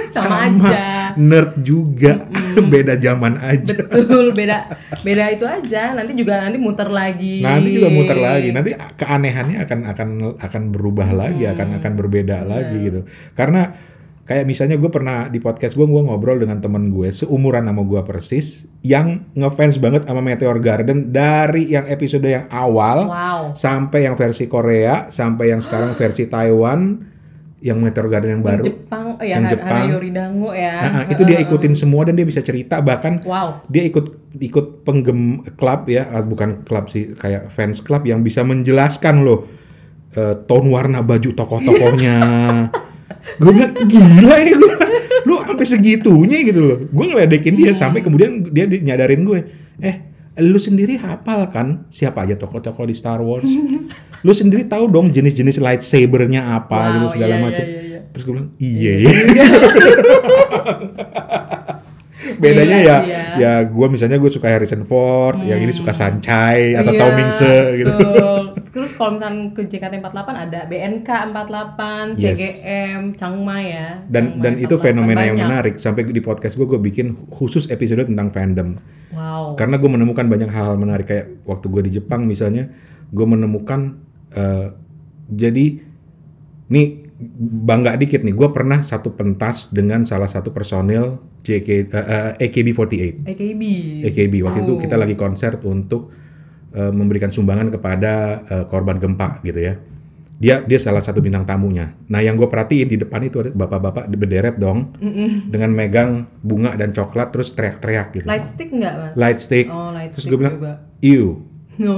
Sama 0.08 0.46
aja. 0.46 0.93
Nerd 1.16 1.58
juga 1.60 2.22
beda 2.74 2.96
zaman 2.96 3.38
aja 3.38 3.76
Betul, 3.80 4.32
beda 4.32 4.70
beda 5.00 5.26
itu 5.30 5.44
aja. 5.44 5.92
Nanti 5.92 6.14
juga 6.14 6.40
nanti 6.40 6.58
muter 6.58 6.88
lagi. 6.88 7.40
nanti 7.40 7.70
juga 7.72 7.90
muter 7.90 8.16
lagi 8.16 8.50
nanti 8.50 8.72
keanehannya 8.74 9.58
akan 9.60 9.80
akan 9.88 10.10
akan 10.38 10.62
berubah 10.70 11.10
lagi 11.10 11.44
Hmm. 11.44 11.54
akan 11.54 11.68
akan 11.78 11.92
berbeda 11.94 12.38
Iya. 12.40 12.48
lagi 12.48 12.78
gitu 12.82 13.00
karena 13.34 13.74
kayak 14.24 14.48
misalnya 14.48 14.76
gue 14.76 14.88
pernah 14.88 15.28
di 15.28 15.38
podcast 15.38 15.74
gue 15.74 15.84
gue 15.84 16.02
ngobrol 16.02 16.40
dengan 16.40 16.58
temen 16.58 16.88
gue 16.90 17.12
seumuran 17.12 17.68
sama 17.68 17.84
gue 17.84 18.02
persis 18.02 18.48
yang 18.80 19.28
ngefans 19.34 19.76
banget 19.78 20.08
sama 20.08 20.24
Meteor 20.24 20.58
Garden 20.58 21.12
dari 21.12 21.68
yang 21.68 21.84
episode 21.86 22.24
yang 22.24 22.48
awal 22.48 23.12
Wow. 23.12 23.42
sampai 23.52 24.08
yang 24.08 24.16
versi 24.16 24.48
Korea 24.48 25.10
sampai 25.10 25.52
yang 25.52 25.60
sekarang 25.60 25.92
versi 26.00 26.26
Taiwan 26.26 27.12
yang 27.64 27.80
Meteor 27.80 28.06
Garden 28.06 28.32
yang 28.34 28.44
baru 28.44 28.60
Jepang, 28.62 29.16
oh 29.16 29.24
ya 29.24 29.34
yang 29.34 29.42
Han- 29.42 29.54
Jepang. 29.54 29.72
Hana 29.74 29.88
Yoridango 29.88 30.52
ya. 30.52 30.76
Nah, 30.82 31.04
itu 31.08 31.24
dia 31.24 31.40
ikutin 31.40 31.72
semua 31.74 32.04
dan 32.04 32.14
dia 32.14 32.24
bisa 32.24 32.40
cerita 32.40 32.78
bahkan 32.80 33.16
Wow. 33.24 33.64
dia 33.66 33.84
ikut 33.84 34.06
ikut 34.36 34.84
penggem 34.84 35.20
klub 35.54 35.88
ya 35.88 36.08
ah, 36.08 36.20
bukan 36.22 36.62
klub 36.62 36.88
sih 36.88 37.14
kayak 37.14 37.48
fans 37.48 37.80
club 37.80 38.04
yang 38.04 38.20
bisa 38.20 38.42
menjelaskan 38.42 39.24
loh 39.24 39.48
eh, 40.12 40.36
tone 40.44 40.68
warna 40.68 41.00
baju 41.00 41.32
tokoh-tokohnya 41.32 42.16
gue 43.40 43.52
bilang 43.52 43.72
gila 43.80 44.36
ya 44.38 44.54
gue 44.54 44.74
lu 45.24 45.40
sampai 45.40 45.64
segitunya 45.64 46.44
gitu 46.44 46.60
loh 46.60 46.78
gue 46.82 47.06
ngeledekin 47.08 47.56
dia 47.56 47.72
sampai 47.72 48.02
kemudian 48.02 48.44
dia 48.46 48.66
di- 48.66 48.82
nyadarin 48.82 49.24
gue 49.24 49.40
eh 49.80 49.96
lu 50.40 50.58
sendiri 50.58 50.98
hafal 50.98 51.46
kan? 51.54 51.86
Siapa 51.94 52.26
aja 52.26 52.34
tokoh-tokoh 52.34 52.90
di 52.90 52.96
Star 52.98 53.22
Wars? 53.22 53.46
Lu 54.24 54.32
sendiri 54.32 54.64
tahu 54.66 54.88
dong 54.90 55.12
jenis-jenis 55.12 55.60
lightsabernya 55.60 56.56
apa 56.56 56.90
Wow, 56.90 56.94
gitu 56.98 57.08
segala 57.20 57.36
iya, 57.36 57.44
macam. 57.44 57.66
iya, 57.68 57.82
iya. 57.84 58.00
terus 58.14 58.24
gue 58.24 58.34
bilang 58.34 58.50
iya. 58.58 58.94
ya 59.04 59.10
bedanya 62.46 62.76
Iya 62.76 62.84
ya 62.84 62.98
sih 62.98 63.10
ya. 63.10 63.24
ya 63.36 63.54
gue 63.64 63.88
misalnya 63.88 64.18
gue 64.18 64.28
suka 64.30 64.48
Harrison 64.48 64.84
Ford 64.84 65.40
yang 65.40 65.58
ini 65.58 65.72
suka 65.72 65.92
Sancai 65.92 66.76
atau 66.76 66.92
Iya, 66.92 67.00
Tom 67.00 67.12
Mingse 67.14 67.56
gitu. 67.76 67.94
Terus 68.74 68.92
kalau 68.94 69.14
misalnya 69.14 69.54
ke 69.54 69.62
JKT48 69.64 70.30
ada 70.30 70.60
BNK 70.66 71.10
48, 71.30 72.18
Yes. 72.18 72.34
CGM, 72.34 73.02
Changma 73.14 73.58
ya. 73.60 73.88
dan 74.04 74.24
Changma 74.32 74.42
dan 74.42 74.54
itu 74.58 74.76
48, 74.76 74.82
fenomena 74.84 75.22
yang 75.22 75.36
banyak. 75.36 75.48
menarik 75.48 75.74
sampai 75.78 76.02
di 76.06 76.20
podcast 76.20 76.54
gue 76.54 76.66
gue 76.66 76.82
bikin 76.82 77.08
khusus 77.30 77.68
episode 77.68 78.04
tentang 78.04 78.30
fandom 78.30 78.76
Wow. 79.10 79.54
karena 79.54 79.78
gue 79.78 79.86
menemukan 79.88 80.26
banyak 80.26 80.50
hal 80.50 80.74
menarik 80.74 81.06
kayak 81.06 81.46
waktu 81.46 81.70
gue 81.70 81.82
di 81.86 81.92
Jepang 81.94 82.26
misalnya 82.26 82.74
gue 83.08 83.26
menemukan 83.28 84.02
eh, 84.32 84.74
jadi 85.30 85.66
nih 86.66 86.88
bangga 87.64 87.96
dikit 87.96 88.22
nih 88.22 88.34
gue 88.34 88.50
pernah 88.52 88.80
satu 88.82 89.14
pentas 89.14 89.70
dengan 89.70 90.04
salah 90.04 90.28
satu 90.28 90.52
personil 90.52 91.20
JK 91.44 91.68
eh, 91.70 91.84
eh, 91.92 92.32
AKB48 92.48 93.28
AKB. 93.28 93.62
AKB 94.08 94.34
waktu 94.44 94.60
itu 94.64 94.74
Oh. 94.76 94.80
kita 94.80 94.96
lagi 94.96 95.14
konser 95.14 95.60
untuk 95.64 96.12
eh, 96.72 96.92
memberikan 96.92 97.30
sumbangan 97.30 97.70
kepada 97.70 98.14
eh, 98.44 98.66
korban 98.68 98.98
gempa 98.98 99.40
gitu 99.42 99.60
ya. 99.60 99.76
Dia 100.34 100.60
dia 100.60 100.76
salah 100.76 101.00
satu 101.00 101.24
bintang 101.24 101.48
tamunya. 101.48 101.96
Nah 102.12 102.20
yang 102.20 102.36
gue 102.36 102.50
perhatiin 102.50 102.90
di 102.90 103.00
depan 103.00 103.24
itu 103.24 103.40
ada 103.40 103.52
bapak-bapak 103.54 104.12
berderet 104.12 104.60
dong 104.60 104.92
dengan 105.48 105.72
megang 105.72 106.28
bunga 106.44 106.76
dan 106.76 106.92
coklat 106.92 107.32
terus 107.32 107.56
teriak-teriak 107.56 108.08
gitu. 108.12 108.26
Light 108.28 108.44
stick 108.44 108.74
enggak, 108.76 108.94
Mas? 108.98 109.14
Light 109.16 109.40
stick. 109.40 109.72
Oh, 109.72 109.96
light 109.96 110.12
terus 110.12 110.28
stick 110.28 110.36
gue 110.36 110.40
bilang, 110.44 110.56
juga. 110.60 110.74
"Ew." 111.00 111.48
No. 111.80 111.96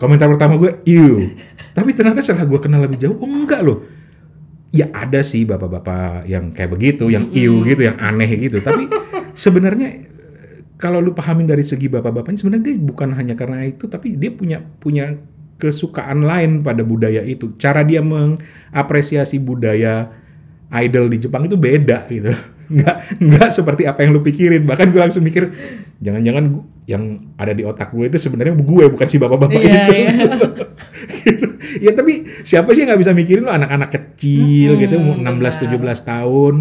Komentar 0.00 0.26
pertama 0.30 0.56
gue, 0.56 0.80
"Ew." 0.88 1.36
Tapi 1.76 1.92
ternyata 1.92 2.24
setelah 2.24 2.48
gue 2.48 2.60
kenal 2.62 2.80
lebih 2.80 2.96
jauh, 2.96 3.16
oh 3.18 3.28
enggak 3.28 3.60
loh. 3.60 3.84
Ya 4.72 4.88
ada 4.90 5.20
sih 5.20 5.44
bapak-bapak 5.44 6.24
yang 6.24 6.56
kayak 6.56 6.72
begitu, 6.72 7.12
yang 7.12 7.28
ew 7.28 7.60
gitu, 7.68 7.84
yang 7.84 8.00
aneh 8.00 8.28
gitu. 8.40 8.56
Tapi 8.64 8.88
sebenarnya 9.44 10.08
kalau 10.80 10.98
lu 10.98 11.12
pahamin 11.12 11.44
dari 11.44 11.62
segi 11.62 11.92
bapak-bapaknya 11.92 12.40
sebenarnya 12.40 12.64
dia 12.72 12.76
bukan 12.80 13.12
hanya 13.12 13.36
karena 13.36 13.68
itu, 13.68 13.84
tapi 13.86 14.16
dia 14.16 14.32
punya 14.32 14.64
punya 14.80 15.14
kesukaan 15.60 16.24
lain 16.24 16.64
pada 16.64 16.82
budaya 16.82 17.20
itu. 17.22 17.52
Cara 17.60 17.84
dia 17.84 18.00
mengapresiasi 18.02 19.38
budaya 19.38 20.08
idol 20.72 21.12
di 21.12 21.20
Jepang 21.20 21.44
itu 21.46 21.54
beda 21.54 22.08
gitu. 22.08 22.32
Nggak, 22.72 23.20
nggak 23.20 23.50
seperti 23.52 23.84
apa 23.84 24.00
yang 24.00 24.16
lu 24.16 24.24
pikirin. 24.24 24.64
Bahkan 24.64 24.96
gue 24.96 25.00
langsung 25.04 25.20
mikir, 25.20 25.52
jangan-jangan 26.00 26.64
yang 26.88 27.20
ada 27.36 27.52
di 27.52 27.68
otak 27.68 27.92
gue 27.92 28.08
itu 28.08 28.16
sebenarnya 28.16 28.56
gue, 28.56 28.84
bukan 28.88 29.04
si 29.04 29.20
bapak-bapak 29.20 29.60
Iya, 29.60 29.84
itu. 29.84 29.92
iya. 29.92 30.12
ya 31.82 31.92
tapi 31.98 32.22
siapa 32.46 32.70
sih 32.70 32.86
yang 32.86 32.94
nggak 32.94 33.02
bisa 33.02 33.12
mikirin 33.12 33.42
lu 33.42 33.50
anak-anak 33.50 33.90
kecil 33.90 34.78
gitu, 34.78 34.94
umur 35.02 35.18
16-17 35.18 35.74
tahun, 36.06 36.54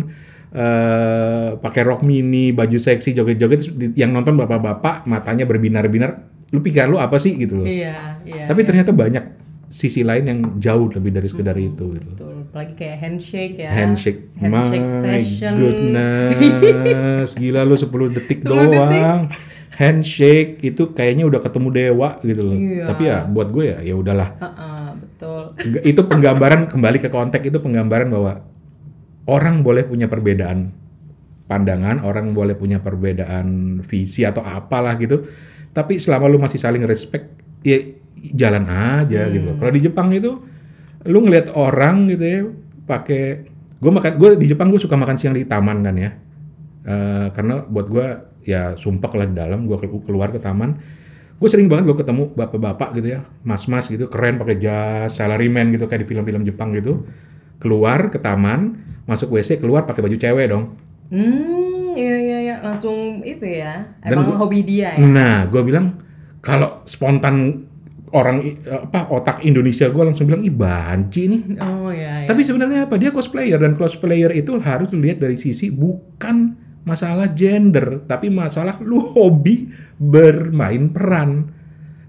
eh 0.51 1.49
pakai 1.61 1.81
rok 1.85 2.01
mini, 2.01 2.49
baju 2.51 2.77
seksi, 2.81 3.13
joget-joget, 3.13 3.69
yang 3.93 4.09
nonton 4.09 4.33
bapak-bapak 4.33 5.05
matanya 5.05 5.45
berbinar-binar, 5.45 6.25
lu 6.49 6.59
pikir 6.59 6.89
lu 6.89 6.97
apa 6.97 7.21
sih 7.21 7.37
gitu 7.37 7.61
loh. 7.61 7.67
Iya, 7.69 8.25
iya. 8.25 8.45
Tapi 8.49 8.65
ternyata 8.65 8.91
banyak 8.91 9.51
sisi 9.71 10.03
lain 10.03 10.23
yang 10.27 10.39
jauh 10.59 10.91
lebih 10.91 11.15
dari 11.15 11.27
sekedar 11.31 11.55
itu 11.55 11.95
gitu. 11.95 12.11
Betul, 12.11 12.43
apalagi 12.51 12.73
kayak 12.75 12.97
handshake 12.99 13.55
ya. 13.55 13.71
Handshake, 13.71 14.27
handshake 14.35 14.83
my 14.83 14.99
session. 15.23 15.53
goodness, 15.55 17.29
gila 17.39 17.63
lu 17.63 17.79
10 17.79 18.17
detik 18.19 18.43
10 18.43 18.51
doang. 18.51 19.31
Handshake 19.71 20.59
itu 20.61 20.91
kayaknya 20.91 21.23
udah 21.25 21.39
ketemu 21.39 21.67
dewa 21.71 22.19
gitu 22.21 22.43
loh. 22.43 22.53
Iya. 22.59 22.85
Tapi 22.91 23.01
ya 23.07 23.17
buat 23.23 23.47
gue 23.49 23.71
ya 23.71 23.77
ya 23.79 23.95
udahlah. 23.95 24.35
Heeh, 24.37 24.70
betul. 25.21 25.43
Itu 25.85 26.01
penggambaran 26.09 26.65
kembali 26.65 26.97
ke 26.97 27.13
konteks 27.13 27.45
itu 27.45 27.59
penggambaran 27.61 28.09
bahwa 28.09 28.41
orang 29.29 29.61
boleh 29.61 29.85
punya 29.85 30.09
perbedaan 30.09 30.73
pandangan, 31.45 32.01
orang 32.01 32.33
boleh 32.33 32.57
punya 32.57 32.81
perbedaan 32.81 33.79
visi 33.85 34.25
atau 34.25 34.41
apalah 34.41 34.97
gitu. 34.97 35.21
Tapi 35.71 36.01
selama 36.01 36.25
lu 36.27 36.41
masih 36.41 36.57
saling 36.57 36.83
respect, 36.83 37.37
ya 37.61 37.77
jalan 38.33 38.65
aja 38.67 39.29
gitu. 39.29 39.55
Kalau 39.61 39.71
di 39.71 39.81
Jepang 39.83 40.09
itu 40.11 40.41
lu 41.05 41.17
ngelihat 41.25 41.53
orang 41.57 42.09
gitu 42.09 42.25
ya 42.25 42.39
pakai 42.85 43.49
gue 43.81 43.91
makan 43.91 44.11
gue 44.21 44.29
di 44.37 44.47
Jepang 44.53 44.69
gue 44.69 44.77
suka 44.77 44.93
makan 44.93 45.17
siang 45.17 45.37
di 45.37 45.45
taman 45.45 45.85
kan 45.85 45.95
ya. 45.95 46.11
Eh, 46.81 47.27
karena 47.37 47.61
buat 47.61 47.87
gue 47.89 48.07
ya 48.41 48.73
sumpah 48.73 49.11
lah 49.13 49.27
di 49.29 49.35
dalam 49.37 49.69
gue 49.69 49.77
keluar 50.01 50.33
ke 50.33 50.41
taman 50.41 50.81
gue 51.41 51.49
sering 51.49 51.65
banget 51.65 51.83
lo 51.83 51.93
ketemu 51.93 52.29
bapak-bapak 52.31 52.93
gitu 52.95 53.07
ya 53.11 53.19
mas-mas 53.41 53.89
gitu 53.89 54.05
keren 54.05 54.37
pakai 54.37 54.55
jas 54.55 55.09
salaryman 55.11 55.67
gitu 55.69 55.85
kayak 55.85 56.05
di 56.05 56.07
film-film 56.07 56.41
Jepang 56.43 56.69
gitu 56.71 57.01
keluar 57.57 58.07
ke 58.07 58.17
taman 58.17 58.77
masuk 59.03 59.33
WC 59.33 59.57
keluar 59.57 59.83
pakai 59.83 59.99
baju 59.99 60.15
cewek 60.15 60.47
dong 60.47 60.77
Hmm, 61.11 61.91
iya 61.91 62.15
iya 62.15 62.37
iya, 62.39 62.55
langsung 62.61 63.19
itu 63.19 63.43
ya. 63.43 63.83
Dan 63.99 64.15
Emang 64.15 64.31
gua- 64.31 64.39
hobi 64.39 64.63
dia 64.63 64.95
ya. 64.95 65.01
nah 65.01 65.43
gue 65.43 65.59
bilang 65.59 65.99
kalau 66.39 66.85
spontan 66.85 67.67
orang 68.09 68.39
apa 68.65 69.09
otak 69.09 69.41
Indonesia 69.41 69.87
gue 69.87 69.99
langsung 70.01 70.23
bilang 70.23 70.39
ih 70.39 70.51
banci 70.51 71.27
nih 71.27 71.41
Oh 71.59 71.89
iya 71.89 72.23
iya. 72.23 72.27
Tapi 72.27 72.41
sebenarnya 72.41 72.85
apa? 72.85 72.95
Dia 72.95 73.09
cosplayer 73.09 73.57
dan 73.57 73.73
cosplayer 73.73 74.31
itu 74.31 74.55
harus 74.57 74.87
dilihat 74.87 75.19
dari 75.19 75.35
sisi 75.35 75.67
bukan 75.67 76.60
masalah 76.83 77.29
gender, 77.31 78.05
tapi 78.09 78.29
masalah 78.33 78.81
lu 78.81 79.01
hobi 79.01 79.69
bermain 79.97 80.89
peran. 80.89 81.59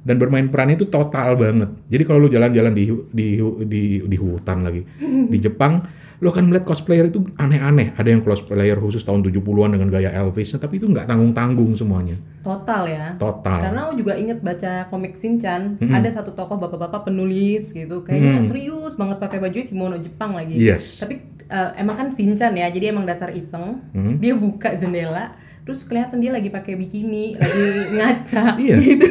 Dan 0.03 0.18
bermain 0.18 0.51
peran 0.51 0.75
itu 0.75 0.91
total 0.91 1.39
banget. 1.39 1.70
Jadi 1.87 2.03
kalau 2.03 2.27
lu 2.27 2.29
jalan-jalan 2.29 2.75
di 2.75 2.91
di 3.14 3.39
di 3.62 3.83
di 4.03 4.16
hutan 4.18 4.66
lagi 4.66 4.83
di 5.33 5.39
Jepang, 5.39 5.79
lu 6.23 6.31
akan 6.31 6.51
melihat 6.51 6.66
cosplayer 6.66 7.11
itu 7.11 7.23
aneh-aneh. 7.35 7.99
Ada 7.99 8.14
yang 8.14 8.23
cosplayer 8.23 8.79
khusus 8.79 9.03
tahun 9.03 9.27
70-an 9.27 9.75
dengan 9.75 9.91
gaya 9.91 10.14
Elvis, 10.14 10.55
tapi 10.55 10.79
itu 10.79 10.87
nggak 10.87 11.11
tanggung-tanggung 11.11 11.75
semuanya. 11.75 12.14
Total 12.47 12.83
ya. 12.87 13.07
Total. 13.18 13.59
Karena 13.59 13.91
aku 13.91 13.99
juga 13.99 14.14
inget 14.14 14.39
baca 14.39 14.87
komik 14.87 15.18
Shinchan, 15.18 15.83
ada 15.83 16.07
satu 16.11 16.31
tokoh 16.31 16.62
bapak-bapak 16.62 17.11
penulis 17.11 17.75
gitu, 17.75 18.07
kayaknya 18.07 18.39
serius 18.47 18.95
banget 18.95 19.18
pakai 19.18 19.43
baju 19.43 19.57
kimono 19.66 19.99
Jepang 19.99 20.39
lagi. 20.39 20.55
Yes. 20.59 21.03
Tapi 21.03 21.32
eh, 21.53 21.70
emang 21.76 21.94
kan 21.94 22.09
Shinchan 22.09 22.53
ya, 22.53 22.66
jadi 22.66 22.88
emang 22.88 23.05
dasar 23.05 23.28
iseng. 23.30 23.84
Hmm. 23.92 24.16
Dia 24.16 24.32
buka 24.34 24.72
jendela, 24.72 25.36
terus 25.62 25.84
kelihatan 25.84 26.16
dia 26.16 26.30
lagi 26.30 26.48
pakai 26.48 26.74
bikini, 26.74 27.36
lagi 27.36 27.62
ngaca 27.96 28.57
Iya. 28.57 28.76
gitu. 28.88 29.09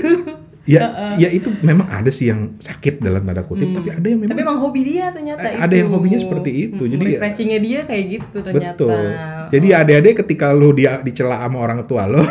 Ya, 0.64 0.88
ya 1.18 1.26
itu 1.28 1.50
memang 1.62 1.90
ada 1.90 2.08
sih 2.08 2.30
yang 2.30 2.54
sakit 2.56 3.02
dalam 3.02 3.26
tanda 3.26 3.42
kutip, 3.42 3.74
tapi 3.74 3.90
ada 3.90 4.06
yang 4.06 4.22
memang 4.22 4.30
Tapi 4.30 4.42
emang 4.42 4.58
hobi 4.60 4.82
dia 4.86 5.10
ternyata 5.10 5.42
Eh, 5.44 5.58
itu. 5.58 5.60
ada 5.60 5.74
yang 5.76 5.90
hobinya 5.90 6.20
seperti 6.22 6.52
itu, 6.64 6.78
Mm-mm, 6.78 6.94
jadi 6.94 7.02
ya- 7.04 7.12
refreshingnya 7.12 7.60
dia 7.60 7.80
kayak 7.82 8.04
gitu 8.08 8.38
ternyata. 8.40 8.78
Betul. 8.78 9.04
Jadi 9.52 9.68
adik-adik 9.74 10.16
ketika 10.22 10.54
lu 10.54 10.70
dia 10.72 11.02
dicela 11.02 11.42
sama 11.42 11.58
orang 11.60 11.82
tua 11.84 12.06
lo, 12.06 12.22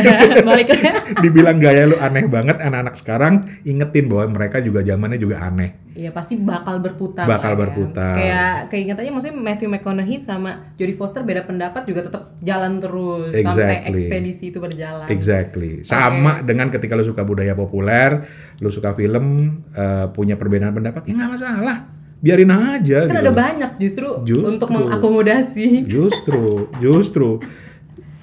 Balik 0.48 0.74
dibilang 1.20 1.60
gaya 1.60 1.84
lu 1.84 1.96
aneh 1.96 2.24
banget, 2.26 2.56
anak-anak 2.58 2.94
sekarang 2.94 3.34
ingetin 3.62 4.08
bahwa 4.08 4.32
mereka 4.32 4.58
juga 4.58 4.80
zamannya 4.80 5.16
juga 5.16 5.44
aneh. 5.44 5.83
Iya 5.94 6.10
pasti 6.10 6.34
bakal 6.34 6.82
berputar. 6.82 7.22
Bakal 7.22 7.54
lah 7.54 7.56
ya. 7.56 7.62
berputar. 7.62 8.14
Kayak 8.18 8.54
keingetannya 8.66 9.12
maksudnya 9.14 9.36
Matthew 9.38 9.70
McConaughey 9.70 10.18
sama 10.18 10.74
Jodie 10.74 10.90
Foster 10.90 11.22
beda 11.22 11.46
pendapat 11.46 11.86
juga 11.86 12.02
tetap 12.02 12.34
jalan 12.42 12.82
terus 12.82 13.30
sampai 13.30 13.46
Exactly. 13.78 13.90
ekspedisi 13.94 14.44
itu 14.50 14.58
berjalan. 14.58 15.06
Exactly. 15.06 15.86
Sama 15.86 16.42
dengan 16.42 16.66
ketika 16.68 16.98
lu 16.98 17.06
suka 17.06 17.22
budaya 17.22 17.54
populer, 17.54 18.26
lu 18.58 18.74
suka 18.74 18.90
film, 18.92 19.26
eh, 19.70 20.10
punya 20.10 20.34
perbedaan 20.34 20.74
pendapat, 20.74 21.06
ya 21.06 21.14
nggak 21.14 21.30
masalah. 21.30 21.76
Biarin 22.18 22.50
aja 22.50 23.04
Kan 23.04 23.14
gitu. 23.14 23.22
ada 23.22 23.32
banyak 23.32 23.70
justru, 23.78 24.08
Justru. 24.26 24.50
untuk 24.50 24.68
mengakomodasi. 24.74 25.86
Justru, 25.86 26.74
justru. 26.80 27.38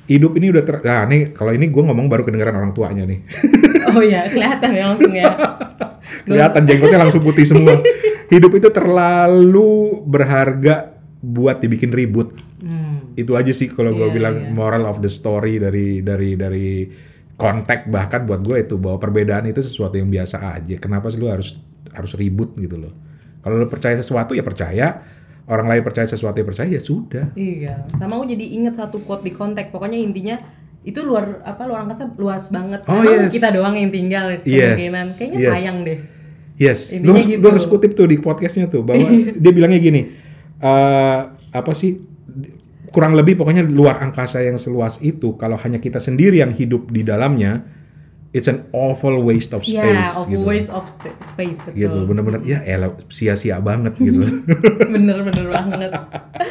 Hidup 0.06 0.36
ini 0.36 0.52
udah 0.52 0.64
ter... 0.66 0.76
Nah, 0.84 1.08
nih 1.08 1.32
kalau 1.32 1.56
ini 1.56 1.72
gue 1.72 1.80
ngomong 1.80 2.12
baru 2.12 2.28
kedengeran 2.28 2.52
orang 2.52 2.76
tuanya 2.76 3.08
nih. 3.08 3.24
oh 3.96 4.04
iya, 4.04 4.28
kelihatan 4.28 4.76
ya 4.76 4.84
langsung 4.92 5.16
ya. 5.16 5.24
Kelihatan 6.26 6.64
jenggotnya 6.66 7.00
langsung 7.02 7.22
putih 7.22 7.46
semua. 7.46 7.80
Hidup 8.34 8.52
itu 8.56 8.70
terlalu 8.72 10.02
berharga 10.08 10.96
buat 11.20 11.60
dibikin 11.60 11.92
ribut. 11.92 12.34
Itu 13.12 13.36
aja 13.36 13.52
sih 13.52 13.68
kalau 13.68 13.92
gue 13.92 14.08
Iya, 14.08 14.16
bilang 14.16 14.36
iya. 14.40 14.50
moral 14.56 14.88
of 14.88 15.04
the 15.04 15.12
story 15.12 15.60
dari 15.60 16.00
dari 16.00 16.40
dari 16.40 16.88
konteks 17.36 17.92
bahkan 17.92 18.24
buat 18.24 18.40
gue 18.40 18.64
itu 18.64 18.80
bahwa 18.80 19.02
perbedaan 19.02 19.44
itu 19.52 19.60
sesuatu 19.60 20.00
yang 20.00 20.08
biasa 20.08 20.40
aja. 20.40 20.80
Kenapa 20.80 21.12
sih 21.12 21.20
lu 21.20 21.28
harus 21.28 21.60
harus 21.92 22.16
ribut 22.16 22.56
gitu 22.56 22.80
loh? 22.80 22.94
Kalau 23.44 23.60
lu 23.60 23.68
percaya 23.68 24.00
sesuatu 24.00 24.32
ya 24.32 24.46
percaya, 24.48 25.04
orang 25.50 25.68
lain 25.68 25.84
percaya 25.84 26.08
sesuatu 26.08 26.40
ya 26.40 26.46
percaya 26.48 26.70
ya 26.72 26.80
sudah. 26.80 27.36
Iya, 27.36 27.84
sama 28.00 28.16
aku 28.16 28.32
jadi 28.32 28.46
inget 28.56 28.80
satu 28.80 29.04
quote 29.04 29.28
di 29.28 29.36
kontak. 29.36 29.76
Pokoknya 29.76 30.00
intinya 30.00 30.40
itu 30.82 31.00
luar 31.06 31.46
apa 31.46 31.70
luar 31.70 31.86
angkasa 31.86 32.10
luas 32.18 32.50
banget. 32.50 32.82
Oh, 32.90 33.02
yes. 33.06 33.30
kita 33.30 33.54
doang 33.54 33.78
yang 33.78 33.94
tinggal 33.94 34.34
Yes, 34.42 34.74
kemungkinan. 34.78 35.06
Kayaknya 35.14 35.38
yes. 35.38 35.52
sayang 35.54 35.78
deh. 35.86 36.00
Yes, 36.62 36.80
lu, 37.02 37.14
harus- 37.18 37.26
gitu. 37.26 37.42
lu 37.42 37.48
harus 37.50 37.66
kutip 37.66 37.92
tuh 37.98 38.06
di 38.06 38.22
podcastnya 38.22 38.70
tuh 38.70 38.86
bahwa 38.86 39.02
dia 39.42 39.52
bilangnya 39.54 39.82
gini, 39.82 40.02
eh 40.62 41.20
apa 41.52 41.72
sih 41.74 42.02
kurang 42.92 43.16
lebih 43.18 43.40
pokoknya 43.40 43.66
luar 43.66 44.04
angkasa 44.04 44.44
yang 44.44 44.60
seluas 44.62 45.00
itu 45.02 45.34
kalau 45.40 45.56
hanya 45.58 45.80
kita 45.82 45.98
sendiri 45.98 46.44
yang 46.44 46.54
hidup 46.54 46.92
di 46.92 47.02
dalamnya, 47.02 47.66
it's 48.36 48.52
an 48.52 48.68
awful 48.76 49.16
waste 49.24 49.56
of 49.56 49.64
space. 49.64 49.80
Iya, 49.80 50.12
of 50.16 50.28
gitu. 50.28 50.44
waste 50.44 50.72
of 50.72 50.86
space 51.24 51.66
betul. 51.66 51.78
Gitu, 51.78 51.98
bener-bener 52.08 52.42
ya 52.44 52.60
elah 52.62 52.94
sia-sia 53.08 53.58
banget 53.64 53.96
gitu. 53.98 54.22
Bener-bener 54.94 55.46
banget. 55.50 55.92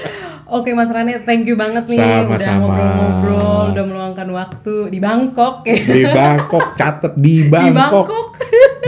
Oke 0.57 0.75
Mas 0.75 0.91
Rane, 0.91 1.23
thank 1.23 1.47
you 1.47 1.55
banget 1.55 1.87
nih 1.87 2.03
udah 2.03 2.27
Sama-sama. 2.27 2.59
ngobrol-ngobrol, 2.59 3.65
udah 3.71 3.85
waktu 4.29 4.75
di 4.89 4.99
Bangkok 5.01 5.65
ya. 5.65 5.77
di 5.81 6.03
Bangkok, 6.05 6.77
catet 6.77 7.13
di 7.17 7.45
Di 7.45 7.49
Bangkok, 7.49 8.05
Bangkok. 8.05 8.29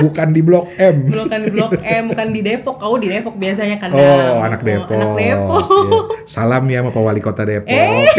bukan 0.04 0.28
di 0.28 0.40
Blok 0.44 0.66
M. 0.76 0.96
bukan 1.08 1.40
di 1.40 1.50
Blok 1.50 1.70
M, 1.78 2.02
bukan 2.12 2.26
di 2.28 2.40
Depok. 2.40 2.74
Kau 2.76 2.94
di 3.00 3.08
Depok 3.08 3.34
biasanya 3.36 3.76
kan. 3.80 3.88
Oh, 3.92 4.40
anak 4.40 4.60
Depok. 4.60 4.92
anak 4.92 5.12
Depok. 5.16 5.64
Iya. 5.64 5.98
Salam 6.28 6.62
ya 6.68 6.78
sama 6.82 6.90
Pak 6.90 7.00
Wali 7.00 7.20
Kota 7.20 7.42
Depok. 7.42 7.72
Eh. 7.72 8.04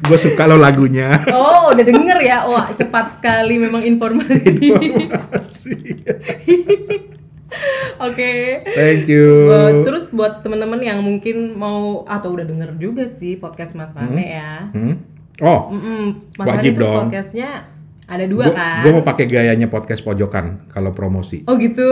Gue 0.00 0.18
suka 0.18 0.42
lo 0.42 0.58
lagunya. 0.58 1.22
Oh, 1.30 1.70
udah 1.70 1.84
denger 1.86 2.18
ya. 2.18 2.42
Wah, 2.42 2.66
cepat 2.66 3.14
sekali 3.14 3.62
memang 3.62 3.78
informasi. 3.78 4.58
Oke. 8.06 8.32
Thank 8.64 9.06
you. 9.06 9.46
Buat- 9.46 9.82
terus 9.82 10.04
buat 10.08 10.32
teman-teman 10.40 10.78
yang 10.78 10.98
mungkin 10.98 11.54
mau 11.54 12.02
atau 12.04 12.32
udah 12.32 12.42
denger 12.42 12.76
juga 12.76 13.04
sih 13.04 13.36
podcast 13.36 13.74
Mas 13.74 13.92
Rane 13.92 14.24
ya. 14.24 14.70
Hmm? 14.70 14.94
Oh, 15.40 15.68
Mm, 15.68 16.08
Mas 16.34 16.46
Wajib 16.48 16.76
tuh 16.76 16.84
dong. 16.84 16.96
podcastnya 17.06 17.64
ada 18.04 18.24
dua 18.24 18.50
kan. 18.50 18.82
Gue 18.82 18.92
mau 18.92 19.00
pakai 19.00 19.24
gayanya 19.24 19.66
podcast 19.66 20.00
pojokan 20.00 20.66
kalau 20.66 20.90
promosi. 20.90 21.42
Oh 21.44 21.54
gitu. 21.54 21.86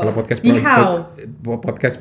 Kalau 0.00 0.12
podcast 0.12 0.40
how? 0.58 1.10
po- 1.40 1.58
podcast 1.58 2.00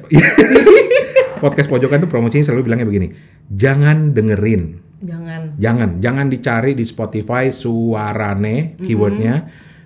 podcast 1.44 1.68
pojokan 1.68 2.00
tuh 2.00 2.08
promosinya 2.08 2.44
selalu 2.44 2.62
bilangnya 2.66 2.86
begini. 2.86 3.08
Jangan 3.46 4.12
dengerin, 4.12 4.64
Jangan. 5.02 5.42
jangan 5.56 5.90
jangan 6.00 6.26
dicari 6.28 6.72
di 6.72 6.82
Spotify 6.82 7.50
suarane 7.50 8.80
keywordnya 8.80 9.46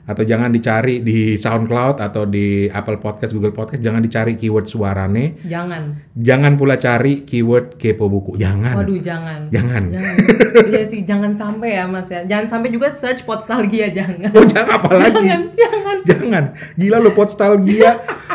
atau 0.10 0.26
jangan 0.26 0.50
dicari 0.50 1.06
di 1.06 1.38
SoundCloud 1.38 2.02
atau 2.02 2.26
di 2.26 2.66
Apple 2.66 2.98
Podcast, 2.98 3.30
Google 3.30 3.54
Podcast, 3.54 3.78
jangan 3.78 4.02
dicari 4.02 4.34
keyword 4.34 4.66
suarane. 4.66 5.38
Jangan. 5.46 6.10
Jangan 6.18 6.58
pula 6.58 6.82
cari 6.82 7.22
keyword 7.30 7.78
kepo 7.78 8.10
buku. 8.10 8.34
Jangan. 8.42 8.74
Waduh, 8.82 8.98
jangan. 8.98 9.54
Jangan. 9.54 9.84
Jangan. 9.94 10.18
Iya 10.50 10.82
sih, 10.82 11.06
jangan 11.06 11.32
sampai 11.38 11.78
ya 11.78 11.86
Mas 11.86 12.10
ya. 12.10 12.26
Jangan 12.26 12.50
sampai 12.50 12.74
juga 12.74 12.90
search 12.90 13.22
Podstalgia 13.22 13.94
jangan. 13.94 14.34
Oh, 14.34 14.42
jangan 14.42 14.82
apa 14.82 14.90
lagi? 14.98 15.14
Jangan, 15.14 15.42
jangan. 15.54 15.98
Jangan. 16.10 16.44
Gila 16.74 16.98
lo 16.98 17.12
Podstalgia 17.14 17.92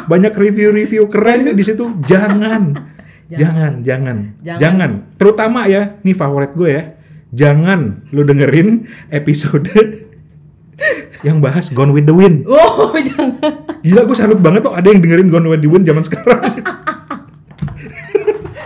banyak 0.07 0.31
review-review 0.31 1.11
keren 1.11 1.51
di 1.51 1.65
situ. 1.67 1.91
Jangan. 2.07 2.71
Jangan, 3.27 3.83
jangan. 3.83 4.19
Jangan. 4.47 4.61
Jangan. 4.63 4.91
Terutama 5.19 5.67
ya, 5.67 5.99
nih 6.07 6.15
favorit 6.15 6.55
gue 6.55 6.71
ya. 6.71 6.85
Jangan 7.35 8.07
lu 8.15 8.23
dengerin 8.23 8.87
episode 9.11 9.67
yang 11.23 11.39
bahas 11.41 11.71
Gone 11.73 11.95
with 11.95 12.05
the 12.05 12.15
Wind. 12.15 12.45
Oh, 12.45 12.93
jangan. 13.09 13.65
Gila 13.81 14.03
gue 14.05 14.17
salut 14.17 14.41
banget 14.41 14.65
tuh 14.65 14.75
ada 14.75 14.87
yang 14.87 15.01
dengerin 15.01 15.29
Gone 15.31 15.49
with 15.49 15.63
the 15.63 15.71
Wind 15.71 15.85
zaman 15.87 16.03
sekarang. 16.05 16.43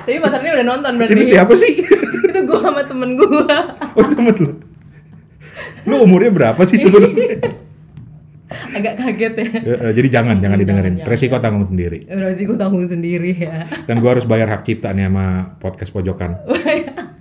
Tapi 0.08 0.24
Mas 0.24 0.32
Arni 0.32 0.48
udah 0.48 0.66
nonton 0.66 0.92
berarti. 0.96 1.12
Itu 1.12 1.24
siapa 1.36 1.52
sih? 1.52 1.84
Itu 2.24 2.38
gua 2.48 2.58
sama 2.64 2.80
temen 2.88 3.12
gua. 3.20 3.76
Oh 3.92 4.04
sama 4.08 4.32
lu. 4.40 4.56
Lu 5.84 5.94
umurnya 6.00 6.32
berapa 6.32 6.60
sih 6.64 6.80
sebenarnya? 6.80 7.44
Agak 8.48 8.96
kaget 8.96 9.32
ya. 9.36 9.46
Ya, 9.60 9.76
eh, 9.84 9.92
Jadi 9.92 10.08
jangan, 10.08 10.40
jangan 10.40 10.56
didengerin. 10.56 11.04
jangan, 11.04 11.12
Resiko 11.12 11.36
tanggung 11.44 11.68
sendiri. 11.68 12.08
Resiko 12.08 12.56
tanggung 12.56 12.88
sendiri 12.88 13.36
ya. 13.36 13.68
Dan 13.84 14.00
gua 14.00 14.16
harus 14.16 14.24
bayar 14.24 14.48
hak 14.48 14.64
cipta 14.64 14.96
nih 14.96 15.12
sama 15.12 15.60
podcast 15.60 15.92
pojokan. 15.92 16.40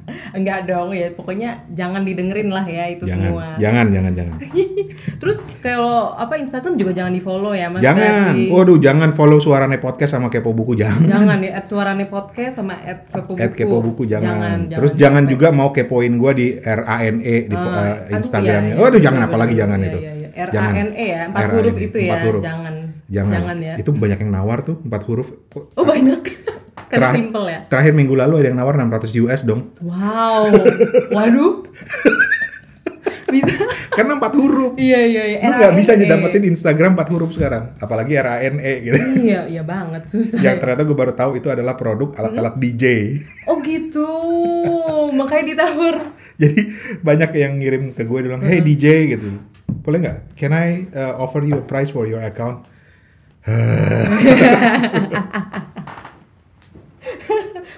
Enggak 0.37 0.65
dong 0.65 0.95
ya, 0.95 1.11
pokoknya 1.11 1.67
jangan 1.71 2.01
didengerin 2.01 2.47
lah 2.47 2.63
ya 2.63 2.87
itu 2.87 3.03
Jangan, 3.03 3.27
semua. 3.27 3.45
jangan, 3.59 3.85
jangan, 3.91 4.13
jangan. 4.15 4.37
Terus 5.21 5.39
kalau 5.59 6.13
apa 6.13 6.37
Instagram 6.37 6.77
juga 6.77 6.91
jangan 6.93 7.11
di 7.11 7.19
follow 7.19 7.51
ya 7.51 7.67
Mas. 7.67 7.83
Jangan. 7.83 8.31
Ferdi. 8.31 8.47
Waduh, 8.47 8.77
jangan 8.79 9.09
follow 9.11 9.39
suarane 9.39 9.77
podcast 9.77 10.15
sama 10.15 10.31
kepo 10.31 10.55
buku 10.55 10.79
jangan. 10.79 11.03
Jangan 11.03 11.37
ya, 11.43 11.51
at 11.59 11.65
suarane 11.67 12.05
podcast 12.05 12.53
sama 12.55 12.79
at 12.79 13.03
kepo 13.03 13.35
buku. 13.35 13.41
At 13.43 13.51
kepo 13.51 13.77
buku 13.83 14.03
jangan. 14.05 14.27
Jangan, 14.31 14.59
Terus 14.71 14.91
jangan 14.95 15.05
jangan 15.07 15.23
juga 15.27 15.47
mau 15.51 15.69
kepoin 15.71 16.13
gua 16.15 16.31
di 16.31 16.55
RANE 16.55 17.19
di 17.47 17.55
Ah, 17.57 17.65
eh, 17.97 18.07
aduh, 18.07 18.15
Instagramnya. 18.21 18.71
iya, 18.71 18.77
iya, 18.77 18.83
Waduh, 18.83 18.99
iya, 18.99 19.05
jangan 19.09 19.19
iya, 19.19 19.27
apalagi 19.27 19.53
iya, 19.53 19.61
jangan 19.65 19.77
iya, 19.79 19.87
itu. 19.87 19.99
iya, 19.99 20.11
iya. 20.13 20.45
RANE 20.47 20.91
ya, 20.93 21.19
empat 21.27 21.43
huruf 21.49 21.75
RANE, 21.75 21.87
itu 21.89 21.97
ya, 21.99 22.15
huruf. 22.23 22.41
jangan. 22.45 22.73
Jangan. 23.07 23.33
Jangan 23.33 23.57
ya. 23.59 23.73
Itu 23.75 23.89
banyak 23.91 24.19
yang 24.23 24.31
nawar 24.31 24.57
tuh 24.63 24.75
empat 24.79 25.01
huruf. 25.03 25.27
Oh 25.75 25.83
banyak. 25.83 26.46
Karena 26.87 27.11
Terakhir- 27.11 27.19
simple 27.19 27.45
ya. 27.51 27.59
Terakhir 27.67 27.93
minggu 27.93 28.15
lalu 28.15 28.33
ada 28.39 28.47
yang 28.51 28.57
nawar 28.57 28.75
600 28.79 29.11
US 29.23 29.41
dong. 29.43 29.61
Wow. 29.83 30.47
Waduh. 31.15 31.53
Bisa. 33.27 33.51
Karena 33.91 34.15
empat 34.15 34.33
huruf. 34.39 34.79
Iya 34.79 35.03
iya 35.03 35.23
iya. 35.27 35.37
Lu 35.43 35.51
nggak 35.51 35.73
bisa 35.75 35.99
RANE. 35.99 36.07
dapetin 36.07 36.43
Instagram 36.47 36.95
empat 36.95 37.11
huruf 37.11 37.35
sekarang, 37.35 37.75
apalagi 37.75 38.15
RANE 38.15 38.71
gitu. 38.87 38.95
Iya 39.19 39.51
iya 39.51 39.63
banget 39.67 40.07
susah. 40.07 40.39
Yang 40.39 40.63
ternyata 40.63 40.87
gue 40.87 40.95
baru 40.95 41.11
tahu 41.11 41.35
itu 41.35 41.51
adalah 41.51 41.75
produk 41.75 42.15
alat-alat 42.15 42.55
DJ. 42.55 42.83
Oh 43.51 43.59
gitu. 43.59 44.07
Makanya 45.11 45.43
ditawar. 45.51 45.95
Jadi 46.41 46.61
banyak 47.03 47.31
yang 47.35 47.59
ngirim 47.59 47.83
ke 47.91 48.07
gue 48.07 48.19
bilang, 48.21 48.39
hey 48.45 48.61
DJ 48.63 49.11
gitu, 49.17 49.27
boleh 49.83 49.97
nggak? 49.99 50.37
Can 50.39 50.53
I 50.55 50.85
uh, 50.93 51.17
offer 51.19 51.43
you 51.43 51.59
a 51.59 51.65
price 51.65 51.91
for 51.91 52.07
your 52.07 52.23
account? 52.23 52.63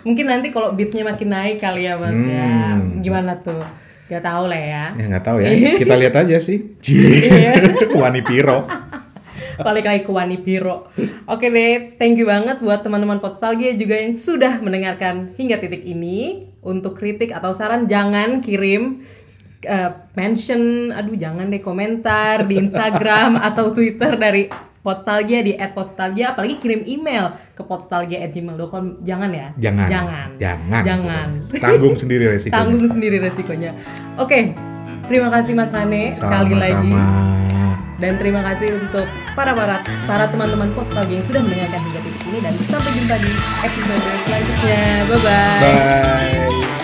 Mungkin 0.03 0.25
nanti 0.27 0.47
kalau 0.49 0.71
beatnya 0.71 1.03
makin 1.03 1.29
naik 1.31 1.57
kali 1.59 1.87
ya 1.87 1.99
mas 1.99 2.15
ya. 2.15 2.79
Hmm. 2.79 3.03
Gimana 3.03 3.39
tuh? 3.39 3.61
Gak 4.09 4.25
tahu 4.25 4.49
lah 4.49 4.57
ya. 4.57 4.85
Ya 4.97 5.05
nggak 5.05 5.25
tahu 5.25 5.37
ya, 5.37 5.49
kita 5.77 5.93
lihat 5.93 6.15
aja 6.17 6.37
sih. 6.41 6.73
Iya. 6.81 7.61
Wani 8.01 8.25
Piro. 8.25 8.65
Balik 9.59 9.85
lagi 9.85 10.01
ke 10.07 10.11
Wani 10.11 10.39
Piro. 10.39 10.87
Oke 11.27 11.51
deh, 11.51 11.99
thank 11.99 12.15
you 12.15 12.25
banget 12.25 12.63
buat 12.63 12.79
teman-teman 12.81 13.19
Podstalgia 13.19 13.75
juga 13.75 13.99
yang 13.99 14.15
sudah 14.15 14.63
mendengarkan 14.63 15.35
hingga 15.35 15.59
titik 15.59 15.83
ini. 15.83 16.47
Untuk 16.59 16.99
kritik 16.99 17.31
atau 17.31 17.55
saran 17.55 17.87
jangan 17.87 18.43
kirim 18.43 19.03
eh, 19.63 19.91
mention, 20.15 20.91
aduh 20.91 21.15
jangan 21.15 21.47
deh 21.47 21.63
komentar 21.63 22.43
di 22.47 22.59
Instagram 22.59 23.39
atau 23.51 23.71
Twitter 23.71 24.19
dari 24.19 24.51
Podstalgia 24.79 25.39
di 25.39 25.53
@podstalgia 25.69 26.31
apalagi 26.31 26.55
kirim 26.55 26.81
email 26.83 27.29
ke 27.51 27.61
podstalgia@gmail.com 27.61 29.01
jangan 29.01 29.29
ya 29.29 29.47
Jangan. 29.57 29.87
jangan 29.87 30.27
Jangan. 30.35 30.83
jangan 30.83 31.27
Tanggung 31.55 31.95
sendiri 32.01 32.25
resikonya. 32.29 32.55
tanggung 32.57 32.87
sendiri 32.87 33.17
resikonya 33.17 33.71
oke 34.15 34.39
terima 35.05 35.27
kasih 35.29 35.53
Mas 35.53 35.69
Rane 35.69 36.11
sekali 36.11 36.53
lagi 36.53 36.91
Sama-sama. 36.91 37.75
dan 37.97 38.13
terima 38.15 38.41
kasih 38.41 38.79
untuk 38.79 39.03
para 39.35 39.51
para 39.51 39.77
para 40.07 40.25
teman-teman 40.27 40.71
Podstalgia 40.71 41.15
yang 41.15 41.25
sudah 41.25 41.41
mendengarkan 41.41 41.81
hingga 41.81 41.99
titik 41.99 42.23
ini 42.25 42.39
dan 42.39 42.53
sampai 42.57 42.91
jumpa 42.93 43.15
di 43.17 43.31
episode 43.61 44.03
selanjutnya. 44.23 44.81
Bye 45.05 45.19
bye. 45.19 45.59
Bye. 45.61 46.78